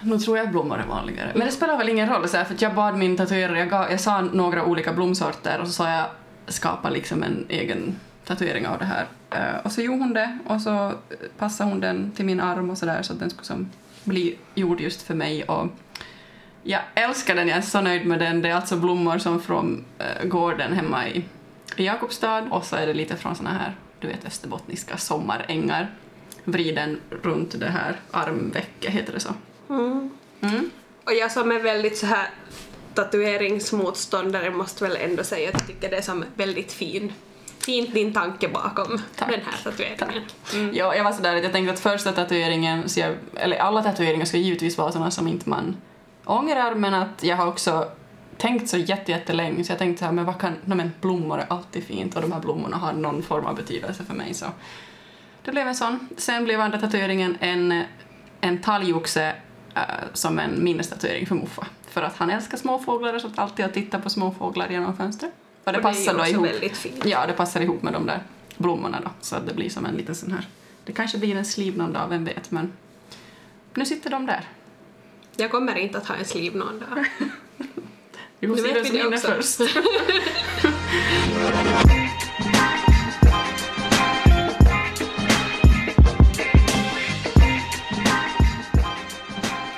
Nu 0.00 0.18
tror 0.18 0.36
jag 0.36 0.44
att 0.46 0.52
blommor 0.52 0.78
är 0.78 0.86
vanligare. 0.86 1.32
Men 1.34 1.46
det 1.46 1.52
spelar 1.52 1.78
väl 1.78 1.88
ingen 1.88 2.08
roll, 2.08 2.28
så 2.28 2.36
här, 2.36 2.44
för 2.44 2.56
jag 2.58 2.74
bad 2.74 2.98
min 2.98 3.16
tatuerare, 3.16 3.58
jag, 3.58 3.70
gav, 3.70 3.90
jag 3.90 4.00
sa 4.00 4.20
några 4.20 4.64
olika 4.64 4.92
blomsorter 4.92 5.60
och 5.60 5.66
så 5.66 5.72
sa 5.72 5.90
jag 5.90 6.06
skapa 6.46 6.90
liksom 6.90 7.22
en 7.22 7.46
egen 7.48 7.96
tatuering 8.24 8.66
av 8.66 8.78
det 8.78 8.84
här. 8.84 9.06
Eh, 9.30 9.64
och 9.64 9.72
så 9.72 9.80
gjorde 9.80 9.98
hon 9.98 10.12
det 10.12 10.38
och 10.46 10.60
så 10.60 10.92
passade 11.38 11.70
hon 11.70 11.80
den 11.80 12.12
till 12.16 12.24
min 12.24 12.40
arm 12.40 12.70
och 12.70 12.78
sådär 12.78 13.02
så 13.02 13.12
att 13.12 13.18
den 13.18 13.30
skulle 13.30 13.44
som 13.46 13.70
bli 14.04 14.36
gjord 14.54 14.80
just 14.80 15.02
för 15.02 15.14
mig 15.14 15.44
och 15.44 15.66
jag 16.66 16.80
älskar 16.94 17.34
den, 17.34 17.48
jag 17.48 17.58
är 17.58 17.62
så 17.62 17.80
nöjd 17.80 18.06
med 18.06 18.18
den. 18.18 18.42
Det 18.42 18.48
är 18.48 18.54
alltså 18.54 18.76
blommor 18.76 19.18
som 19.18 19.42
från 19.42 19.84
eh, 19.98 20.26
gården 20.26 20.72
hemma 20.72 21.08
i, 21.08 21.24
i 21.76 21.84
Jakobstad 21.84 22.48
och 22.50 22.64
så 22.64 22.76
är 22.76 22.86
det 22.86 22.94
lite 22.94 23.16
från 23.16 23.36
såna 23.36 23.50
här, 23.50 23.74
du 24.00 24.08
vet, 24.08 24.24
österbottniska 24.24 24.96
sommarängar. 24.96 25.90
Vriden 26.44 27.00
runt 27.22 27.60
det 27.60 27.68
här 27.68 27.96
armvecket, 28.10 28.92
heter 28.92 29.12
det 29.12 29.20
så? 29.20 29.34
Mm. 29.68 30.10
Mm. 30.40 30.70
Och 31.04 31.14
jag 31.14 31.32
som 31.32 31.50
är 31.50 31.60
väldigt 31.60 31.98
så 31.98 32.06
här 32.06 32.28
tatueringsmotståndare 32.94 34.50
måste 34.50 34.84
väl 34.84 34.96
ändå 34.96 35.24
säga 35.24 35.48
att 35.48 35.54
jag 35.54 35.66
tycker 35.66 35.90
det 35.90 35.96
är 35.96 36.02
som 36.02 36.24
väldigt 36.34 36.72
fin. 36.72 37.12
Fint 37.58 37.94
din 37.94 38.12
tanke 38.12 38.48
bakom 38.48 39.02
Tack. 39.16 39.30
den 39.30 39.40
här 39.40 39.58
tatueringen. 39.64 40.74
Ja, 40.74 40.94
jag 40.94 41.04
var 41.04 41.12
sådär 41.12 41.36
att 41.36 41.42
jag 41.42 41.52
tänkte 41.52 41.72
att 41.72 41.80
första 41.80 42.12
tatueringen, 42.12 42.88
så 42.88 43.00
jag, 43.00 43.14
eller 43.34 43.58
alla 43.58 43.82
tatueringar 43.82 44.24
ska 44.24 44.36
givetvis 44.36 44.78
vara 44.78 44.92
sådana 44.92 45.10
som 45.10 45.28
inte 45.28 45.48
man 45.48 45.76
ångrar, 46.26 46.74
men 46.74 46.94
att 46.94 47.22
jag 47.22 47.36
har 47.36 47.46
också 47.46 47.88
tänkt 48.36 48.68
så 48.68 48.76
jätte, 48.76 49.12
jättelänge 49.12 49.64
så 49.64 49.72
jag 49.72 49.78
tänkte 49.78 49.98
så 49.98 50.04
här, 50.04 50.12
men 50.12 50.24
vad 50.24 50.38
kan, 50.40 50.52
nej, 50.64 50.76
men 50.76 50.92
blommor 51.00 51.38
är 51.38 51.46
alltid 51.48 51.84
fint 51.84 52.16
och 52.16 52.22
de 52.22 52.32
här 52.32 52.40
blommorna 52.40 52.76
har 52.76 52.92
någon 52.92 53.22
form 53.22 53.46
av 53.46 53.56
betydelse 53.56 54.04
för 54.04 54.14
mig 54.14 54.34
så 54.34 54.46
det 55.46 55.52
blev 55.52 55.68
en 55.68 55.74
sån. 55.74 56.08
Sen 56.16 56.44
blev 56.44 56.60
andra 56.60 56.78
tatueringen 56.78 57.36
en, 57.40 57.82
en 58.40 58.58
talgoxe 58.62 59.34
eh, 59.74 59.82
som 60.12 60.38
en 60.38 60.64
minnestatuering 60.64 61.26
för 61.26 61.34
Muffa. 61.34 61.66
För 61.88 62.02
att 62.02 62.16
han 62.16 62.30
älskar 62.30 62.58
småfåglar 62.58 63.14
och 63.14 63.20
så 63.20 63.26
att 63.26 63.38
alltid 63.38 63.72
titta 63.72 63.98
på 63.98 64.10
småfåglar 64.10 64.68
genom 64.68 64.96
fönstret. 64.96 65.32
Och 65.64 65.72
det 65.72 65.78
Och 65.78 65.84
passar 65.84 66.14
är 66.14 66.26
ju 66.26 66.32
då 66.32 66.38
ihop. 66.38 66.46
väldigt 66.46 66.76
fint. 66.76 67.04
Ja, 67.04 67.26
det 67.26 67.32
passar 67.32 67.60
ihop 67.60 67.82
med 67.82 67.92
de 67.92 68.06
där 68.06 68.22
blommorna 68.56 69.00
då, 69.04 69.10
så 69.20 69.36
att 69.36 69.46
det 69.46 69.54
blir 69.54 69.70
som 69.70 69.86
en 69.86 69.94
liten 69.94 70.14
sån 70.14 70.32
här. 70.32 70.46
Det 70.84 70.92
kanske 70.92 71.18
blir 71.18 71.36
en 71.36 71.74
någon 71.76 71.92
dag, 71.92 72.08
vem 72.08 72.24
vet, 72.24 72.50
men 72.50 72.72
nu 73.74 73.84
sitter 73.84 74.10
de 74.10 74.26
där. 74.26 74.44
Jag 75.38 75.50
kommer 75.50 75.78
inte 75.78 75.98
att 75.98 76.08
ha 76.08 76.14
en 76.14 76.24
sleeve 76.24 76.58
någon 76.58 76.78
dag. 76.78 77.06
Vi 78.40 78.56
se 78.56 78.62
vet 78.62 78.90
vi 78.90 78.98
det 78.98 79.06
också. 79.06 79.26
först. 79.28 79.60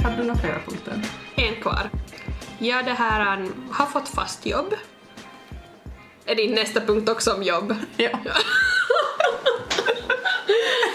Hade 0.02 0.16
du 0.16 0.22
några 0.22 0.40
flera 0.40 0.58
punkter? 0.58 1.00
En 1.34 1.62
kvar. 1.62 1.90
Jag 2.58 2.84
det 2.84 2.92
här 2.92 3.36
um, 3.36 3.52
har 3.72 3.86
fått 3.86 4.08
fast 4.08 4.46
jobb. 4.46 4.74
Är 6.24 6.34
din 6.34 6.54
nästa 6.54 6.80
punkt 6.80 7.08
också 7.08 7.32
om 7.32 7.42
jobb? 7.42 7.74
Ja. 7.96 8.18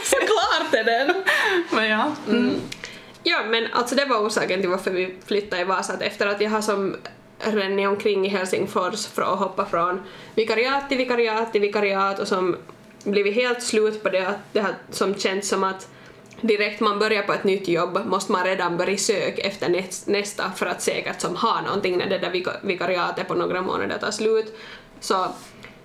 Såklart 0.03 0.73
är 0.73 0.83
den! 0.83 1.23
Men 1.71 1.89
ja. 1.89 2.11
Mm. 2.27 2.61
Ja, 3.23 3.43
men 3.49 3.67
alltså 3.71 3.95
det 3.95 4.05
var 4.05 4.27
orsaken 4.27 4.61
till 4.61 4.69
varför 4.69 4.91
vi 4.91 5.15
flyttade 5.25 5.61
i 5.61 5.65
Vasa, 5.65 5.93
att 5.93 6.01
efter 6.01 6.27
att 6.27 6.41
jag 6.41 6.49
har 6.49 6.61
som 6.61 6.95
rennit 7.39 7.87
omkring 7.87 8.25
i 8.25 8.29
Helsingfors 8.29 9.07
för 9.07 9.21
att 9.21 9.39
hoppa 9.39 9.65
från 9.65 10.01
vikariat 10.35 10.89
till 10.89 10.97
vikariat 10.97 11.51
till 11.51 11.61
vikariat 11.61 12.19
och 12.19 12.27
som 12.27 12.55
blivit 13.03 13.35
helt 13.35 13.63
slut 13.63 14.03
på 14.03 14.09
det, 14.09 14.27
att 14.27 14.39
det 14.51 14.59
har 14.59 14.75
som 14.89 15.15
känts 15.15 15.49
som 15.49 15.63
att 15.63 15.87
direkt 16.41 16.79
man 16.79 16.99
börjar 16.99 17.23
på 17.23 17.33
ett 17.33 17.43
nytt 17.43 17.67
jobb 17.67 17.99
måste 18.05 18.31
man 18.31 18.43
redan 18.43 18.77
börja 18.77 18.97
söka 18.97 19.41
efter 19.41 19.85
nästa 20.11 20.51
för 20.51 20.65
att 20.65 20.81
säkert 20.81 21.21
som 21.21 21.35
ha 21.35 21.61
någonting 21.61 21.97
när 21.97 22.09
det 22.09 22.17
där 22.17 22.43
vikariatet 22.61 23.27
på 23.27 23.33
några 23.33 23.61
månader 23.61 23.97
tar 23.97 24.11
slut. 24.11 24.57
Så 24.99 25.27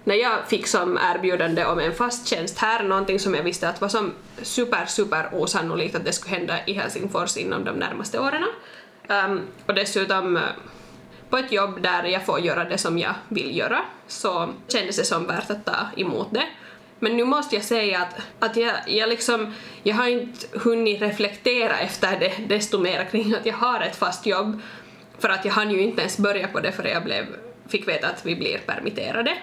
när 0.09 0.14
jag 0.14 0.49
fick 0.49 0.66
som 0.66 0.99
erbjudande 1.14 1.64
om 1.64 1.79
en 1.79 1.94
fast 1.94 2.27
tjänst 2.27 2.59
här, 2.59 2.83
någonting 2.83 3.18
som 3.18 3.35
jag 3.35 3.42
visste 3.42 3.68
att 3.68 3.81
var 3.81 3.88
som 3.88 4.12
super, 4.42 4.87
super 4.87 5.29
osannolikt 5.33 5.94
att 5.94 6.05
det 6.05 6.12
skulle 6.12 6.37
hända 6.37 6.66
i 6.66 6.73
Helsingfors 6.73 7.37
inom 7.37 7.64
de 7.64 7.73
närmaste 7.73 8.18
åren. 8.18 8.44
Um, 9.09 9.40
och 9.66 9.75
dessutom 9.75 10.37
eh, 10.37 10.42
på 11.31 11.37
ett 11.37 11.53
jobb 11.53 11.83
där 11.83 12.05
jag 12.05 12.27
får 12.27 12.40
göra 12.40 12.64
det 12.64 12.79
som 12.79 12.99
jag 12.99 13.14
vill 13.29 13.57
göra, 13.57 13.85
så 14.07 14.49
kändes 14.68 14.97
det 14.97 15.05
som 15.05 15.27
värt 15.27 15.51
att 15.51 15.64
ta 15.64 15.87
emot 15.97 16.29
det. 16.31 16.47
Men 16.99 17.16
nu 17.16 17.25
måste 17.25 17.55
jag 17.57 17.64
säga 17.64 17.99
att, 17.99 18.16
att 18.38 18.57
jag, 18.57 18.75
jag, 18.87 19.09
liksom, 19.09 19.55
jag 19.83 19.94
har 19.94 20.09
inte 20.09 20.59
hunnit 20.59 21.03
reflektera 21.03 21.79
efter 21.79 22.21
det 22.21 22.33
desto 22.49 22.79
mer 22.79 23.05
kring 23.05 23.35
att 23.35 23.47
jag 23.47 23.55
har 23.55 23.81
ett 23.81 23.97
fast 23.97 24.27
jobb, 24.27 24.61
för 25.18 25.29
att 25.29 25.44
jag 25.44 25.53
hann 25.53 25.71
ju 25.71 25.81
inte 25.81 26.01
ens 26.01 26.18
börja 26.18 26.49
på 26.49 26.61
det 26.61 26.73
förrän 26.73 26.92
jag 26.92 27.05
blev, 27.05 27.27
fick 27.68 27.88
veta 27.88 28.09
att 28.09 28.27
vi 28.27 28.37
blir 28.37 28.59
permitterade. 28.59 29.37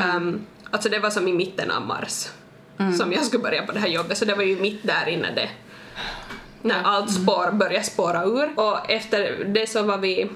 Mm. 0.00 0.16
Um, 0.16 0.46
alltså 0.70 0.88
det 0.88 0.98
var 0.98 1.10
som 1.10 1.28
i 1.28 1.32
mitten 1.32 1.70
av 1.70 1.86
mars 1.86 2.28
mm. 2.78 2.92
som 2.92 3.12
jag 3.12 3.24
skulle 3.24 3.42
börja 3.42 3.66
på 3.66 3.72
det 3.72 3.80
här 3.80 3.88
jobbet, 3.88 4.18
så 4.18 4.24
det 4.24 4.34
var 4.34 4.42
ju 4.42 4.60
mitt 4.60 4.82
där 4.82 5.08
innan 5.08 5.34
det 5.34 5.48
när 6.62 6.82
allt 6.82 7.12
spår 7.12 7.50
började 7.52 7.84
spåra 7.84 8.24
ur. 8.24 8.60
Och 8.60 8.90
efter 8.90 9.44
det 9.44 9.68
så 9.68 9.82
var 9.82 9.98
vi 9.98 10.30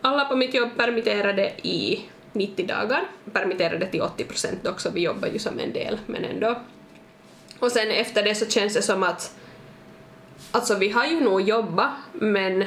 alla 0.00 0.24
på 0.24 0.36
mitt 0.36 0.54
jobb 0.54 0.70
permitterade 0.76 1.52
i 1.62 2.04
90 2.32 2.66
dagar. 2.66 3.02
Permitterade 3.32 3.86
till 3.86 4.02
80 4.02 4.24
procent 4.24 4.64
dock, 4.64 4.80
så 4.80 4.90
vi 4.90 5.00
jobbar 5.00 5.28
ju 5.28 5.38
som 5.38 5.58
en 5.58 5.72
del, 5.72 5.98
men 6.06 6.24
ändå. 6.24 6.60
Och 7.58 7.72
sen 7.72 7.90
efter 7.90 8.22
det 8.22 8.34
så 8.34 8.46
känns 8.46 8.74
det 8.74 8.82
som 8.82 9.02
att 9.02 9.36
Alltså 10.52 10.74
vi 10.74 10.90
har 10.90 11.06
ju 11.06 11.20
nog 11.20 11.40
jobbat, 11.40 11.90
men 12.12 12.64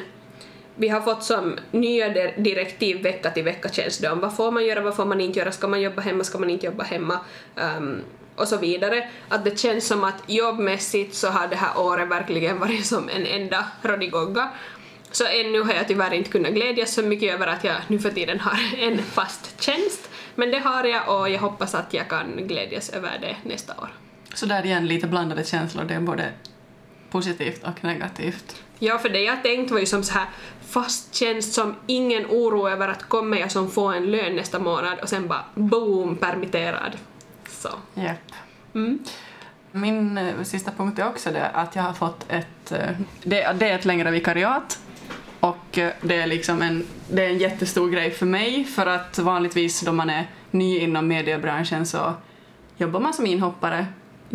vi 0.76 0.90
har 0.90 1.02
fått 1.02 1.24
som 1.24 1.58
nya 1.72 2.10
direktiv 2.38 3.04
vecka 3.04 3.32
till 3.32 3.44
vecka 3.44 3.70
känns 3.70 3.98
det 3.98 4.12
om 4.12 4.20
vad 4.20 4.36
får 4.36 4.52
man 4.52 4.66
göra, 4.66 4.82
vad 4.82 4.96
får 4.96 5.06
man 5.06 5.22
inte 5.22 5.40
göra, 5.40 5.52
ska 5.52 5.68
man 5.68 5.82
jobba 5.82 6.02
hemma, 6.02 6.24
ska 6.24 6.40
man 6.40 6.50
inte 6.50 6.66
jobba 6.66 6.84
hemma 6.84 7.20
um, 7.56 8.02
och 8.36 8.48
så 8.48 8.58
vidare. 8.58 9.10
Att 9.30 9.46
det 9.46 9.60
känns 9.60 9.88
som 9.88 10.04
att 10.04 10.24
jobbmässigt 10.28 11.16
så 11.16 11.28
har 11.28 11.48
det 11.48 11.56
här 11.56 11.80
året 11.80 12.10
verkligen 12.10 12.60
varit 12.60 12.86
som 12.86 13.10
en 13.10 13.26
enda 13.26 13.66
rodigogga. 13.82 14.50
Så 15.12 15.26
ännu 15.26 15.62
har 15.62 15.74
jag 15.74 15.88
tyvärr 15.88 16.14
inte 16.14 16.30
kunnat 16.30 16.54
glädjas 16.54 16.94
så 16.94 17.04
mycket 17.04 17.34
över 17.34 17.48
att 17.48 17.64
jag 17.64 17.76
nu 17.88 18.00
för 18.00 18.10
tiden 18.10 18.40
har 18.40 18.60
en 18.88 18.98
fast 18.98 19.62
tjänst. 19.62 20.10
Men 20.36 20.52
det 20.52 20.60
har 20.60 20.84
jag 20.84 21.20
och 21.20 21.30
jag 21.30 21.40
hoppas 21.40 21.76
att 21.76 21.94
jag 21.94 22.10
kan 22.10 22.48
glädjas 22.48 22.90
över 22.90 23.20
det 23.22 23.36
nästa 23.44 23.74
år. 23.74 23.94
Så 24.34 24.46
där 24.46 24.66
igen 24.66 24.88
lite 24.88 25.08
blandade 25.08 25.44
känslor, 25.44 25.84
det 25.84 25.94
är 25.94 26.00
både 26.00 26.32
positivt 27.14 27.64
och 27.64 27.84
negativt. 27.84 28.64
Ja, 28.80 28.98
för 28.98 29.10
det 29.10 29.22
jag 29.22 29.44
tänkt 29.44 29.72
var 29.72 29.80
ju 29.80 29.86
som 29.86 30.04
så 30.04 30.14
här 30.14 30.28
fast 30.68 31.16
tjänst 31.16 31.54
som 31.54 31.76
ingen 31.88 32.26
oro 32.26 32.70
över 32.70 32.88
att 32.88 33.04
kommer 33.04 33.38
jag 33.38 33.52
som 33.52 33.72
få 33.72 33.88
en 33.88 34.12
lön 34.12 34.36
nästa 34.36 34.60
månad 34.60 35.00
och 35.00 35.10
sen 35.10 35.28
bara 35.28 35.46
boom, 35.56 36.16
permitterad. 36.16 36.98
Så. 37.50 37.70
Yep. 37.96 38.18
Mm. 38.76 39.00
Min 39.72 40.18
eh, 40.18 40.44
sista 40.44 40.72
punkt 40.72 41.00
är 41.00 41.08
också 41.08 41.32
det 41.32 41.48
att 41.48 41.76
jag 41.76 41.84
har 41.84 41.94
fått 41.94 42.26
ett, 42.30 42.72
eh, 42.72 42.90
det, 43.24 43.54
det 43.60 43.70
är 43.70 43.76
ett 43.76 43.86
längre 43.86 44.12
vikariat 44.12 44.80
och 45.40 45.78
eh, 45.78 45.94
det 46.02 46.16
är 46.16 46.28
liksom 46.28 46.62
en, 46.62 46.86
det 47.10 47.26
är 47.26 47.30
en 47.30 47.38
jättestor 47.38 47.90
grej 47.90 48.12
för 48.12 48.26
mig 48.26 48.64
för 48.64 48.86
att 48.86 49.20
vanligtvis 49.20 49.82
då 49.82 49.92
man 49.92 50.10
är 50.10 50.28
ny 50.52 50.80
inom 50.80 51.08
mediebranschen 51.08 51.86
så 51.86 52.14
jobbar 52.78 53.00
man 53.00 53.14
som 53.14 53.26
inhoppare 53.26 53.86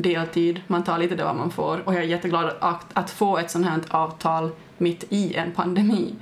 deltid, 0.02 0.60
man 0.66 0.84
tar 0.84 0.98
lite 0.98 1.14
det 1.14 1.24
vad 1.24 1.36
man 1.36 1.50
får 1.50 1.82
och 1.84 1.94
jag 1.94 2.02
är 2.02 2.06
jätteglad 2.06 2.56
att, 2.60 2.86
att 2.92 3.10
få 3.10 3.38
ett 3.38 3.50
sånt 3.50 3.66
här 3.66 3.80
avtal 3.88 4.50
mitt 4.78 5.04
i 5.08 5.34
en 5.34 5.52
pandemi. 5.52 6.14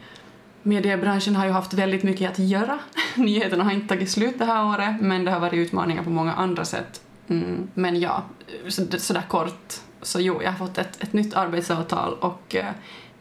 Mediebranschen 0.63 1.37
har 1.37 1.47
ju 1.47 1.53
haft 1.53 1.73
väldigt 1.75 2.03
mycket 2.03 2.31
att 2.31 2.39
göra. 2.39 2.79
Nyheterna 3.15 3.65
har 3.65 3.73
inte 3.73 3.89
tagit 3.89 4.11
slut 4.11 4.39
det 4.39 4.45
här 4.45 4.67
året 4.67 5.01
men 5.01 5.25
det 5.25 5.31
har 5.31 5.41
varit 5.41 5.55
utmaningar 5.55 6.03
på 6.03 6.11
många 6.11 6.33
andra 6.33 6.65
sätt. 6.65 7.01
Mm, 7.29 7.69
men 7.75 8.01
ja, 8.01 8.23
så, 8.69 8.83
sådär 8.99 9.25
kort, 9.29 9.75
så 10.03 10.21
jo, 10.21 10.43
jag 10.43 10.53
har 10.53 10.59
fått 10.59 10.79
ett, 10.79 11.03
ett 11.03 11.13
nytt 11.13 11.35
arbetsavtal 11.35 12.15
och 12.15 12.55
eh, 12.55 12.67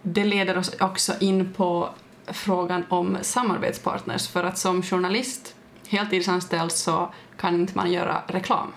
det 0.02 0.24
leder 0.24 0.58
oss 0.58 0.76
också 0.80 1.14
in 1.20 1.54
på 1.54 1.90
frågan 2.28 2.86
om 2.90 3.18
samarbetspartners 3.22 4.28
för 4.28 4.44
att 4.44 4.58
som 4.58 4.84
journalist, 4.84 5.56
heltidsanställd, 5.88 6.72
så 6.72 7.14
kan 7.38 7.56
inte 7.56 7.78
man 7.78 7.92
göra 7.92 8.22
reklam. 8.28 8.72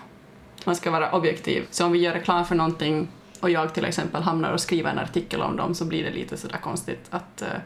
Man 0.65 0.75
ska 0.75 0.91
vara 0.91 1.11
objektiv. 1.11 1.67
Så 1.71 1.85
om 1.85 1.91
vi 1.91 1.99
gör 1.99 2.13
reklam 2.13 2.45
för 2.45 2.55
någonting 2.55 3.07
och 3.39 3.49
jag 3.49 3.73
till 3.73 3.85
exempel 3.85 4.21
hamnar 4.21 4.53
och 4.53 4.61
skriver 4.61 4.91
en 4.91 4.99
artikel 4.99 5.41
om 5.41 5.57
dem 5.57 5.75
så 5.75 5.85
blir 5.85 6.03
det 6.03 6.11
lite 6.11 6.37
sådär 6.37 6.57
konstigt 6.57 7.05
att 7.09 7.41
uh, 7.41 7.59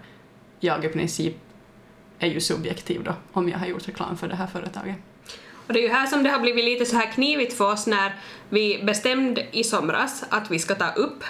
jag 0.59 0.85
i 0.85 0.87
princip 0.87 1.35
är 2.19 2.27
ju 2.27 2.39
subjektiv 2.39 3.03
då 3.03 3.13
om 3.31 3.49
jag 3.49 3.57
har 3.57 3.67
gjort 3.67 3.87
reklam 3.87 4.17
för 4.17 4.27
det 4.27 4.35
här 4.35 4.47
företaget. 4.47 4.95
Och 5.67 5.73
det 5.73 5.79
är 5.79 5.83
ju 5.83 5.89
här 5.89 6.07
som 6.07 6.23
det 6.23 6.29
har 6.29 6.39
blivit 6.39 6.65
lite 6.65 6.85
så 6.85 6.95
här 6.95 7.11
knivigt 7.11 7.57
för 7.57 7.71
oss 7.71 7.87
när 7.87 8.15
vi 8.49 8.83
bestämde 8.83 9.45
i 9.51 9.63
somras 9.63 10.23
att 10.29 10.51
vi 10.51 10.59
ska 10.59 10.75
ta 10.75 10.91
upp 10.91 11.23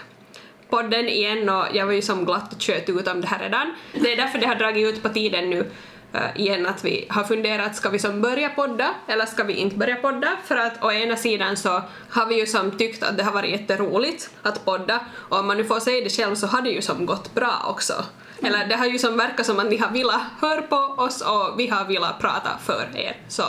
podden 0.70 1.10
igen 1.10 1.50
och 1.50 1.66
jag 1.74 1.86
var 1.86 1.94
ju 1.94 2.02
som 2.02 2.26
glatt 2.26 2.54
och 2.54 2.62
tjöt 2.62 2.90
ut 2.90 3.08
om 3.08 3.22
det 3.22 3.28
här 3.28 3.40
redan. 3.40 3.74
Det 3.94 4.14
är 4.14 4.18
därför 4.18 4.40
det 4.40 4.48
har 4.48 4.56
dragit 4.56 4.94
ut 4.94 5.04
på 5.04 5.10
tiden 5.10 5.50
nu 5.50 5.72
uh, 6.16 6.42
igen 6.42 6.66
att 6.66 6.86
vi 6.86 7.06
har 7.10 7.24
funderat, 7.24 7.76
ska 7.76 7.90
vi 7.90 8.00
som 8.00 8.22
börja 8.22 8.50
podda 8.50 8.94
eller 9.08 9.26
ska 9.26 9.44
vi 9.44 9.54
inte 9.54 9.76
börja 9.76 9.96
podda? 9.96 10.32
För 10.46 10.56
att 10.56 10.84
å 10.84 10.92
ena 10.92 11.16
sidan 11.16 11.58
så 11.58 11.82
har 12.10 12.26
vi 12.26 12.40
ju 12.40 12.46
som 12.46 12.72
tyckt 12.72 13.04
att 13.04 13.18
det 13.18 13.24
har 13.24 13.32
varit 13.32 13.52
jätteroligt 13.52 14.30
att 14.42 14.66
podda 14.66 15.00
och 15.14 15.40
om 15.40 15.48
man 15.48 15.58
nu 15.58 15.64
får 15.64 15.80
säga 15.80 16.04
det 16.04 16.10
själv 16.10 16.36
så 16.36 16.48
har 16.48 16.62
det 16.62 16.70
ju 16.70 16.82
som 16.82 17.06
gått 17.06 17.34
bra 17.34 17.54
också. 17.68 17.94
Mm. 18.40 18.54
Eller 18.54 18.68
det 18.68 18.76
har 18.76 18.86
ju 18.86 19.00
som 19.00 19.18
verkat 19.18 19.46
som 19.46 19.60
att 19.60 19.70
ni 19.70 19.78
har 19.78 19.92
velat 19.92 20.22
höra 20.42 20.62
på 20.62 20.76
oss 20.76 21.22
och 21.22 21.60
vi 21.60 21.68
har 21.68 21.86
velat 21.86 22.20
prata 22.20 22.50
för 22.66 22.88
er. 22.96 23.18
Så 23.28 23.44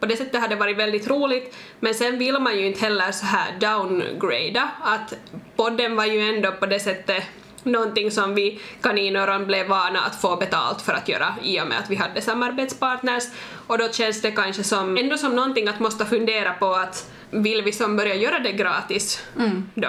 på 0.00 0.06
det 0.06 0.16
sättet 0.16 0.40
har 0.40 0.48
det 0.48 0.56
varit 0.56 0.76
väldigt 0.76 1.08
roligt, 1.08 1.56
men 1.80 1.94
sen 1.94 2.18
vill 2.18 2.38
man 2.38 2.58
ju 2.58 2.66
inte 2.66 2.80
heller 2.80 3.12
så 3.12 3.26
här 3.26 3.58
downgrada, 3.60 4.68
att 4.82 5.14
podden 5.56 5.96
var 5.96 6.04
ju 6.04 6.20
ändå 6.20 6.52
på 6.52 6.66
det 6.66 6.80
sättet 6.80 7.24
någonting 7.64 8.10
som 8.10 8.34
vi 8.34 8.60
kaninöron 8.80 9.46
blev 9.46 9.68
vana 9.68 10.00
att 10.00 10.20
få 10.20 10.36
betalt 10.36 10.82
för 10.82 10.92
att 10.92 11.08
göra 11.08 11.34
i 11.42 11.60
och 11.60 11.66
med 11.66 11.78
att 11.78 11.90
vi 11.90 11.96
hade 11.96 12.20
samarbetspartners 12.20 13.24
och 13.66 13.78
då 13.78 13.88
känns 13.92 14.22
det 14.22 14.30
kanske 14.30 14.64
som 14.64 14.96
ändå 14.96 15.18
som 15.18 15.36
någonting 15.36 15.68
att 15.68 15.80
måste 15.80 16.04
fundera 16.04 16.52
på 16.52 16.74
att 16.74 17.10
vill 17.30 17.62
vi 17.62 17.72
som 17.72 17.96
börja 17.96 18.14
göra 18.14 18.38
det 18.38 18.52
gratis 18.52 19.22
mm. 19.38 19.70
då? 19.74 19.88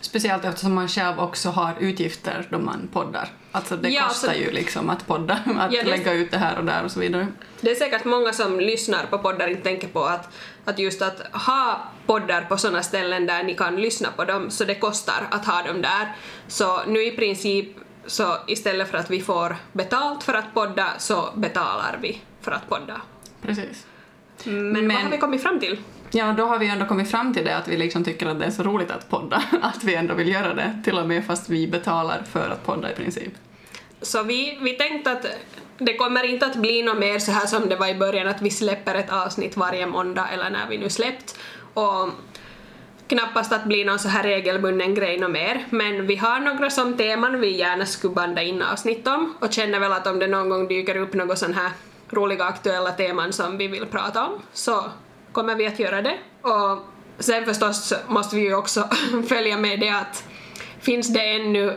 Speciellt 0.00 0.44
eftersom 0.44 0.74
man 0.74 0.88
själv 0.88 1.20
också 1.20 1.48
har 1.48 1.74
utgifter 1.80 2.48
då 2.50 2.58
man 2.58 2.88
poddar. 2.92 3.28
Alltså 3.52 3.76
det 3.76 3.88
ja, 3.88 4.08
kostar 4.08 4.32
så... 4.32 4.38
ju 4.38 4.50
liksom 4.50 4.90
att 4.90 5.06
podda, 5.06 5.34
att 5.58 5.72
ja, 5.72 5.82
det... 5.82 5.90
lägga 5.90 6.12
ut 6.12 6.30
det 6.30 6.38
här 6.38 6.58
och 6.58 6.64
där 6.64 6.84
och 6.84 6.90
så 6.90 7.00
vidare. 7.00 7.26
Det 7.60 7.70
är 7.70 7.74
säkert 7.74 8.04
många 8.04 8.32
som 8.32 8.60
lyssnar 8.60 9.06
på 9.06 9.18
poddar 9.18 9.48
inte 9.48 9.62
tänker 9.62 9.88
på 9.88 10.04
att, 10.04 10.28
att 10.64 10.78
just 10.78 11.02
att 11.02 11.20
ha 11.32 11.80
poddar 12.06 12.42
på 12.42 12.56
sådana 12.56 12.82
ställen 12.82 13.26
där 13.26 13.42
ni 13.42 13.54
kan 13.54 13.76
lyssna 13.76 14.08
på 14.16 14.24
dem, 14.24 14.50
så 14.50 14.64
det 14.64 14.74
kostar 14.74 15.28
att 15.30 15.46
ha 15.46 15.62
dem 15.62 15.82
där. 15.82 16.16
Så 16.48 16.84
nu 16.86 17.04
i 17.04 17.10
princip 17.10 17.68
så 18.06 18.36
istället 18.46 18.90
för 18.90 18.98
att 18.98 19.10
vi 19.10 19.20
får 19.20 19.56
betalt 19.72 20.22
för 20.22 20.34
att 20.34 20.54
podda 20.54 20.86
så 20.98 21.28
betalar 21.34 21.98
vi 22.02 22.22
för 22.40 22.52
att 22.52 22.68
podda. 22.68 23.00
Precis. 23.42 23.86
Men, 24.44 24.72
Men 24.72 24.88
vad 24.88 24.96
har 24.96 25.10
vi 25.10 25.18
kommit 25.18 25.42
fram 25.42 25.60
till? 25.60 25.78
Ja, 26.12 26.32
då 26.32 26.44
har 26.44 26.58
vi 26.58 26.68
ändå 26.68 26.86
kommit 26.86 27.10
fram 27.10 27.34
till 27.34 27.44
det 27.44 27.56
att 27.56 27.68
vi 27.68 27.76
liksom 27.76 28.04
tycker 28.04 28.26
att 28.26 28.38
det 28.38 28.44
är 28.44 28.50
så 28.50 28.62
roligt 28.62 28.90
att 28.90 29.10
podda, 29.10 29.42
att 29.62 29.84
vi 29.84 29.94
ändå 29.94 30.14
vill 30.14 30.28
göra 30.28 30.54
det, 30.54 30.80
till 30.84 30.98
och 30.98 31.06
med 31.06 31.24
fast 31.24 31.48
vi 31.48 31.68
betalar 31.68 32.22
för 32.32 32.50
att 32.50 32.66
podda 32.66 32.92
i 32.92 32.94
princip. 32.94 33.32
Så 34.02 34.22
vi, 34.22 34.58
vi 34.60 34.72
tänkte 34.72 35.12
att 35.12 35.26
det 35.78 35.96
kommer 35.96 36.24
inte 36.24 36.46
att 36.46 36.56
bli 36.56 36.82
något 36.82 36.98
mer 36.98 37.18
så 37.18 37.32
här 37.32 37.46
som 37.46 37.68
det 37.68 37.76
var 37.76 37.88
i 37.88 37.94
början, 37.94 38.28
att 38.28 38.42
vi 38.42 38.50
släpper 38.50 38.94
ett 38.94 39.12
avsnitt 39.12 39.56
varje 39.56 39.86
måndag 39.86 40.28
eller 40.28 40.50
när 40.50 40.68
vi 40.68 40.78
nu 40.78 40.90
släppt. 40.90 41.38
Och 41.74 42.08
knappast 43.06 43.52
att 43.52 43.64
bli 43.64 43.84
någon 43.84 43.98
så 43.98 44.08
här 44.08 44.22
regelbunden 44.22 44.94
grej 44.94 45.18
något 45.18 45.30
mer, 45.30 45.64
men 45.70 46.06
vi 46.06 46.16
har 46.16 46.40
några 46.40 46.70
som 46.70 46.96
teman 46.96 47.40
vi 47.40 47.56
gärna 47.56 47.86
skulle 47.86 48.14
banda 48.14 48.42
in 48.42 48.62
avsnitt 48.62 49.06
om 49.06 49.34
och 49.40 49.52
känner 49.52 49.80
väl 49.80 49.92
att 49.92 50.06
om 50.06 50.18
det 50.18 50.26
någon 50.26 50.48
gång 50.48 50.68
dyker 50.68 50.96
upp 50.96 51.14
något 51.14 51.38
sån 51.38 51.54
här 51.54 51.70
roliga 52.10 52.44
aktuella 52.44 52.90
teman 52.90 53.32
som 53.32 53.58
vi 53.58 53.68
vill 53.68 53.86
prata 53.86 54.26
om 54.26 54.32
så 54.52 54.84
kommer 55.32 55.54
vi 55.54 55.66
att 55.66 55.78
göra 55.78 56.02
det. 56.02 56.18
Och 56.42 56.78
sen 57.18 57.44
förstås 57.44 57.94
måste 58.08 58.36
vi 58.36 58.42
ju 58.42 58.54
också 58.54 58.88
följa 59.28 59.58
med 59.58 59.80
det 59.80 59.88
att 59.88 60.24
finns 60.80 61.08
det 61.08 61.30
ännu 61.30 61.76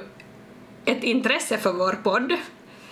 ett 0.86 1.04
intresse 1.04 1.58
för 1.58 1.74
vår 1.74 1.99
podd? 2.04 2.34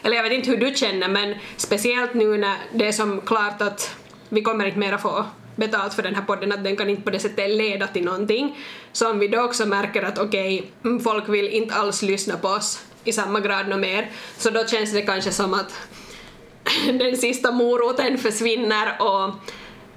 Eller 0.04 0.16
jag 0.16 0.24
vet 0.24 0.32
inte 0.32 0.50
hur 0.50 0.58
du 0.58 0.76
känner 0.76 1.10
men 1.10 1.36
speciellt 1.58 2.14
nu 2.14 2.38
när 2.38 2.58
det 2.74 2.88
är 2.88 2.92
som 2.92 3.22
klart 3.22 3.62
att 3.62 3.96
vi 4.30 4.42
kommer 4.42 4.66
inte 4.66 4.80
mera 4.80 4.98
få 4.98 5.26
betalt 5.56 5.94
för 5.94 6.04
den 6.04 6.16
här 6.16 6.22
podden, 6.22 6.52
att 6.52 6.64
den 6.64 6.76
kan 6.76 6.90
inte 6.90 7.02
på 7.02 7.10
det 7.10 7.20
sättet 7.20 7.50
leda 7.50 7.88
till 7.88 8.06
någonting. 8.06 8.58
Så 8.92 9.12
om 9.12 9.20
vi 9.20 9.28
då 9.28 9.42
också 9.42 9.66
märker 9.66 10.04
att 10.04 10.20
okej, 10.20 10.72
okay, 10.84 11.00
folk 11.00 11.30
vill 11.30 11.48
inte 11.48 11.76
alls 11.76 12.02
lyssna 12.02 12.38
på 12.38 12.48
oss 12.48 12.86
i 13.04 13.12
samma 13.12 13.40
grad 13.40 13.68
något 13.68 13.80
mer, 13.80 14.12
så 14.38 14.50
då 14.50 14.68
känns 14.68 14.94
det 14.94 15.02
kanske 15.02 15.32
som 15.32 15.54
att 15.54 15.74
den 16.86 17.18
sista 17.18 17.52
moroten 17.52 18.18
försvinner 18.18 19.02
och 19.02 19.34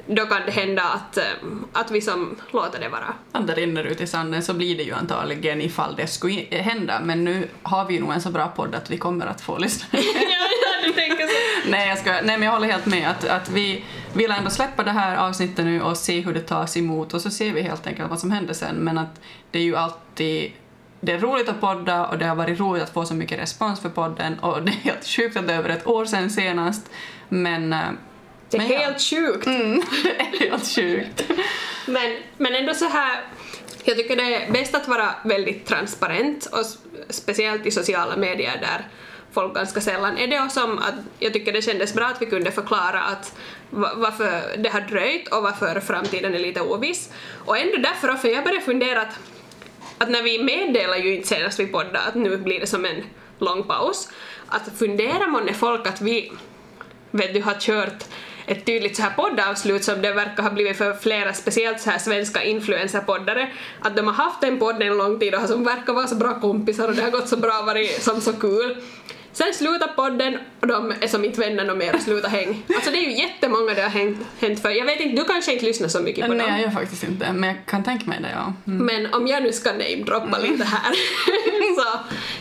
då 0.07 0.26
kan 0.26 0.42
det 0.46 0.52
hända 0.52 0.82
att, 0.82 1.16
eh, 1.16 1.24
att 1.72 1.90
vi 1.90 2.00
som 2.00 2.36
låter 2.50 2.80
det 2.80 2.88
vara. 2.88 3.14
Om 3.32 3.46
det 3.46 3.55
rinner 3.55 3.84
ut 3.84 4.00
i 4.00 4.07
sanden 4.07 4.42
så 4.42 4.55
blir 4.55 4.76
det 4.76 4.82
ju 4.82 4.94
antagligen 4.94 5.61
ifall 5.61 5.96
det 5.96 6.07
skulle 6.07 6.46
hända, 6.50 7.00
men 7.05 7.24
nu 7.24 7.48
har 7.62 7.84
vi 7.84 7.94
ju 7.94 8.00
nog 8.00 8.12
en 8.12 8.20
så 8.20 8.30
bra 8.30 8.48
podd 8.48 8.74
att 8.74 8.90
vi 8.90 8.98
kommer 8.98 9.26
att 9.26 9.40
få 9.40 9.59
lyssna. 9.59 9.86
ja, 9.92 10.92
tänker 10.94 11.26
så. 11.26 11.34
nej, 11.70 11.88
jag 11.88 11.98
ska, 11.98 12.11
nej, 12.11 12.22
men 12.22 12.42
jag 12.42 12.52
håller 12.52 12.68
helt 12.68 12.86
med 12.86 13.11
att, 13.11 13.24
att 13.24 13.50
vi, 13.50 13.84
vill 14.14 14.30
ändå 14.30 14.50
släppa 14.50 14.82
det 14.82 14.90
här 14.90 15.16
avsnittet 15.16 15.64
nu 15.64 15.82
och 15.82 15.96
se 15.96 16.20
hur 16.20 16.34
det 16.34 16.40
tas 16.40 16.76
emot 16.76 17.14
och 17.14 17.20
så 17.20 17.30
ser 17.30 17.52
vi 17.52 17.62
helt 17.62 17.86
enkelt 17.86 18.11
vad 18.11 18.20
som 18.20 18.30
händer 18.30 18.55
sen. 18.55 18.76
Men 18.76 18.98
att 18.98 19.20
det 19.50 19.59
är 19.59 19.62
ju 19.62 19.76
alltid 19.76 20.52
det 21.00 21.12
är 21.12 21.18
roligt 21.18 21.48
att 21.48 21.61
podda 21.61 22.07
och 22.07 22.18
det 22.18 22.26
har 22.26 22.36
varit 22.36 22.61
roligt 22.61 22.82
att 22.82 22.90
få 22.90 23.05
så 23.05 23.14
mycket 23.14 23.38
respons 23.38 23.80
för 23.80 23.88
podden 23.88 24.38
och 24.38 24.62
det 24.64 24.72
är 24.72 24.76
helt 24.76 25.07
sjukt 25.07 25.36
att 25.36 25.46
det 25.46 25.55
är 25.55 25.59
över 25.59 25.68
ett 25.68 25.86
år 25.86 26.05
sedan 26.05 26.30
senast 26.30 26.90
men... 27.28 27.74
Det 28.55 28.64
är 28.64 28.68
men 28.68 28.72
ja. 28.72 28.78
helt 28.78 29.02
sjukt. 29.02 29.46
Mm, 29.46 29.82
helt 30.40 30.74
sjukt. 30.74 31.24
Men, 31.86 32.16
men 32.36 32.55
ändå 32.55 32.74
så 32.74 32.88
här, 32.88 33.24
jag 33.84 33.96
tycker 33.96 34.16
det 34.16 34.34
är 34.34 34.52
bäst 34.52 34.74
att 34.74 34.88
vara 34.88 35.14
väldigt 35.24 35.66
transparent 35.66 36.46
och 36.46 36.66
speciellt 37.11 37.66
i 37.66 37.70
sociala 37.70 38.16
medier 38.16 38.59
där 38.61 38.88
folk 39.32 39.55
ganska 39.55 39.80
sällan 39.80 40.18
är 40.18 40.26
det 40.26 40.40
och 40.40 40.50
som 40.50 40.78
att 40.78 40.94
jag 41.18 41.32
tycker 41.32 41.52
det 41.52 41.62
kändes 41.62 41.94
bra 41.94 42.07
att 42.07 42.22
vi 42.22 42.26
kunde 42.26 42.50
förklara 42.50 43.00
att 43.00 43.36
va- 43.70 43.92
varför 43.96 44.57
det 44.57 44.68
har 44.68 44.80
dröjt 44.80 45.28
och 45.28 45.42
varför 45.42 45.80
framtiden 45.80 46.34
är 46.34 46.38
lite 46.38 46.61
oviss. 46.61 47.12
Och 47.44 47.59
ändå 47.59 47.76
därför, 47.76 48.14
för 48.14 48.28
jag 48.28 48.44
började 48.44 48.64
fundera 48.64 49.02
att, 49.02 49.18
att 49.98 50.11
när 50.11 50.22
vi 50.22 50.42
meddelar 50.42 50.96
ju 50.96 51.14
inte 51.14 51.28
senast 51.28 51.61
vi 51.61 51.66
poddade 51.66 52.00
att 52.00 52.14
nu 52.14 52.36
blir 52.36 52.61
det 52.61 52.66
som 52.66 52.84
en 52.84 53.02
lång 53.38 53.62
paus, 53.62 54.09
att 54.46 54.78
fundera 54.78 55.26
månne 55.26 55.55
folk 55.55 55.86
att 55.86 56.00
vi 56.00 56.32
vet 57.11 57.34
du, 57.34 57.42
har 57.42 57.61
kört 57.61 58.05
ett 58.47 58.66
tydligt 58.66 58.97
så 58.97 59.03
här 59.03 59.11
poddavslut 59.11 59.84
som 59.84 60.03
det 60.03 60.12
verkar 60.12 60.42
ha 60.42 60.51
blivit 60.51 60.76
för 60.76 60.95
flera, 60.95 61.32
speciellt 61.32 61.80
så 61.80 61.90
här 61.90 61.99
svenska 61.99 62.42
influencerpoddare, 62.42 63.49
att 63.80 63.97
de 63.97 64.07
har 64.07 64.14
haft 64.14 64.45
en 64.45 64.59
podd 64.59 64.82
en 64.82 64.97
lång 64.97 65.20
tid 65.20 65.34
och 65.34 65.49
som 65.49 65.64
verkar 65.64 65.92
vara 65.92 66.07
så 66.07 66.14
bra 66.14 66.40
kompisar 66.40 66.88
och 66.88 66.95
det 66.95 67.03
har 67.03 67.11
gått 67.11 67.28
så 67.28 67.36
bra, 67.36 67.62
varit 67.66 68.03
som 68.03 68.20
så 68.20 68.32
kul. 68.32 68.76
Sen 69.32 69.55
slutar 69.55 69.88
podden 69.88 70.38
och 70.61 70.66
de 70.66 70.92
är 71.01 71.07
som 71.07 71.24
inte 71.24 71.40
vänner 71.40 71.64
något 71.64 71.76
mer 71.76 71.95
och 71.95 72.01
slutar 72.01 72.28
häng. 72.28 72.62
Alltså 72.74 72.90
det 72.90 72.99
är 72.99 73.11
ju 73.11 73.12
jättemånga 73.12 73.74
det 73.74 73.82
har 73.82 73.88
hänt, 73.88 74.18
hänt 74.40 74.62
för. 74.62 74.70
Jag 74.70 74.86
vet 74.86 75.01
inte, 75.01 75.22
du 75.22 75.28
kanske 75.28 75.53
inte 75.53 75.64
lyssnar 75.64 75.88
så 75.88 76.01
mycket 76.01 76.26
på 76.26 76.32
Nej, 76.32 76.47
dem. 76.47 76.57
jag 76.57 76.61
gör 76.62 76.70
faktiskt 76.70 77.05
inte, 77.05 77.32
men 77.32 77.49
jag 77.49 77.66
kan 77.66 77.84
tänka 77.84 78.07
mig 78.07 78.18
det, 78.22 78.30
ja. 78.34 78.53
Mm. 78.66 78.86
Men 78.86 79.14
om 79.14 79.26
jag 79.26 79.42
nu 79.42 79.53
ska 79.53 79.72
namedroppa 79.72 80.38
lite 80.38 80.64
här 80.64 80.92
så 81.76 81.99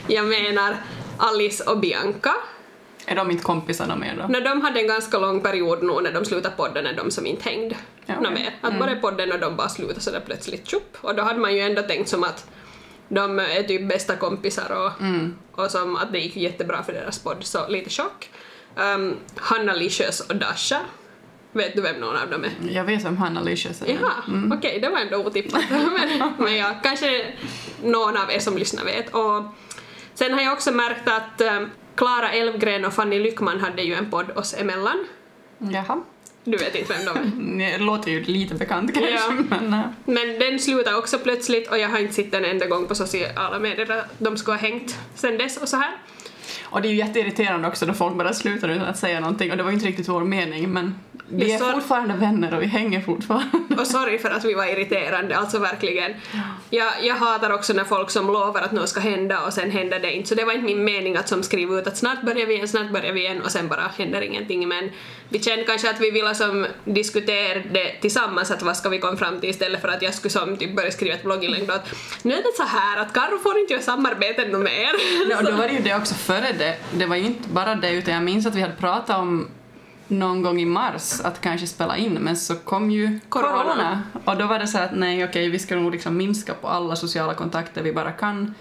jag 0.08 0.26
menar 0.26 0.76
Alice 1.18 1.64
och 1.64 1.80
Bianca. 1.80 2.34
Är 3.06 3.16
de 3.16 3.32
inte 3.32 3.44
kompisar 3.44 3.88
de 3.88 4.00
mer 4.00 4.16
då? 4.18 4.28
När 4.28 4.42
de 4.42 4.62
hade 4.62 4.80
en 4.80 4.88
ganska 4.88 5.18
lång 5.20 5.42
period 5.42 5.84
nu 5.84 6.02
när 6.02 6.12
de 6.14 6.26
slutade 6.26 6.56
podden 6.56 6.86
är 6.86 6.94
de 6.94 7.12
som 7.12 7.26
inte 7.26 7.50
hängde 7.50 7.76
Ja, 8.06 8.14
okej. 8.20 8.32
mer. 8.34 8.56
Att 8.62 8.80
bara 8.80 8.96
podden 8.96 9.32
och 9.32 9.40
de 9.40 9.56
bara 9.56 9.70
slutade 9.70 10.00
sådär 10.00 10.22
plötsligt 10.26 10.68
tjopp. 10.68 10.98
Och 11.02 11.16
då 11.16 11.24
hade 11.24 11.40
man 11.40 11.54
ju 11.56 11.60
ändå 11.62 11.82
tänkt 11.82 12.10
som 12.10 12.24
att 12.24 12.46
de 13.10 13.40
är 13.40 13.64
typ 13.64 13.90
bästa 13.90 14.16
kompisar 14.16 14.72
och, 14.72 15.02
Mm. 15.02 15.36
och 15.52 15.72
som 15.72 15.96
att 15.96 16.12
det 16.12 16.20
gick 16.20 16.36
jättebra 16.36 16.84
för 16.84 16.94
deras 16.94 17.20
podd, 17.20 17.38
så 17.42 17.68
lite 17.68 17.90
chock. 17.90 18.30
Um, 18.96 19.16
Hanna 19.36 19.74
Licious 19.74 20.20
och 20.20 20.36
Dasha, 20.36 20.80
vet 21.52 21.76
du 21.76 21.82
vem 21.82 21.96
någon 21.96 22.16
av 22.18 22.30
dem 22.30 22.44
är? 22.44 22.52
Jag 22.72 22.84
vet 22.84 23.06
vem 23.06 23.18
Hanna 23.18 23.42
Licious 23.42 23.82
är. 23.82 23.88
Jaha, 23.88 24.12
okej, 24.58 24.80
det 24.80 24.90
var 24.90 24.98
ändå 25.00 25.18
otippat. 25.18 25.64
men, 25.70 26.34
men 26.38 26.56
ja, 26.58 26.76
kanske 26.84 27.34
någon 27.84 28.18
av 28.18 28.32
er 28.32 28.40
som 28.40 28.58
lyssnar 28.58 28.84
vet. 28.86 29.14
Och 29.14 29.44
sen 30.14 30.34
har 30.34 30.42
jag 30.42 30.54
också 30.54 30.72
märkt 30.72 31.08
att 31.08 31.42
eh, 31.42 31.62
Klara 31.96 32.32
Elfgren 32.32 32.86
och 32.86 32.94
Fanny 32.94 33.20
Lyckman 33.20 33.60
hade 33.60 33.82
ju 33.82 33.94
en 33.94 34.10
podd 34.10 34.32
oss 34.38 34.54
emellan. 34.54 35.06
Jaha. 35.58 36.02
Du 36.44 36.58
vet 36.58 36.76
inte 36.76 36.94
vem 36.94 37.06
de 37.06 37.20
är. 37.20 37.70
Det 37.72 37.78
låter 37.78 38.12
ju 38.12 38.24
lite 38.24 38.56
bekant 38.56 38.94
kanske, 38.94 39.12
Ja. 39.14 39.32
men... 39.50 39.74
äh, 39.74 39.80
Men 40.06 40.40
den 40.40 40.60
slutade 40.60 40.96
också 40.98 41.18
plötsligt 41.20 41.72
och 41.72 41.78
jag 41.78 41.90
har 41.90 42.00
inte 42.00 42.14
sett 42.14 42.34
en 42.34 42.46
enda 42.46 42.66
gång 42.66 42.88
på 42.88 42.96
sociala 42.96 43.60
medier 43.60 44.04
de 44.18 44.38
skulle 44.38 44.58
ha 44.58 44.62
hängt 44.62 44.98
sen 45.16 45.38
dess 45.38 45.58
och 45.58 45.70
så 45.70 45.78
här. 45.78 45.92
Och 46.64 46.82
det 46.82 46.88
är 46.88 46.90
ju 46.90 46.98
jätteirriterande 46.98 47.68
också 47.68 47.86
då 47.86 47.94
folk 47.94 48.16
bara 48.16 48.34
slutar 48.34 48.70
utan 48.70 48.86
att 48.88 48.98
säga 48.98 49.20
någonting 49.20 49.52
och 49.52 49.58
det 49.58 49.64
var 49.64 49.70
ju 49.72 49.76
inte 49.76 49.88
riktigt 49.88 50.08
vår 50.10 50.22
mening 50.24 50.70
men 50.70 50.96
vi 51.30 51.54
är 51.54 51.74
fortfarande 51.74 52.14
vänner 52.14 52.54
och 52.54 52.62
vi 52.62 52.66
hänger 52.66 53.02
fortfarande. 53.02 53.73
Och 53.80 53.88
sorry 53.88 54.18
för 54.18 54.30
att 54.30 54.46
vi 54.46 54.54
var 54.54 54.66
irriterande, 54.66 55.38
alltså 55.38 55.60
verkligen. 55.60 56.14
Jag, 56.70 56.94
jag 57.02 57.16
hatar 57.16 57.54
också 57.54 57.74
när 57.74 57.84
folk 57.84 58.10
som 58.10 58.28
lovar 58.28 58.62
att 58.62 58.72
något 58.72 58.90
ska 58.90 59.00
hända 59.00 59.42
och 59.42 59.54
sen 59.54 59.72
händer 59.72 60.00
det 60.00 60.14
inte. 60.14 60.30
Så 60.30 60.36
det 60.36 60.46
var 60.46 60.54
inte 60.54 60.66
min 60.66 60.84
mening 60.84 61.16
att 61.16 61.28
som 61.28 61.44
skriva 61.44 61.80
ut 61.80 61.88
att 61.88 61.98
snart 61.98 62.22
börjar 62.22 62.46
vi 62.46 62.54
igen, 62.54 62.68
snart 62.68 62.90
börjar 62.90 63.14
vi 63.14 63.20
igen 63.20 63.42
och 63.42 63.52
sen 63.52 63.68
bara 63.68 63.92
händer 63.98 64.22
ingenting. 64.22 64.68
Men 64.68 64.90
vi 65.30 65.40
kände 65.40 65.64
kanske 65.64 65.90
att 65.90 66.02
vi 66.02 66.12
ville 66.12 66.36
som 66.36 66.68
diskutera 66.86 67.60
det 67.72 67.92
tillsammans 68.02 68.52
att 68.52 68.62
vad 68.62 68.78
ska 68.78 68.90
vi 68.90 69.00
komma 69.00 69.18
fram 69.18 69.40
till 69.40 69.50
istället 69.50 69.82
för 69.82 69.88
att 69.88 70.02
jag 70.02 70.14
skulle 70.14 70.32
som 70.32 70.58
typ 70.58 70.76
börja 70.76 70.92
skriva 70.92 71.16
ett 71.16 71.24
blogginlägg 71.24 71.68
då 71.68 71.74
att 71.74 71.94
nu 72.22 72.34
är 72.34 72.38
det 72.38 72.54
så 72.58 72.64
här 72.64 72.98
att 72.98 73.14
Karo 73.14 73.40
får 73.40 73.60
inte 73.60 73.74
göra 73.74 73.84
samarbeten 73.84 74.64
mer. 74.64 74.92
Ja, 75.30 75.38
och 75.38 75.44
då 75.44 75.52
var 75.52 75.68
det 75.68 75.74
ju 75.74 75.80
det 75.80 75.96
också 75.96 76.16
före 76.16 76.52
det. 76.58 76.78
Det 76.92 77.06
var 77.06 77.16
ju 77.16 77.26
inte 77.26 77.50
bara 77.50 77.76
det 77.76 77.92
utan 77.92 78.14
jag 78.14 78.24
minns 78.24 78.46
att 78.46 78.56
vi 78.56 78.62
hade 78.62 78.76
pratat 78.76 79.18
om 79.18 79.48
någon 80.08 80.42
gång 80.42 80.62
i 80.62 80.66
mars 80.66 81.22
att 81.24 81.42
kanske 81.42 81.68
spela 81.68 81.98
in 81.98 82.14
men 82.14 82.38
så 82.38 82.56
kom 82.56 82.92
ju 82.92 83.20
Corona. 83.30 83.64
corona. 83.64 84.04
Och 84.26 84.38
då 84.38 84.46
var 84.46 84.60
det 84.60 84.68
så 84.68 84.78
att 84.78 84.92
nej 84.94 85.26
okej 85.26 85.50
vi 85.50 85.60
ska 85.60 85.76
nog 85.76 85.92
liksom 85.92 86.18
minska 86.18 86.54
på 86.54 86.68
alla 86.68 86.96
sociala 86.96 87.34
kontakter 87.34 87.84
vi 87.84 87.94
bara 87.94 88.12
kan. 88.12 88.56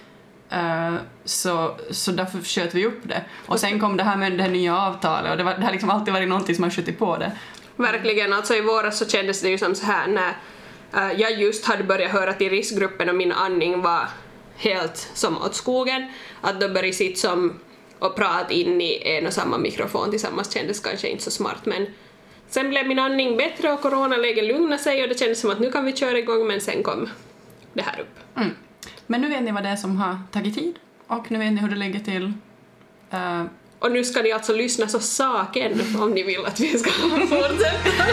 Eh, 0.50 0.94
så, 1.24 1.76
så 1.90 2.12
därför 2.12 2.38
sköt 2.38 2.74
vi 2.74 2.86
upp 2.86 3.00
det. 3.02 3.24
Och 3.46 3.60
sen 3.60 3.80
kom 3.80 3.96
det 3.96 4.02
här 4.02 4.16
med 4.16 4.32
det 4.32 4.42
här 4.42 4.50
nya 4.50 4.78
avtalet 4.78 5.30
och 5.30 5.36
det, 5.36 5.44
var, 5.44 5.54
det 5.54 5.64
har 5.64 5.72
liksom 5.72 5.90
alltid 5.90 6.14
varit 6.14 6.28
någonting 6.28 6.54
som 6.54 6.64
har 6.64 6.70
skjutit 6.70 6.98
på 6.98 7.16
det. 7.16 7.32
Verkligen, 7.76 8.32
alltså 8.32 8.54
i 8.54 8.60
våras 8.60 8.98
så 8.98 9.08
kändes 9.08 9.40
det 9.40 9.48
ju 9.48 9.58
som 9.58 9.74
så 9.74 9.86
här 9.86 10.06
när 10.06 10.36
eh, 10.94 11.20
jag 11.20 11.40
just 11.40 11.66
hade 11.66 11.84
börjat 11.84 12.10
höra 12.10 12.32
till 12.32 12.50
riskgruppen 12.50 13.08
och 13.08 13.14
min 13.14 13.32
andning 13.32 13.82
var 13.82 14.08
helt 14.56 15.10
som 15.14 15.36
åt 15.36 15.54
skogen, 15.54 16.12
att 16.40 16.60
då 16.60 16.68
började 16.68 16.92
sitta 16.92 17.16
som 17.16 17.60
och 18.06 18.16
prata 18.16 18.52
in 18.52 18.80
i 18.80 19.02
en 19.04 19.26
och 19.26 19.32
samma 19.32 19.58
mikrofon 19.58 20.10
tillsammans 20.10 20.52
kändes 20.54 20.80
kanske 20.80 21.08
inte 21.08 21.24
så 21.24 21.30
smart 21.30 21.66
men 21.66 21.86
sen 22.48 22.68
blev 22.70 22.86
min 22.86 22.98
andning 22.98 23.36
bättre 23.36 23.72
och 23.72 23.80
coronaläget 23.80 24.44
lugnade 24.44 24.82
sig 24.82 25.02
och 25.02 25.08
det 25.08 25.18
kändes 25.18 25.40
som 25.40 25.50
att 25.50 25.60
nu 25.60 25.70
kan 25.72 25.84
vi 25.84 25.92
köra 25.96 26.18
igång 26.18 26.46
men 26.46 26.60
sen 26.60 26.82
kom 26.82 27.08
det 27.72 27.82
här 27.82 28.00
upp. 28.00 28.36
Mm. 28.36 28.50
Men 29.06 29.20
nu 29.20 29.28
vet 29.28 29.42
ni 29.42 29.52
vad 29.52 29.62
det 29.62 29.68
är 29.68 29.76
som 29.76 29.96
har 29.96 30.18
tagit 30.32 30.54
tid 30.54 30.74
och 31.06 31.30
nu 31.30 31.38
vet 31.38 31.52
ni 31.52 31.60
hur 31.60 31.68
det 31.68 31.76
ligger 31.76 32.00
till. 32.00 32.32
Eh, 33.10 33.44
Och 33.78 33.92
nu 33.92 34.04
ska 34.04 34.22
ni 34.22 34.32
alltså 34.32 34.52
lyssna 34.52 34.88
så 34.88 35.00
saken 35.00 35.80
om 36.00 36.10
ni 36.10 36.22
vill 36.22 36.46
att 36.46 36.60
vi 36.60 36.78
ska 36.78 36.90
fortsätta. 37.20 38.04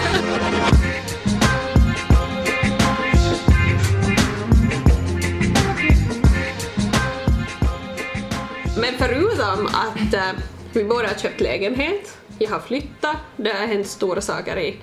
Men 8.90 8.98
förutom 8.98 9.66
att 9.66 10.14
äh, 10.14 10.32
vi 10.74 10.84
båda 10.84 11.08
har 11.08 11.16
köpt 11.16 11.42
lägenhet, 11.42 12.18
jag 12.40 12.50
har 12.50 12.60
flyttat, 12.60 13.18
det 13.38 13.50
har 13.50 13.68
hänt 13.68 13.88
stora 13.88 14.22
saker 14.22 14.58
i 14.58 14.78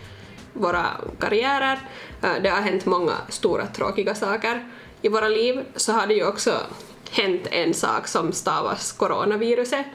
våra 0.52 0.86
karriärer, 1.20 1.78
äh, 2.22 2.42
det 2.42 2.48
har 2.48 2.61
hänt 2.61 2.86
många 2.86 3.12
stora 3.28 3.66
tråkiga 3.66 4.14
saker 4.14 4.64
i 5.02 5.09
våra 5.09 5.28
liv, 5.28 5.64
så 5.76 5.92
har 5.92 6.07
det 6.07 6.14
ju 6.14 6.26
också 6.26 6.61
hänt 7.11 7.46
en 7.50 7.74
sak 7.74 8.09
som 8.09 8.32
stavas 8.32 8.92
coronaviruset. 8.92 9.86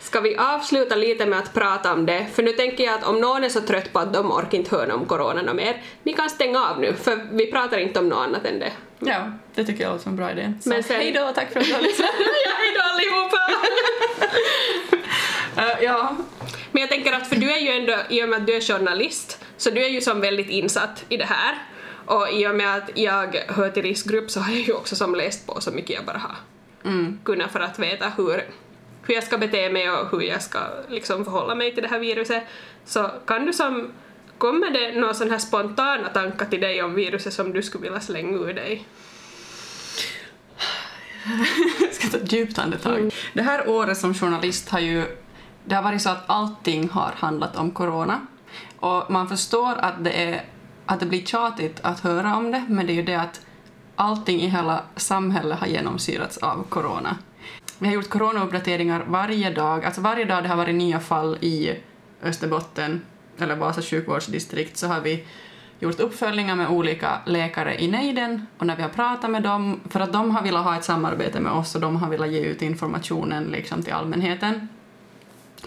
Ska 0.00 0.20
vi 0.20 0.36
avsluta 0.36 0.96
lite 0.96 1.26
med 1.26 1.38
att 1.38 1.54
prata 1.54 1.92
om 1.92 2.06
det? 2.06 2.26
För 2.32 2.42
nu 2.42 2.52
tänker 2.52 2.84
jag 2.84 2.94
att 2.94 3.04
om 3.04 3.20
någon 3.20 3.44
är 3.44 3.48
så 3.48 3.60
trött 3.60 3.92
på 3.92 3.98
att 3.98 4.12
de 4.12 4.32
orkar 4.32 4.58
inte 4.58 4.76
höra 4.76 4.94
om 4.94 5.04
corona 5.04 5.54
mer, 5.54 5.82
ni 6.02 6.12
kan 6.12 6.30
stänga 6.30 6.66
av 6.66 6.80
nu, 6.80 6.94
för 6.94 7.28
vi 7.32 7.52
pratar 7.52 7.78
inte 7.78 7.98
om 7.98 8.08
något 8.08 8.26
annat 8.26 8.44
än 8.44 8.58
det 8.58 8.72
ja, 8.98 9.32
det 9.54 9.64
tycker 9.64 9.82
jag 9.82 9.90
låter 9.90 10.02
som 10.02 10.12
en 10.12 10.16
bra 10.16 10.30
idé. 10.30 10.52
Så 10.60 10.68
Men 10.68 10.82
sen- 10.82 10.96
hej 10.96 11.12
då, 11.12 11.32
tack 11.34 11.52
för 11.52 11.60
att 11.60 11.66
du 11.66 11.72
har 11.72 11.80
lyssnat. 11.80 12.10
ja, 12.18 12.52
hejdå 12.58 12.80
allihopa! 12.92 13.38
Eh, 15.58 15.82
ja, 15.82 16.16
Men 16.72 16.80
jag 16.80 16.90
tänker 16.90 17.12
att 17.12 17.26
för 17.26 17.36
du 17.36 17.52
är 17.52 17.58
ju 17.58 17.70
ändå, 17.70 17.96
i 18.08 18.24
och 18.24 18.28
med 18.28 18.40
att 18.40 18.46
du 18.46 18.52
är 18.52 18.60
journalist, 18.60 19.44
så 19.56 19.70
du 19.70 19.84
är 19.84 19.88
ju 19.88 20.00
som 20.00 20.20
väldigt 20.20 20.48
insatt 20.48 21.04
i 21.08 21.16
det 21.16 21.24
här. 21.24 21.58
Och 22.06 22.32
i 22.32 22.46
och 22.46 22.54
med 22.54 22.76
att 22.76 22.90
jag 22.94 23.36
hör 23.48 23.70
till 23.70 23.82
riskgrupp 23.82 24.30
så 24.30 24.40
har 24.40 24.52
jag 24.52 24.62
ju 24.62 24.72
också 24.72 24.96
som 24.96 25.14
läst 25.14 25.46
på 25.46 25.60
så 25.60 25.70
mycket 25.70 25.96
jag 25.96 26.04
bara 26.04 26.18
har 26.18 26.36
mm. 26.84 27.18
kunnat 27.24 27.52
för 27.52 27.60
att 27.60 27.78
veta 27.78 28.08
hur, 28.16 28.44
hur 29.02 29.14
jag 29.14 29.24
ska 29.24 29.38
bete 29.38 29.70
mig 29.70 29.90
och 29.90 30.10
hur 30.10 30.20
jag 30.20 30.42
ska 30.42 30.58
liksom 30.88 31.24
förhålla 31.24 31.54
mig 31.54 31.74
till 31.74 31.82
det 31.82 31.88
här 31.88 31.98
viruset. 31.98 32.42
Så 32.84 33.10
kan 33.26 33.46
du 33.46 33.52
som, 33.52 33.92
kommer 34.38 34.70
det 34.70 35.00
några 35.00 35.14
sån 35.14 35.30
här 35.30 35.38
spontana 35.38 36.08
tankar 36.08 36.46
till 36.46 36.60
dig 36.60 36.82
om 36.82 36.94
viruset 36.94 37.32
som 37.32 37.52
du 37.52 37.62
skulle 37.62 37.82
vilja 37.82 38.00
slänga 38.00 38.38
ur 38.38 38.54
dig? 38.54 38.86
Jag 41.80 41.94
ska 41.94 42.08
ta 42.08 42.16
ett 42.16 42.32
djupt 42.32 42.58
andetag. 42.58 43.14
Det 43.34 43.42
här 43.42 43.68
året 43.68 43.98
som 43.98 44.14
journalist 44.14 44.68
har 44.68 44.80
ju 44.80 45.06
det 45.66 45.74
har 45.74 45.82
varit 45.82 46.02
så 46.02 46.10
att 46.10 46.24
allting 46.26 46.88
har 46.88 47.12
handlat 47.16 47.56
om 47.56 47.70
corona. 47.70 48.20
Och 48.80 49.10
man 49.10 49.28
förstår 49.28 49.74
att 49.78 50.04
det, 50.04 50.10
är, 50.10 50.44
att 50.86 51.00
det 51.00 51.06
blir 51.06 51.24
tjatigt 51.24 51.80
att 51.82 52.00
höra 52.00 52.36
om 52.36 52.50
det, 52.50 52.64
men 52.68 52.86
det 52.86 52.92
är 52.92 52.94
ju 52.94 53.02
det 53.02 53.14
att 53.14 53.40
allting 53.96 54.40
i 54.40 54.48
hela 54.48 54.82
samhället 54.96 55.58
har 55.58 55.66
genomsyrats 55.66 56.38
av 56.38 56.64
corona. 56.68 57.16
Vi 57.78 57.86
har 57.86 57.94
gjort 57.94 58.08
coronauppdateringar 58.08 59.04
varje 59.08 59.50
dag, 59.50 59.84
alltså 59.84 60.00
varje 60.00 60.24
dag 60.24 60.42
det 60.42 60.48
har 60.48 60.56
varit 60.56 60.74
nya 60.74 61.00
fall 61.00 61.38
i 61.40 61.74
Österbotten, 62.22 63.02
eller 63.42 63.56
Vasa 63.56 63.82
sjukvårdsdistrikt, 63.82 64.76
så 64.76 64.86
har 64.86 65.00
vi 65.00 65.24
gjort 65.78 66.00
uppföljningar 66.00 66.56
med 66.56 66.68
olika 66.68 67.18
läkare 67.26 67.82
i 67.82 67.88
nejden 67.88 68.46
och 68.58 68.66
när 68.66 68.76
vi 68.76 68.82
har 68.82 68.88
pratat 68.88 69.30
med 69.30 69.42
dem, 69.42 69.80
för 69.90 70.00
att 70.00 70.12
de 70.12 70.30
har 70.30 70.42
velat 70.42 70.64
ha 70.64 70.76
ett 70.76 70.84
samarbete 70.84 71.40
med 71.40 71.52
oss 71.52 71.74
och 71.74 71.80
de 71.80 71.96
har 71.96 72.08
velat 72.10 72.28
ge 72.28 72.40
ut 72.40 72.62
informationen 72.62 73.44
liksom 73.44 73.82
till 73.82 73.92
allmänheten. 73.92 74.68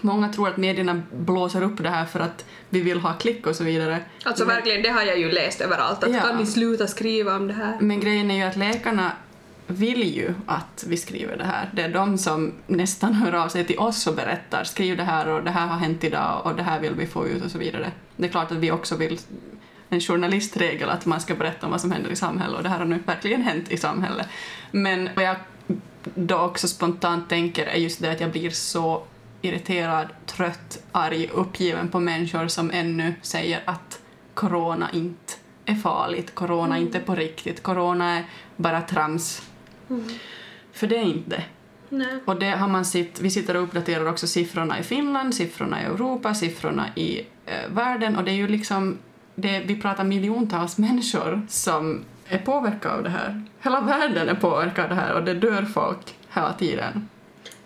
Många 0.00 0.28
tror 0.32 0.48
att 0.48 0.56
medierna 0.56 1.02
blåser 1.12 1.62
upp 1.62 1.82
det 1.82 1.90
här 1.90 2.04
för 2.04 2.20
att 2.20 2.44
vi 2.68 2.80
vill 2.80 3.00
ha 3.00 3.12
klick 3.12 3.46
och 3.46 3.56
så 3.56 3.64
vidare. 3.64 3.98
Alltså 4.24 4.46
men, 4.46 4.54
verkligen, 4.56 4.82
det 4.82 4.88
har 4.88 5.02
jag 5.02 5.18
ju 5.18 5.30
läst 5.30 5.60
överallt, 5.60 6.04
att 6.04 6.12
Ja. 6.14 6.20
kan 6.20 6.36
ni 6.36 6.46
sluta 6.46 6.86
skriva 6.86 7.36
om 7.36 7.46
det 7.48 7.54
här? 7.54 7.76
men 7.80 8.00
grejen 8.00 8.30
är 8.30 8.34
ju 8.36 8.42
att 8.42 8.56
läkarna 8.56 9.12
vill 9.70 10.14
ju 10.16 10.34
att 10.46 10.84
vi 10.88 10.96
skriver 10.96 11.36
det 11.36 11.44
här. 11.44 11.70
Det 11.72 11.82
är 11.82 11.88
de 11.88 12.18
som 12.18 12.52
nästan 12.66 13.14
hör 13.14 13.32
av 13.32 13.48
sig 13.48 13.64
till 13.64 13.78
oss 13.78 14.06
och 14.06 14.14
berättar 14.14 14.64
skriv 14.64 14.96
det 14.96 15.04
här 15.04 15.28
och 15.28 15.44
det 15.44 15.50
här 15.50 15.66
har 15.66 15.76
hänt 15.76 16.04
idag 16.04 16.40
och 16.44 16.54
det 16.56 16.62
här 16.62 16.80
vill 16.80 16.94
vi 16.94 17.06
få 17.06 17.26
ut 17.26 17.44
och 17.44 17.50
så 17.50 17.58
vidare. 17.58 17.92
Det 18.16 18.26
är 18.26 18.30
klart 18.30 18.52
att 18.52 18.58
vi 18.58 18.70
också 18.70 18.96
vill 18.96 19.18
en 19.88 20.00
journalistregel 20.00 20.90
att 20.90 21.06
man 21.06 21.20
ska 21.20 21.34
berätta 21.34 21.66
om 21.66 21.72
vad 21.72 21.80
som 21.80 21.92
händer 21.92 22.10
i 22.10 22.16
samhället 22.16 22.56
och 22.56 22.62
det 22.62 22.68
här 22.68 22.78
har 22.78 22.84
nu 22.84 22.98
verkligen 23.06 23.42
hänt 23.42 23.70
i 23.70 23.76
samhället. 23.76 24.26
Men 24.70 25.08
vad 25.14 25.24
jag 25.24 25.36
då 26.14 26.38
också 26.38 26.68
spontant 26.68 27.28
tänker 27.28 27.66
är 27.66 27.76
just 27.76 28.02
det 28.02 28.10
att 28.10 28.20
jag 28.20 28.30
blir 28.30 28.50
så 28.50 29.02
irriterad, 29.42 30.08
trött, 30.26 30.82
arg, 30.92 31.30
uppgiven 31.32 31.88
på 31.88 32.00
människor 32.00 32.48
som 32.48 32.70
ännu 32.70 33.14
säger 33.22 33.62
att 33.64 34.00
corona 34.34 34.90
inte 34.92 35.34
är 35.64 35.74
farligt, 35.74 36.34
corona 36.34 36.78
inte 36.78 36.98
är 36.98 37.02
på 37.02 37.14
riktigt, 37.14 37.62
corona 37.62 38.18
är 38.18 38.24
bara 38.56 38.80
trams. 38.80 39.42
För 40.72 40.86
det 40.86 40.96
är 40.96 41.02
inte. 41.02 41.44
Nej. 41.88 42.18
Och 42.24 42.36
det 42.36 42.50
har 42.50 42.68
man 42.68 42.84
sitt, 42.84 43.20
vi 43.20 43.30
sitter 43.30 43.56
och 43.56 43.62
uppdaterar 43.62 44.08
också 44.08 44.26
siffrorna 44.26 44.78
i 44.78 44.82
Finland, 44.82 45.34
siffrorna 45.34 45.82
i 45.82 45.84
Europa, 45.84 46.34
siffrorna 46.34 46.86
i 46.94 47.26
eh, 47.46 47.70
världen 47.70 48.16
och 48.16 48.24
det 48.24 48.30
är 48.30 48.34
ju 48.34 48.48
liksom, 48.48 48.98
det, 49.34 49.62
vi 49.66 49.80
pratar 49.80 50.04
miljontals 50.04 50.78
människor 50.78 51.46
som 51.48 52.04
är 52.28 52.38
påverkade 52.38 52.94
av 52.94 53.02
det 53.02 53.10
här. 53.10 53.42
Hela 53.60 53.80
världen 53.80 54.28
är 54.28 54.34
påverkad 54.34 54.84
av 54.84 54.88
det 54.88 54.94
här 54.94 55.14
och 55.14 55.24
det 55.24 55.34
dör 55.34 55.62
folk 55.62 56.14
hela 56.30 56.52
tiden. 56.52 57.08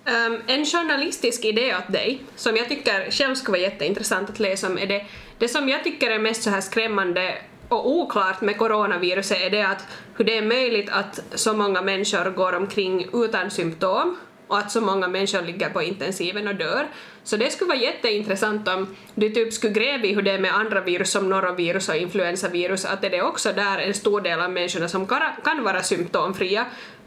Um, 0.07 0.41
en 0.47 0.65
journalistisk 0.65 1.45
idé 1.45 1.77
åt 1.77 1.93
dig, 1.93 2.23
som 2.37 2.57
jag 2.57 2.69
tycker 2.69 3.11
själv 3.11 3.35
skulle 3.35 3.59
vara 3.59 3.71
jätteintressant 3.71 4.31
att 4.31 4.41
läsa 4.41 4.67
om, 4.67 4.79
är 4.79 4.87
det, 4.87 5.07
det 5.39 5.49
som 5.49 5.69
jag 5.69 5.85
tycker 5.85 6.11
är 6.11 6.19
mest 6.19 6.43
så 6.43 6.51
här 6.51 6.61
skrämmande 6.61 7.39
och 7.69 7.91
oklart 7.91 8.41
med 8.41 8.59
coronaviruset 8.59 9.41
är 9.41 9.51
det 9.51 9.63
att 9.63 9.87
hur 10.17 10.25
det 10.25 10.39
är 10.39 10.43
möjligt 10.43 10.91
att 10.91 11.21
så 11.35 11.57
många 11.57 11.83
människor 11.83 12.31
går 12.31 12.55
omkring 12.55 13.07
utan 13.13 13.51
symptom 13.51 14.17
och 14.47 14.59
att 14.59 14.73
så 14.73 14.81
många 14.81 15.09
människor 15.09 15.43
ligger 15.43 15.71
på 15.71 15.83
intensiven 15.83 16.49
och 16.49 16.55
dör. 16.55 16.87
Så 17.25 17.37
det 17.37 17.51
skulle 17.51 17.69
vara 17.69 17.79
jätteintressant 17.79 18.69
om 18.69 18.97
du 19.15 19.31
typ 19.31 19.53
skulle 19.53 19.73
gräva 19.73 20.05
i 20.05 20.15
hur 20.15 20.23
det 20.23 20.31
är 20.31 20.39
med 20.39 20.55
andra 20.55 20.81
virus 20.81 21.11
som 21.11 21.29
norovirus 21.29 21.89
och 21.89 21.97
influensavirus, 21.97 22.85
att 22.85 23.05
är 23.05 23.11
det 23.11 23.23
också 23.23 23.53
där 23.53 23.79
en 23.79 23.95
stor 23.95 24.21
del 24.21 24.41
av 24.41 24.51
människorna 24.51 24.89
som 24.89 25.07
kan, 25.45 25.65
vara 25.65 25.83
symptomfria. 25.83 26.67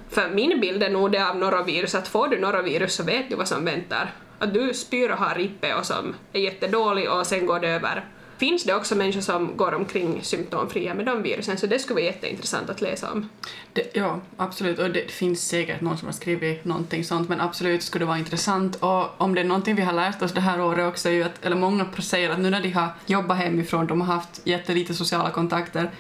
För 0.10 0.30
min 0.30 0.60
bild 0.60 0.84
är 0.84 0.90
nog 0.90 1.12
det 1.12 1.30
av 1.30 1.38
norovirus, 1.38 1.96
att 1.96 2.08
får 2.08 2.28
du 2.28 2.40
norovirus 2.40 2.96
så 2.96 3.04
vet 3.04 3.30
du 3.30 3.36
vad 3.36 3.48
som 3.48 3.66
väntar. 3.66 4.14
Att 4.40 4.54
du 4.54 4.74
spyr 4.74 5.10
och 5.10 5.18
har 5.18 5.36
rippe 5.36 5.76
och 5.76 5.86
som 5.86 6.16
är 6.34 6.40
jättedålig 6.40 7.12
och 7.12 7.28
sen 7.28 7.46
går 7.46 7.60
det 7.60 7.68
över. 7.68 8.06
Finns 8.38 8.64
det 8.64 8.76
också 8.76 8.96
människor 8.96 9.22
som 9.22 9.58
går 9.58 9.74
omkring 9.74 10.24
symptomfria 10.24 10.94
med 10.94 11.06
de 11.06 11.24
virusen, 11.24 11.58
så 11.58 11.68
det 11.68 11.80
skulle 11.80 11.96
vara 11.96 12.06
jätteintressant 12.06 12.70
att 12.70 12.82
läsa 12.82 13.12
om. 13.12 13.30
Det, 13.74 13.96
ja, 13.96 14.20
absolut. 14.38 14.80
Och 14.80 14.90
det 14.90 15.12
finns 15.12 15.48
säkert 15.48 15.82
någon 15.82 15.98
som 15.98 16.08
har 16.08 16.14
skrivit 16.14 16.66
någonting 16.66 17.04
sånt, 17.04 17.30
men 17.30 17.42
absolut 17.42 17.84
skulle 17.84 18.06
det 18.06 18.08
vara 18.08 18.18
intressant. 18.18 18.76
Och 18.76 19.22
om 19.22 19.36
det 19.36 19.42
är 19.42 19.46
någonting 19.46 19.76
vi 19.76 19.82
har 19.82 19.94
lärt 19.94 20.22
oss 20.22 20.32
det 20.32 20.42
här 20.42 20.62
året 20.62 20.88
också 20.88 21.10
är 21.10 21.14
ju 21.14 21.24
att, 21.24 21.46
eller 21.46 21.56
många 21.56 21.86
säger 22.00 22.30
att 22.30 22.40
nu 22.40 22.50
när 22.50 22.62
de 22.62 22.72
har 22.72 22.90
jobbat 23.06 23.38
hemifrån, 23.38 23.88
de 23.88 24.02
har 24.02 24.16
haft 24.16 24.42
jättelite 24.44 24.94
sociala 24.94 25.32
kontakter, 25.32 25.92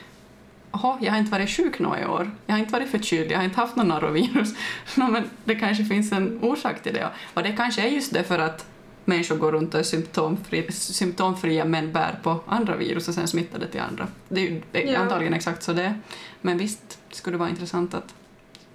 Jaha, 0.71 0.97
jag 1.01 1.11
har 1.11 1.19
inte 1.19 1.31
varit 1.31 1.49
sjuk 1.49 1.79
några 1.79 2.01
i 2.01 2.05
år. 2.05 2.31
Jag 2.45 2.53
har 2.53 2.59
inte 2.59 2.73
varit 2.73 2.89
förkyld, 2.89 3.31
jag 3.31 3.37
har 3.37 3.45
inte 3.45 3.59
haft 3.59 3.75
någon 3.75 3.87
norovirus. 3.87 4.53
no, 4.95 5.03
men 5.11 5.29
det 5.43 5.55
kanske 5.55 5.85
finns 5.85 6.11
en 6.11 6.39
orsak 6.41 6.83
till 6.83 6.93
det. 6.93 7.09
Och 7.33 7.43
det 7.43 7.51
kanske 7.51 7.81
är 7.81 7.87
just 7.87 8.13
det 8.13 8.23
för 8.23 8.39
att 8.39 8.65
människor 9.07 9.35
går 9.35 9.51
runt 9.51 9.73
och 9.73 9.79
är 9.79 9.83
symptomfri, 9.83 10.71
symptomfria 10.71 11.65
men 11.65 11.91
bär 11.93 12.19
på 12.23 12.39
andra 12.47 12.75
virus 12.75 13.07
och 13.07 13.13
sen 13.13 13.27
smittar 13.27 13.59
det 13.59 13.67
till 13.67 13.81
andra. 13.81 14.07
Det 14.29 14.41
är 14.41 14.45
ju 14.45 14.61
Ja. 14.91 14.99
antagligen 14.99 15.33
exakt 15.33 15.63
så 15.63 15.73
det 15.73 15.83
är. 15.83 15.99
Men 16.41 16.57
visst 16.57 16.99
skulle 17.11 17.33
det 17.33 17.39
vara 17.39 17.49
intressant 17.49 17.93
att 17.93 18.15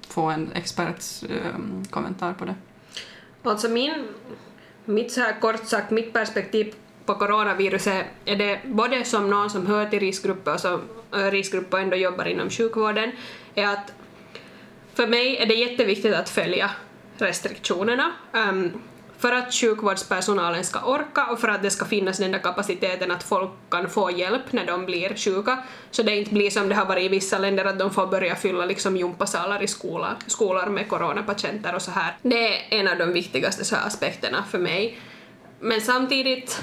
få 0.08 0.22
en 0.22 0.50
experts 0.54 1.22
ehm, 1.22 1.84
kommentar 1.90 2.32
på 2.32 2.44
det. 2.44 2.54
Alltså 3.42 3.68
min, 3.68 3.92
mitt 4.84 5.12
så 5.12 5.20
här 5.20 5.40
kort 5.40 5.66
sagt, 5.66 5.90
mitt 5.90 6.12
perspektiv 6.12 6.74
på 7.06 7.14
coronaviruset 7.14 8.06
är 8.24 8.36
det 8.36 8.60
både 8.64 9.04
som 9.04 9.30
någon 9.30 9.50
som 9.50 9.66
hör 9.66 9.86
till 9.86 10.00
riskgrupper 10.00 10.54
och 10.54 10.60
som 10.60 10.80
äh, 11.14 11.18
riskgrupp 11.30 11.72
och 11.72 11.80
ändå 11.80 11.96
jobbar 11.96 12.24
inom 12.24 12.50
sjukvården, 12.50 13.12
är 13.54 13.66
att 13.66 13.92
för 14.94 15.06
mig 15.06 15.36
är 15.36 15.46
det 15.46 15.54
jätteviktigt 15.54 16.14
att 16.14 16.28
följa 16.28 16.70
restriktionerna 17.16 18.12
ehm, 18.32 18.70
för 19.22 19.32
att 19.32 19.54
sjukvårdspersonalen 19.54 20.64
ska 20.64 20.80
orka 20.80 21.26
och 21.26 21.40
för 21.40 21.48
att 21.48 21.62
det 21.62 21.70
ska 21.70 21.84
finnas 21.84 22.18
den 22.18 22.32
där 22.32 22.38
kapaciteten 22.38 23.10
att 23.10 23.22
folk 23.22 23.50
kan 23.68 23.90
få 23.90 24.10
hjälp 24.10 24.52
när 24.52 24.66
de 24.66 24.86
blir 24.86 25.14
sjuka 25.16 25.58
så 25.90 26.02
det 26.02 26.16
inte 26.16 26.34
blir 26.34 26.50
som 26.50 26.68
det 26.68 26.74
har 26.74 26.86
varit 26.86 27.04
i 27.04 27.08
vissa 27.08 27.38
länder 27.38 27.64
att 27.64 27.78
de 27.78 27.90
får 27.90 28.06
börja 28.06 28.36
fylla 28.36 28.66
liksom 28.66 28.96
gympasalar 28.96 29.62
i 29.62 29.68
skola, 29.68 30.16
skolor 30.26 30.66
med 30.66 30.88
coronapatienter 30.88 31.74
och 31.74 31.82
så 31.82 31.90
här. 31.90 32.16
Det 32.22 32.48
är 32.48 32.80
en 32.80 32.88
av 32.88 32.98
de 32.98 33.12
viktigaste 33.12 33.64
så 33.64 33.76
här 33.76 33.86
aspekterna 33.86 34.44
för 34.50 34.58
mig. 34.58 34.98
Men 35.60 35.80
samtidigt 35.80 36.62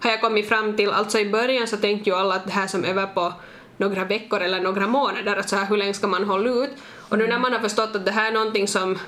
har 0.00 0.10
jag 0.10 0.20
kommit 0.20 0.48
fram 0.48 0.76
till, 0.76 0.90
alltså 0.90 1.18
i 1.18 1.30
början 1.30 1.66
så 1.66 1.76
tänkte 1.76 2.10
ju 2.10 2.16
alla 2.16 2.34
att 2.34 2.44
det 2.44 2.52
här 2.52 2.66
som 2.66 2.84
över 2.84 3.06
på 3.06 3.32
några 3.76 4.04
veckor 4.04 4.40
eller 4.40 4.60
några 4.60 4.86
månader, 4.86 5.36
att 5.36 5.48
så 5.48 5.56
här 5.56 5.66
hur 5.66 5.76
länge 5.76 5.94
ska 5.94 6.06
man 6.06 6.24
hålla 6.24 6.50
ut? 6.50 6.70
Och 7.08 7.18
nu 7.18 7.26
när 7.26 7.38
man 7.38 7.52
har 7.52 7.60
förstått 7.60 7.96
att 7.96 8.04
det 8.04 8.12
här 8.12 8.28
är 8.28 8.32
någonting 8.32 8.68
som 8.68 8.98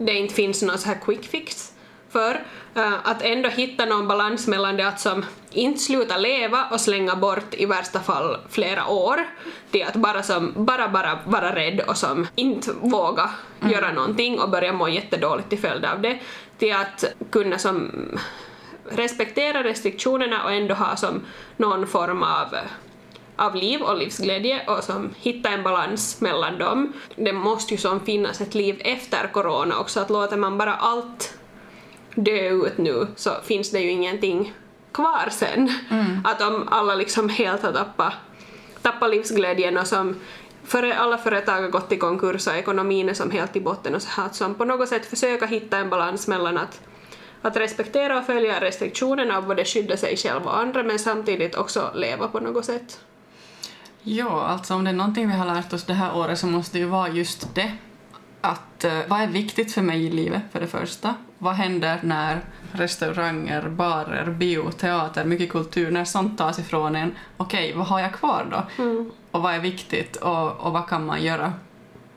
det 0.00 0.18
inte 0.18 0.34
finns 0.34 0.62
någon 0.62 0.78
så 0.78 0.88
här 0.88 0.98
quick 1.04 1.24
fix 1.24 1.72
för, 2.10 2.42
eh, 2.74 2.94
att 3.04 3.22
ändå 3.22 3.48
hitta 3.48 3.84
någon 3.84 4.08
balans 4.08 4.46
mellan 4.46 4.76
det 4.76 4.88
att 4.88 5.00
som 5.00 5.24
inte 5.50 5.80
sluta 5.80 6.16
leva 6.16 6.64
och 6.70 6.80
slänga 6.80 7.16
bort 7.16 7.54
i 7.54 7.66
värsta 7.66 8.00
fall 8.00 8.36
flera 8.50 8.86
år, 8.86 9.20
till 9.70 9.82
att 9.82 9.94
bara 9.94 10.22
som 10.22 10.52
bara 10.56 10.88
bara 10.88 11.18
vara 11.26 11.54
rädd 11.54 11.80
och 11.80 11.96
som 11.96 12.26
inte 12.34 12.72
våga 12.72 13.30
göra 13.70 13.92
någonting 13.92 14.40
och 14.40 14.50
börja 14.50 14.72
må 14.72 14.88
jättedåligt 14.88 15.48
till 15.48 15.58
följd 15.58 15.84
av 15.84 16.02
det, 16.02 16.18
till 16.58 16.74
att 16.74 17.04
kunna 17.30 17.58
som 17.58 17.90
respektera 18.90 19.64
restriktionerna 19.64 20.44
och 20.44 20.52
ändå 20.52 20.74
ha 20.74 20.96
som 20.96 21.26
någon 21.56 21.86
form 21.86 22.22
av 22.22 22.54
av 23.40 23.54
liv 23.54 23.82
och 23.82 23.98
livsglädje 23.98 24.66
och 24.66 24.84
som 24.84 25.10
hitta 25.18 25.48
en 25.48 25.62
balans 25.62 26.20
mellan 26.20 26.58
dem. 26.58 26.92
Det 27.16 27.32
måste 27.32 27.74
ju 27.74 27.78
som 27.78 28.00
finnas 28.00 28.40
ett 28.40 28.54
liv 28.54 28.80
efter 28.84 29.32
corona 29.32 29.78
också, 29.78 30.00
att 30.00 30.10
låter 30.10 30.36
man 30.36 30.58
bara 30.58 30.74
allt 30.74 31.38
dö 32.14 32.48
ut 32.48 32.78
nu 32.78 33.06
så 33.16 33.30
finns 33.44 33.70
det 33.70 33.80
ju 33.80 33.90
ingenting 33.90 34.52
kvar 34.92 35.28
sen. 35.30 35.72
Att 36.24 36.42
om 36.42 36.68
alla 36.70 36.94
liksom 36.94 37.28
helt 37.28 37.62
har 37.62 37.72
tappat, 37.72 38.12
tappat 38.82 39.10
livsglädjen 39.10 39.78
och 39.78 39.86
som 39.86 40.16
för 40.64 40.90
alla 40.90 41.18
företag 41.18 41.62
har 41.62 41.68
gått 41.68 41.92
i 41.92 41.96
konkurs 41.96 42.46
och 42.46 42.54
ekonomin 42.54 43.08
är 43.08 43.14
som 43.14 43.30
helt 43.30 43.56
i 43.56 43.60
botten 43.60 43.94
och 43.94 44.02
så 44.02 44.08
här, 44.10 44.26
att 44.26 44.34
som 44.34 44.54
på 44.54 44.64
något 44.64 44.88
sätt 44.88 45.06
försöka 45.06 45.46
hitta 45.46 45.78
en 45.78 45.90
balans 45.90 46.28
mellan 46.28 46.58
att 46.58 46.80
att 47.42 47.56
respektera 47.56 48.18
och 48.18 48.26
följa 48.26 48.60
restriktionerna 48.60 49.38
och 49.38 49.44
både 49.44 49.64
skydda 49.64 49.96
sig 49.96 50.16
själv 50.16 50.42
och 50.44 50.58
andra 50.58 50.82
men 50.82 50.98
samtidigt 50.98 51.54
också 51.54 51.90
leva 51.94 52.28
på 52.28 52.40
något 52.40 52.64
sätt. 52.64 53.00
Ja, 54.02 54.46
alltså 54.46 54.74
om 54.74 54.84
det 54.84 54.90
är 54.90 54.94
någonting 54.94 55.28
vi 55.28 55.34
har 55.34 55.46
lärt 55.46 55.72
oss 55.72 55.84
det 55.84 55.94
här 55.94 56.16
året 56.16 56.38
så 56.38 56.46
måste 56.46 56.78
det 56.78 56.82
ju 56.82 56.88
vara 56.88 57.08
just 57.08 57.54
det. 57.54 57.72
Att 58.40 58.84
eh, 58.84 58.98
vad 59.08 59.20
är 59.20 59.26
viktigt 59.26 59.74
för 59.74 59.82
mig 59.82 60.04
i 60.04 60.10
livet 60.10 60.42
för 60.52 60.60
det 60.60 60.66
första? 60.66 61.14
Vad 61.38 61.54
händer 61.54 62.00
när 62.02 62.40
restauranger, 62.72 63.68
barer, 63.68 64.30
bio, 64.30 64.70
teater, 64.70 65.24
mycket 65.24 65.50
kultur, 65.50 65.90
när 65.90 66.04
sånt 66.04 66.38
tas 66.38 66.58
ifrån 66.58 66.96
en? 66.96 67.14
Okej, 67.36 67.74
vad 67.76 67.86
har 67.86 68.00
jag 68.00 68.12
kvar 68.12 68.46
då? 68.50 68.84
Och 69.30 69.42
vad 69.42 69.54
är 69.54 69.58
viktigt 69.58 70.16
och, 70.16 70.56
och 70.56 70.72
vad 70.72 70.88
kan 70.88 71.06
man 71.06 71.22
göra? 71.22 71.52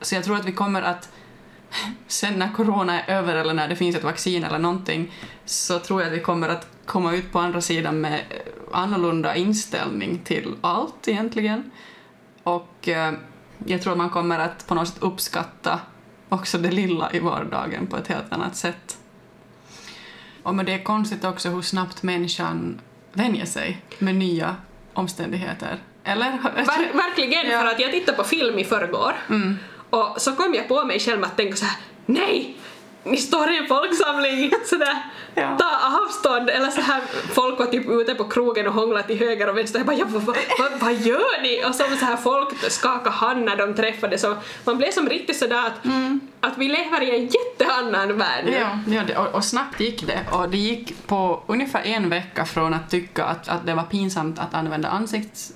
Så 0.00 0.14
jag 0.14 0.24
tror 0.24 0.36
att 0.36 0.44
vi 0.44 0.52
kommer 0.52 0.82
att 0.82 1.08
sen 2.06 2.38
när 2.38 2.52
corona 2.52 3.02
är 3.02 3.16
över 3.16 3.36
eller 3.36 3.54
när 3.54 3.68
det 3.68 3.76
finns 3.76 3.96
ett 3.96 4.04
vaccin 4.04 4.44
eller 4.44 4.58
någonting 4.58 5.12
så 5.44 5.78
tror 5.78 6.00
jag 6.00 6.08
att 6.08 6.18
vi 6.18 6.20
kommer 6.20 6.48
att 6.48 6.73
komma 6.86 7.14
ut 7.14 7.32
på 7.32 7.38
andra 7.38 7.60
sidan 7.60 8.00
med 8.00 8.20
annorlunda 8.72 9.36
inställning 9.36 10.18
till 10.24 10.54
allt 10.60 11.08
egentligen. 11.08 11.70
Och 12.42 12.88
eh, 12.88 13.12
jag 13.66 13.82
tror 13.82 13.92
att 13.92 13.98
man 13.98 14.10
kommer 14.10 14.38
att 14.38 14.66
på 14.66 14.74
något 14.74 14.88
sätt 14.88 15.02
uppskatta 15.02 15.80
också 16.28 16.58
det 16.58 16.70
lilla 16.70 17.12
i 17.12 17.18
vardagen 17.18 17.86
på 17.86 17.96
ett 17.96 18.06
helt 18.08 18.32
annat 18.32 18.56
sätt. 18.56 18.98
Och 20.42 20.54
men 20.54 20.66
det 20.66 20.72
är 20.72 20.84
konstigt 20.84 21.24
också 21.24 21.48
hur 21.48 21.62
snabbt 21.62 22.02
människan 22.02 22.80
vänjer 23.12 23.46
sig 23.46 23.82
med 23.98 24.14
nya 24.14 24.56
omständigheter. 24.94 25.78
Eller? 26.04 26.30
Ver- 26.32 26.96
verkligen, 26.96 27.50
Ja. 27.50 27.60
för 27.60 27.66
att 27.66 27.80
jag 27.80 27.92
tittade 27.92 28.16
på 28.18 28.24
film 28.24 28.58
i 28.58 28.64
förrgår 28.64 29.12
Mm. 29.28 29.56
och 29.90 30.14
så 30.20 30.32
kom 30.32 30.54
jag 30.54 30.68
på 30.68 30.84
mig 30.84 31.00
själv 31.00 31.24
att 31.24 31.36
tänka 31.36 31.56
så 31.56 31.64
här: 31.64 31.76
nej! 32.06 32.56
Ni 33.04 33.16
står 33.16 33.50
i 33.50 33.58
en 33.58 33.66
folksamling 33.66 34.52
sådär, 34.64 34.96
Ja. 35.36 35.56
ta 35.58 35.98
avstånd 36.04 36.50
eller 36.50 36.70
så 36.70 36.80
här 36.80 37.02
folk 37.34 37.58
var 37.58 37.66
typ 37.66 37.88
ute 37.88 38.14
på 38.14 38.24
krogen 38.24 38.66
och 38.66 38.72
hånglade 38.72 39.06
till 39.06 39.18
höger 39.18 39.48
och 39.48 39.56
vänster 39.56 39.78
jag 39.78 39.86
bara 39.86 39.96
ja, 39.96 40.04
vad, 40.08 40.22
vad, 40.22 40.36
vad, 40.58 40.80
vad 40.80 40.94
gör 40.94 41.42
ni? 41.42 41.64
Och 41.68 41.74
så, 41.74 41.84
så 41.98 42.04
här 42.04 42.16
folk 42.16 42.70
skakade 42.70 43.10
hand 43.10 43.44
när 43.44 43.56
de 43.56 43.74
träffades 43.74 44.20
så 44.20 44.36
man 44.64 44.76
blev 44.76 44.90
som 44.90 45.08
riktigt 45.08 45.36
sådär 45.36 45.66
att, 45.66 45.86
att 46.40 46.58
vi 46.58 46.68
lever 46.68 47.02
i 47.02 47.10
en 47.20 47.26
jätteannan 47.26 48.18
värld. 48.18 48.44
Ja, 48.46 48.78
ja 49.06 49.20
och, 49.20 49.34
och 49.34 49.44
snabbt 49.44 49.80
gick 49.80 50.06
det. 50.06 50.20
Och 50.32 50.48
det 50.48 50.56
gick 50.56 51.06
på 51.06 51.42
ungefär 51.46 51.82
en 51.84 52.08
vecka 52.10 52.44
från 52.44 52.74
att 52.74 52.90
tycka 52.90 53.24
att, 53.24 53.48
att 53.48 53.66
det 53.66 53.74
var 53.74 53.82
pinsamt 53.82 54.38
att 54.38 54.54
använda 54.54 54.88
ansikts... 54.88 55.52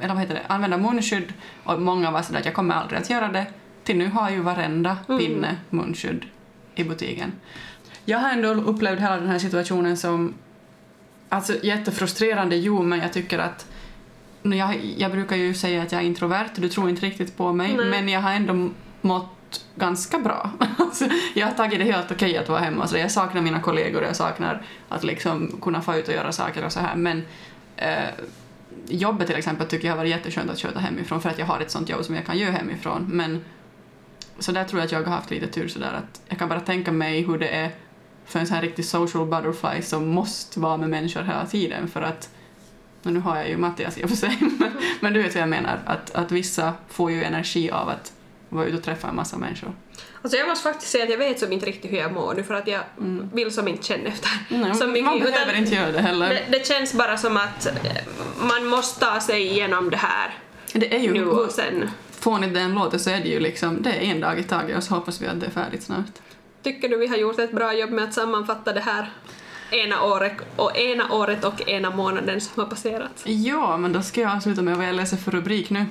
Eller 0.00 0.14
vad 0.14 0.22
heter 0.22 0.34
det? 0.34 0.42
Använda 0.46 0.76
munskydd. 0.76 1.32
Och 1.64 1.80
många 1.80 2.10
var 2.10 2.22
sådär 2.22 2.38
att 2.38 2.44
jag 2.44 2.54
kommer 2.54 2.74
aldrig 2.74 3.00
att 3.00 3.10
göra 3.10 3.28
det. 3.28 3.46
Till 3.84 3.96
nu 3.96 4.08
har 4.08 4.30
ju 4.30 4.40
varenda 4.40 4.96
pinne 5.06 5.56
munskydd 5.70 6.24
i 6.74 6.84
butiken. 6.84 7.32
Jag 8.04 8.18
har 8.18 8.30
ändå 8.30 8.48
upplevt 8.48 9.00
hela 9.00 9.16
den 9.16 9.28
här 9.28 9.38
situationen 9.38 9.96
som 9.96 10.34
alltså 11.28 11.54
jättefrustrerande, 11.62 12.56
jo, 12.56 12.82
men 12.82 12.98
jag 12.98 13.12
tycker 13.12 13.38
att 13.38 13.66
jag, 14.42 14.84
jag 14.96 15.10
brukar 15.10 15.36
ju 15.36 15.54
säga 15.54 15.82
att 15.82 15.92
jag 15.92 16.00
är 16.00 16.06
introvert, 16.06 16.50
du 16.54 16.68
tror 16.68 16.90
inte 16.90 17.06
riktigt 17.06 17.36
på 17.36 17.52
mig, 17.52 17.74
Nej. 17.76 17.86
men 17.86 18.08
jag 18.08 18.20
har 18.20 18.32
ändå 18.32 18.70
mått 19.00 19.64
ganska 19.74 20.18
bra. 20.18 20.50
Alltså, 20.78 21.04
jag 21.34 21.46
har 21.46 21.54
tagit 21.54 21.78
det 21.78 21.84
helt 21.84 22.10
okej 22.12 22.36
att 22.36 22.48
vara 22.48 22.60
hemma, 22.60 22.86
så 22.86 22.96
jag 22.96 23.10
saknar 23.10 23.42
mina 23.42 23.60
kollegor, 23.60 24.02
jag 24.02 24.16
saknar 24.16 24.62
att 24.88 25.04
liksom 25.04 25.58
kunna 25.62 25.82
få 25.82 25.94
ut 25.94 26.08
och 26.08 26.14
göra 26.14 26.32
saker 26.32 26.64
och 26.64 26.72
så 26.72 26.80
här, 26.80 26.96
men 26.96 27.22
eh, 27.76 28.08
jobbet 28.88 29.26
till 29.26 29.36
exempel 29.36 29.66
tycker 29.66 29.86
jag 29.86 29.92
har 29.92 29.98
varit 29.98 30.10
jätteskönt 30.10 30.50
att 30.50 30.58
sköta 30.58 30.78
hemifrån 30.78 31.20
för 31.20 31.30
att 31.30 31.38
jag 31.38 31.46
har 31.46 31.60
ett 31.60 31.70
sånt 31.70 31.88
jobb 31.88 32.04
som 32.04 32.14
jag 32.14 32.26
kan 32.26 32.38
göra 32.38 32.52
hemifrån, 32.52 33.06
men 33.08 33.44
så 34.38 34.52
där 34.52 34.64
tror 34.64 34.80
jag 34.80 34.86
att 34.86 34.92
jag 34.92 35.02
har 35.02 35.16
haft 35.16 35.30
lite 35.30 35.46
tur 35.46 35.68
sådär 35.68 35.92
att 35.92 36.20
jag 36.28 36.38
kan 36.38 36.48
bara 36.48 36.60
tänka 36.60 36.92
mig 36.92 37.22
hur 37.22 37.38
det 37.38 37.48
är 37.48 37.70
för 38.26 38.38
en 38.38 38.46
sån 38.46 38.54
här 38.54 38.62
riktig 38.62 38.84
social 38.84 39.26
butterfly 39.26 39.82
som 39.82 40.08
måste 40.08 40.60
vara 40.60 40.76
med 40.76 40.90
människor 40.90 41.22
hela 41.22 41.46
tiden 41.46 41.88
för 41.88 42.02
att 42.02 42.28
men 43.02 43.14
nu 43.14 43.20
har 43.20 43.36
jag 43.36 43.48
ju 43.48 43.56
Mattias 43.56 43.98
i 43.98 44.04
och 44.04 44.08
för 44.08 44.16
sig, 44.16 44.38
men, 44.58 44.72
men 45.00 45.12
du 45.12 45.22
vet 45.22 45.34
vad 45.34 45.42
jag 45.42 45.48
menar, 45.48 45.80
att, 45.86 46.14
att 46.14 46.32
vissa 46.32 46.72
får 46.88 47.10
ju 47.10 47.24
energi 47.24 47.70
av 47.70 47.88
att 47.88 48.12
vara 48.48 48.66
ute 48.66 48.76
och 48.76 48.82
träffa 48.82 49.08
en 49.08 49.16
massa 49.16 49.38
människor. 49.38 49.72
Alltså 50.22 50.38
jag 50.38 50.48
måste 50.48 50.62
faktiskt 50.62 50.92
säga 50.92 51.04
att 51.04 51.10
jag 51.10 51.18
vet 51.18 51.40
som 51.40 51.52
inte 51.52 51.66
riktigt 51.66 51.92
hur 51.92 51.98
jag 51.98 52.12
mår 52.12 52.34
nu 52.34 52.42
för 52.42 52.54
att 52.54 52.66
jag 52.66 52.80
vill 53.32 53.50
som 53.50 53.68
inte 53.68 53.86
känna 53.86 54.08
efter 54.08 54.30
Nej, 54.48 54.74
så 54.74 54.86
mycket. 54.86 55.04
man 55.04 55.16
utan 55.16 55.30
behöver 55.32 55.58
inte 55.58 55.74
göra 55.74 55.92
det 55.92 56.00
heller. 56.00 56.28
det, 56.28 56.44
det 56.50 56.66
känns 56.66 56.94
bara 56.94 57.16
som 57.16 57.36
att 57.36 57.68
man 58.38 58.66
måste 58.66 59.06
ta 59.06 59.20
sig 59.20 59.42
igenom 59.42 59.90
det 59.90 59.96
här 59.96 60.38
Det 60.72 60.94
är 60.94 61.00
ju, 61.00 61.12
nu 61.12 61.26
och 61.26 61.50
sen. 61.50 61.90
fånigt 62.24 62.54
den 62.54 62.74
låter 62.74 62.98
så 62.98 63.10
är 63.10 63.20
det 63.20 63.28
ju 63.28 63.40
liksom, 63.40 63.82
det 63.82 63.90
är 63.90 64.00
en 64.00 64.20
dag 64.20 64.38
i 64.38 64.42
taget 64.42 64.76
och 64.76 64.82
så 64.82 64.94
hoppas 64.94 65.22
vi 65.22 65.26
att 65.26 65.40
det 65.40 65.46
är 65.46 65.50
färdigt 65.50 65.82
snart. 65.82 66.12
Tycker 66.62 66.88
du 66.88 66.96
vi 66.96 67.06
har 67.06 67.16
gjort 67.16 67.38
ett 67.38 67.52
bra 67.52 67.74
jobb 67.74 67.90
med 67.90 68.04
att 68.04 68.14
sammanfatta 68.14 68.72
det 68.72 68.80
här 68.80 69.12
ena 69.70 70.02
året 70.02 70.32
och 70.56 70.76
ena 70.76 71.12
året 71.12 71.44
och 71.44 71.68
ena 71.68 71.90
månaden 71.90 72.40
som 72.40 72.62
har 72.62 72.70
passerat? 72.70 73.22
Ja, 73.24 73.76
men 73.76 73.92
då 73.92 74.02
ska 74.02 74.20
jag 74.20 74.36
avsluta 74.36 74.62
med 74.62 74.76
vad 74.76 74.88
jag 74.88 74.94
läser 74.94 75.16
för 75.16 75.30
rubrik 75.30 75.70
nu. 75.70 75.86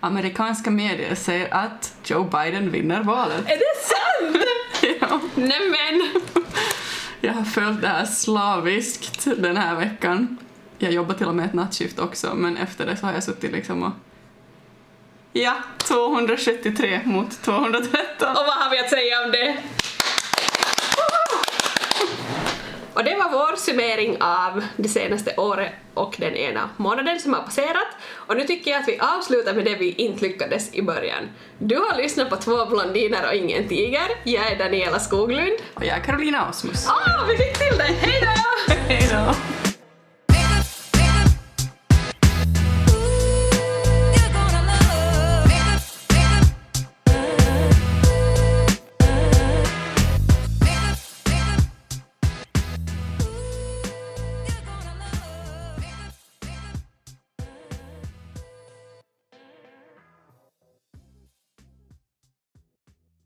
Amerikanska 0.00 0.70
medier 0.70 1.14
säger 1.14 1.54
att 1.54 1.94
Joe 2.04 2.24
Biden 2.24 2.70
vinner 2.70 3.02
valet. 3.02 3.44
Är 3.46 3.58
det 3.58 3.74
sant? 3.84 4.44
ja. 5.00 5.20
Nämen! 5.34 6.22
Jag 7.20 7.32
har 7.32 7.44
följt 7.44 7.80
det 7.80 7.88
här 7.88 8.04
slaviskt 8.04 9.24
den 9.36 9.56
här 9.56 9.76
veckan. 9.76 10.36
Jag 10.78 10.92
jobbar 10.92 11.14
till 11.14 11.26
och 11.26 11.34
med 11.34 11.46
ett 11.46 11.54
nattskift 11.54 11.98
också, 11.98 12.34
men 12.34 12.56
efter 12.56 12.86
det 12.86 12.96
så 12.96 13.06
har 13.06 13.12
jag 13.12 13.24
suttit 13.24 13.52
liksom 13.52 13.82
och... 13.82 13.92
Ja, 15.36 15.54
273 15.78 17.00
mot 17.04 17.42
213. 17.42 18.28
Och 18.28 18.44
vad 18.46 18.54
har 18.54 18.70
vi 18.70 18.78
att 18.78 18.90
säga 18.90 19.24
om 19.24 19.30
det? 19.30 19.56
Och 22.94 23.04
det 23.04 23.16
var 23.16 23.30
vår 23.30 23.56
summering 23.56 24.22
av 24.22 24.64
det 24.76 24.88
senaste 24.88 25.34
året 25.36 25.72
och 25.94 26.14
den 26.18 26.34
ena 26.34 26.70
månaden 26.76 27.20
som 27.20 27.34
har 27.34 27.42
passerat. 27.42 27.86
Och 28.12 28.36
nu 28.36 28.44
tycker 28.44 28.70
jag 28.70 28.80
att 28.80 28.88
vi 28.88 28.98
avslutar 28.98 29.54
med 29.54 29.64
det 29.64 29.74
vi 29.74 29.92
inte 29.92 30.22
lyckades 30.24 30.74
i 30.74 30.82
början. 30.82 31.28
Du 31.58 31.76
har 31.76 31.96
lyssnat 31.96 32.30
på 32.30 32.36
Två 32.36 32.66
blondiner 32.66 33.26
och 33.28 33.34
ingen 33.34 33.68
tiger. 33.68 34.08
Jag 34.24 34.52
är 34.52 34.58
Daniela 34.58 34.98
Skoglund. 34.98 35.52
Och 35.74 35.84
jag 35.84 35.96
är 35.96 36.00
Carolina 36.00 36.48
Osmus. 36.50 36.88
Ah, 36.88 37.24
vi 37.28 37.36
fick 37.36 37.58
till 37.58 37.78
det! 37.78 37.84
Hej 37.84 38.20
då! 38.20 38.74
Hej 38.88 39.08
då! 39.12 39.63